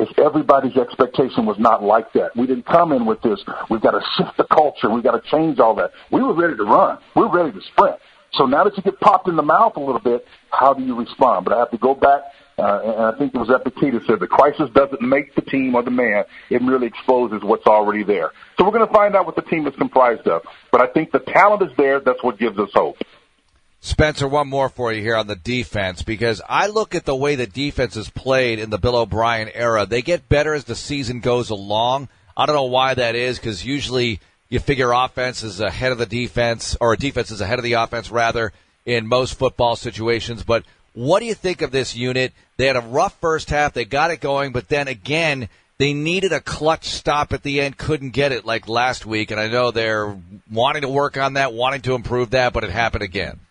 if 0.09 0.19
everybody's 0.19 0.75
expectation 0.77 1.45
was 1.45 1.57
not 1.59 1.83
like 1.83 2.11
that. 2.13 2.35
We 2.35 2.47
didn't 2.47 2.65
come 2.65 2.91
in 2.91 3.05
with 3.05 3.21
this, 3.21 3.39
we've 3.69 3.81
got 3.81 3.91
to 3.91 4.01
shift 4.17 4.37
the 4.37 4.45
culture, 4.45 4.89
we've 4.89 5.03
got 5.03 5.21
to 5.21 5.29
change 5.29 5.59
all 5.59 5.75
that. 5.75 5.91
We 6.11 6.21
were 6.21 6.33
ready 6.33 6.55
to 6.55 6.63
run. 6.63 6.99
We 7.15 7.23
we're 7.23 7.43
ready 7.43 7.51
to 7.57 7.65
sprint. 7.73 7.97
So 8.33 8.45
now 8.45 8.63
that 8.65 8.75
you 8.75 8.83
get 8.83 8.99
popped 8.99 9.27
in 9.27 9.35
the 9.35 9.43
mouth 9.43 9.73
a 9.77 9.79
little 9.79 10.01
bit, 10.01 10.25
how 10.49 10.73
do 10.73 10.83
you 10.83 10.95
respond? 10.95 11.45
But 11.45 11.53
I 11.53 11.59
have 11.59 11.71
to 11.71 11.77
go 11.77 11.95
back, 11.95 12.21
uh, 12.57 12.81
and 12.83 13.15
I 13.15 13.17
think 13.17 13.33
it 13.33 13.37
was 13.37 13.49
Epictetus 13.49 14.03
said, 14.07 14.19
the 14.19 14.27
crisis 14.27 14.69
doesn't 14.73 15.01
make 15.01 15.35
the 15.35 15.41
team 15.41 15.75
or 15.75 15.83
the 15.83 15.91
man, 15.91 16.25
it 16.49 16.61
merely 16.61 16.87
exposes 16.87 17.41
what's 17.43 17.65
already 17.65 18.03
there. 18.03 18.31
So 18.57 18.65
we're 18.65 18.71
going 18.71 18.87
to 18.87 18.93
find 18.93 19.15
out 19.15 19.25
what 19.25 19.35
the 19.35 19.41
team 19.43 19.67
is 19.67 19.75
comprised 19.77 20.27
of. 20.27 20.41
But 20.71 20.81
I 20.81 20.87
think 20.87 21.11
the 21.11 21.19
talent 21.19 21.61
is 21.63 21.75
there, 21.77 21.99
that's 21.99 22.23
what 22.23 22.37
gives 22.37 22.57
us 22.59 22.69
hope. 22.73 22.97
Spencer, 23.85 24.27
one 24.27 24.47
more 24.47 24.67
for 24.67 24.91
you 24.91 25.03
here 25.03 25.15
on 25.15 25.27
the 25.27 25.35
defense 25.35 26.01
because 26.01 26.41
I 26.49 26.65
look 26.65 26.95
at 26.95 27.05
the 27.05 27.15
way 27.15 27.35
the 27.35 27.45
defense 27.45 27.95
is 27.95 28.09
played 28.09 28.57
in 28.57 28.71
the 28.71 28.79
Bill 28.79 28.95
O'Brien 28.95 29.47
era. 29.53 29.85
They 29.85 30.01
get 30.01 30.27
better 30.27 30.55
as 30.55 30.63
the 30.63 30.73
season 30.73 31.19
goes 31.19 31.51
along. 31.51 32.09
I 32.35 32.47
don't 32.47 32.55
know 32.55 32.63
why 32.63 32.95
that 32.95 33.13
is 33.13 33.37
because 33.37 33.63
usually 33.63 34.21
you 34.49 34.59
figure 34.59 34.91
offense 34.91 35.43
is 35.43 35.59
ahead 35.59 35.91
of 35.91 35.99
the 35.99 36.07
defense 36.07 36.75
or 36.81 36.95
defense 36.95 37.29
is 37.29 37.41
ahead 37.41 37.59
of 37.59 37.63
the 37.63 37.73
offense 37.73 38.09
rather 38.09 38.53
in 38.87 39.05
most 39.05 39.35
football 39.35 39.75
situations. 39.75 40.41
But 40.41 40.63
what 40.95 41.19
do 41.19 41.27
you 41.27 41.35
think 41.35 41.61
of 41.61 41.69
this 41.69 41.95
unit? 41.95 42.33
They 42.57 42.65
had 42.65 42.77
a 42.77 42.81
rough 42.81 43.15
first 43.21 43.51
half. 43.51 43.73
They 43.73 43.85
got 43.85 44.09
it 44.09 44.19
going, 44.19 44.51
but 44.51 44.67
then 44.67 44.87
again, 44.87 45.47
they 45.77 45.93
needed 45.93 46.31
a 46.31 46.41
clutch 46.41 46.85
stop 46.85 47.33
at 47.33 47.43
the 47.43 47.61
end, 47.61 47.77
couldn't 47.77 48.13
get 48.13 48.31
it 48.31 48.45
like 48.45 48.67
last 48.67 49.05
week. 49.05 49.29
And 49.29 49.39
I 49.39 49.47
know 49.47 49.69
they're 49.69 50.17
wanting 50.51 50.81
to 50.81 50.89
work 50.89 51.17
on 51.17 51.33
that, 51.33 51.53
wanting 51.53 51.81
to 51.81 51.93
improve 51.93 52.31
that, 52.31 52.51
but 52.51 52.63
it 52.63 52.71
happened 52.71 53.03
again. 53.03 53.41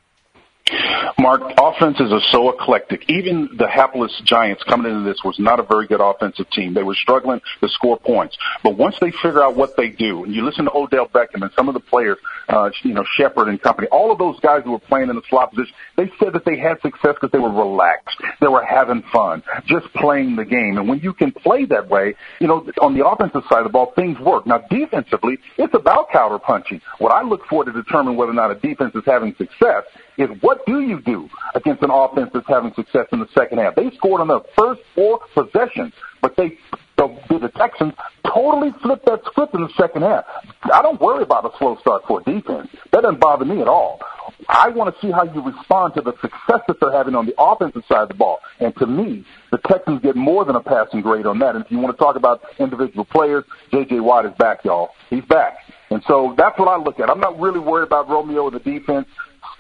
Mark, 1.19 1.43
offenses 1.59 2.13
are 2.13 2.21
so 2.31 2.51
eclectic. 2.51 3.05
Even 3.09 3.49
the 3.57 3.69
hapless 3.69 4.13
Giants 4.25 4.63
coming 4.65 4.91
into 4.91 5.09
this 5.09 5.21
was 5.25 5.39
not 5.39 5.61
a 5.61 5.63
very 5.63 5.87
good 5.87 6.01
offensive 6.01 6.49
team. 6.51 6.75
They 6.75 6.83
were 6.83 6.95
struggling 6.95 7.41
to 7.61 7.69
score 7.69 7.99
points. 7.99 8.37
But 8.63 8.77
once 8.77 8.97
they 9.01 9.11
figure 9.11 9.43
out 9.43 9.57
what 9.57 9.77
they 9.77 9.91
do, 9.91 10.25
and 10.25 10.35
you 10.35 10.45
listen 10.45 10.65
to 10.65 10.73
Odell 10.75 11.07
Beckham 11.09 11.43
and 11.43 11.51
some 11.55 11.69
of 11.69 11.75
the 11.75 11.81
players, 11.81 12.19
uh, 12.49 12.71
you 12.83 12.95
know, 12.95 13.05
Shepard 13.17 13.49
and 13.49 13.61
company, 13.61 13.89
all 13.89 14.11
of 14.11 14.19
those 14.19 14.39
guys 14.41 14.63
who 14.65 14.73
were 14.73 14.79
playing 14.79 15.11
in 15.11 15.17
the 15.17 15.23
slot 15.29 15.51
position, 15.51 15.75
they 15.97 16.11
said 16.19 16.33
that 16.33 16.45
they 16.45 16.59
had 16.59 16.81
success 16.81 17.15
because 17.15 17.31
they 17.31 17.39
were 17.39 17.53
relaxed. 17.53 18.17
They 18.41 18.49
were 18.49 18.65
having 18.65 19.03
fun, 19.13 19.43
just 19.67 19.93
playing 19.95 20.37
the 20.37 20.45
game. 20.45 20.79
And 20.79 20.89
when 20.89 21.01
you 21.01 21.13
can 21.13 21.33
play 21.33 21.65
that 21.67 21.89
way, 21.89 22.15
you 22.41 22.49
know, 22.49 22.67
on 22.81 22.97
the 22.97 23.07
offensive 23.07 23.43
side 23.49 23.59
of 23.59 23.65
the 23.65 23.71
ball, 23.71 23.93
things 23.95 24.19
work. 24.19 24.47
Now, 24.47 24.59
defensively, 24.59 25.39
it's 25.59 25.75
about 25.75 26.11
counter 26.11 26.39
punching. 26.39 26.81
What 26.99 27.13
I 27.13 27.23
look 27.23 27.47
for 27.49 27.65
to 27.65 27.73
determine 27.73 28.17
whether 28.17 28.33
or 28.33 28.35
not 28.35 28.51
a 28.51 28.57
defense 28.57 28.95
is 28.95 29.03
having 29.07 29.35
success 29.37 29.85
is 30.17 30.31
what 30.41 30.65
do 30.67 30.81
you 30.81 31.01
do 31.01 31.29
against 31.55 31.83
an 31.83 31.91
offense 31.91 32.31
that's 32.33 32.47
having 32.47 32.73
success 32.75 33.07
in 33.13 33.21
the 33.21 33.29
second 33.35 33.59
half? 33.59 33.75
They 33.75 33.91
scored 33.97 34.21
on 34.21 34.29
the 34.29 34.41
first 34.57 34.81
four 34.95 35.21
possessions, 35.35 35.93
but 36.23 36.37
they 36.37 36.59
the, 36.97 37.09
the 37.29 37.51
Texans 37.57 37.93
totally 38.25 38.71
flipped 38.83 39.05
that 39.07 39.21
script 39.27 39.55
in 39.55 39.63
the 39.63 39.73
second 39.77 40.03
half. 40.03 40.25
I 40.73 40.81
don't 40.83 41.01
worry 41.01 41.23
about 41.23 41.45
a 41.45 41.57
slow 41.59 41.77
start 41.81 42.03
for 42.07 42.21
a 42.21 42.25
defense. 42.25 42.69
That 42.93 43.03
doesn't 43.03 43.21
bother 43.21 43.45
me 43.45 43.61
at 43.61 43.69
all. 43.69 44.01
I 44.49 44.69
want 44.69 44.95
to 44.95 45.01
see 45.01 45.11
how 45.11 45.25
you 45.25 45.43
respond 45.43 45.95
to 45.95 46.03
the 46.03 46.13
success 46.21 46.61
that 46.69 46.77
they're 46.81 46.93
having 46.93 47.15
on 47.15 47.27
the 47.27 47.35
offensive 47.39 47.83
side 47.89 48.03
of 48.03 48.09
the 48.09 48.15
ball. 48.15 48.39
And 48.61 48.75
to 48.77 48.87
me, 48.87 49.25
the 49.51 49.59
Texans 49.59 50.03
get 50.03 50.17
more 50.17 50.45
than 50.45 50.57
a 50.57 50.63
passing 50.63 51.01
grade 51.01 51.27
on 51.27 51.39
that. 51.41 51.57
And 51.57 51.65
if 51.65 51.71
you 51.71 51.79
want 51.79 51.97
to 51.97 52.03
talk 52.03 52.17
about 52.17 52.43
individual 52.59 53.05
players, 53.05 53.45
J.J. 53.71 54.01
Watt 54.01 54.27
is 54.27 54.33
back, 54.39 54.65
y'all. 54.65 54.91
He's 55.11 55.25
back. 55.25 55.59
And 55.91 56.03
so 56.07 56.35
that's 56.37 56.59
what 56.59 56.69
I 56.69 56.77
look 56.77 57.01
at. 57.01 57.11
I'm 57.11 57.21
not 57.21 57.39
really 57.39 57.61
worried 57.61 57.87
about 57.87 58.09
Romeo 58.09 58.49
and 58.49 58.55
the 58.55 58.61
defense 58.61 59.07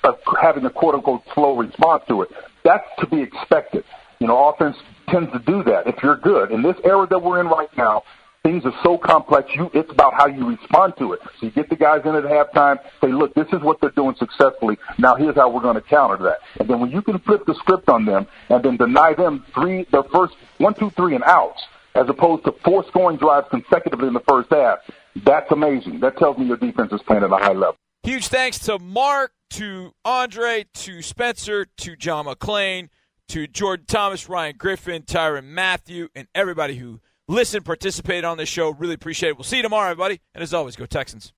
of 0.05 0.19
having 0.41 0.65
a 0.65 0.71
quote 0.71 0.95
unquote 0.95 1.23
slow 1.35 1.57
response 1.57 2.05
to 2.09 2.23
it. 2.23 2.31
That's 2.65 2.87
to 3.01 3.07
be 3.07 3.23
expected. 3.23 3.85
You 4.21 4.27
know, 4.27 4.49
offense 4.49 4.77
tends 5.09 5.33
to 5.33 5.39
do 5.41 5.63
that 5.65 5.87
if 5.87 6.03
you're 6.03 6.17
good. 6.17 6.51
In 6.51 6.63
this 6.63 6.77
era 6.85 7.07
that 7.09 7.19
we're 7.19 7.41
in 7.41 7.49
right 7.49 7.69
now, 7.77 8.05
things 8.43 8.65
are 8.65 8.75
so 8.83 8.97
complex. 8.97 9.51
You, 9.55 9.71
it's 9.75 9.91
about 9.91 10.15
how 10.15 10.27
you 10.27 10.47
respond 10.47 10.95
to 10.99 11.15
it. 11.15 11.21
So 11.41 11.47
you 11.47 11.51
get 11.51 11.69
the 11.69 11.77
guys 11.77 12.03
in 12.05 12.15
at 12.15 12.25
halftime, 12.25 12.79
say, 13.01 13.09
look, 13.09 13.35
this 13.35 13.49
is 13.53 13.61
what 13.63 13.81
they're 13.81 13.91
doing 13.91 14.15
successfully. 14.17 14.77
Now 14.99 15.17
here's 15.17 15.35
how 15.35 15.51
we're 15.51 15.63
going 15.63 15.77
to 15.77 15.83
counter 15.83 16.23
that. 16.25 16.39
And 16.61 16.69
then 16.69 16.81
when 16.81 16.91
you 16.91 17.03
can 17.03 17.19
flip 17.21 17.45
the 17.47 17.55
script 17.55 17.89
on 17.89 18.05
them 18.05 18.27
and 18.51 18.63
then 18.63 18.77
deny 18.77 19.15
them 19.15 19.45
three, 19.55 19.87
the 19.91 20.05
first 20.13 20.35
one, 20.59 20.75
two, 20.75 20.91
three, 20.91 21.15
and 21.15 21.25
outs, 21.25 21.63
as 21.95 22.09
opposed 22.09 22.45
to 22.45 22.53
four 22.65 22.85
scoring 22.89 23.17
drives 23.17 23.47
consecutively 23.51 24.09
in 24.09 24.15
the 24.15 24.25
first 24.29 24.51
half, 24.51 24.79
that's 25.25 25.51
amazing. 25.51 26.01
That 26.01 26.19
tells 26.19 26.39
me 26.39 26.47
your 26.47 26.57
defense 26.57 26.93
is 26.93 27.01
playing 27.03 27.23
at 27.23 27.31
a 27.31 27.37
high 27.37 27.53
level. 27.53 27.77
Huge 28.03 28.29
thanks 28.29 28.59
to 28.61 28.79
Mark, 28.79 29.33
to 29.55 29.93
Andre, 30.05 30.67
to 30.75 31.01
Spencer, 31.01 31.65
to 31.77 31.95
John 31.95 32.27
McClain, 32.27 32.89
to 33.29 33.47
Jordan 33.47 33.87
Thomas, 33.87 34.29
Ryan 34.29 34.57
Griffin, 34.59 35.03
Tyrann 35.03 35.45
Mathieu, 35.45 36.09
and 36.17 36.27
everybody 36.35 36.75
who 36.75 37.01
listened, 37.29 37.65
participated 37.65 38.25
on 38.25 38.37
this 38.37 38.49
show. 38.49 38.71
Really 38.71 38.95
appreciate 38.95 39.31
it. 39.31 39.37
We'll 39.37 39.45
see 39.45 39.59
you 39.59 39.63
tomorrow, 39.63 39.93
everybody. 39.93 40.21
And 40.35 40.43
as 40.43 40.53
always, 40.53 40.75
go 40.75 40.87
Texans. 40.87 41.33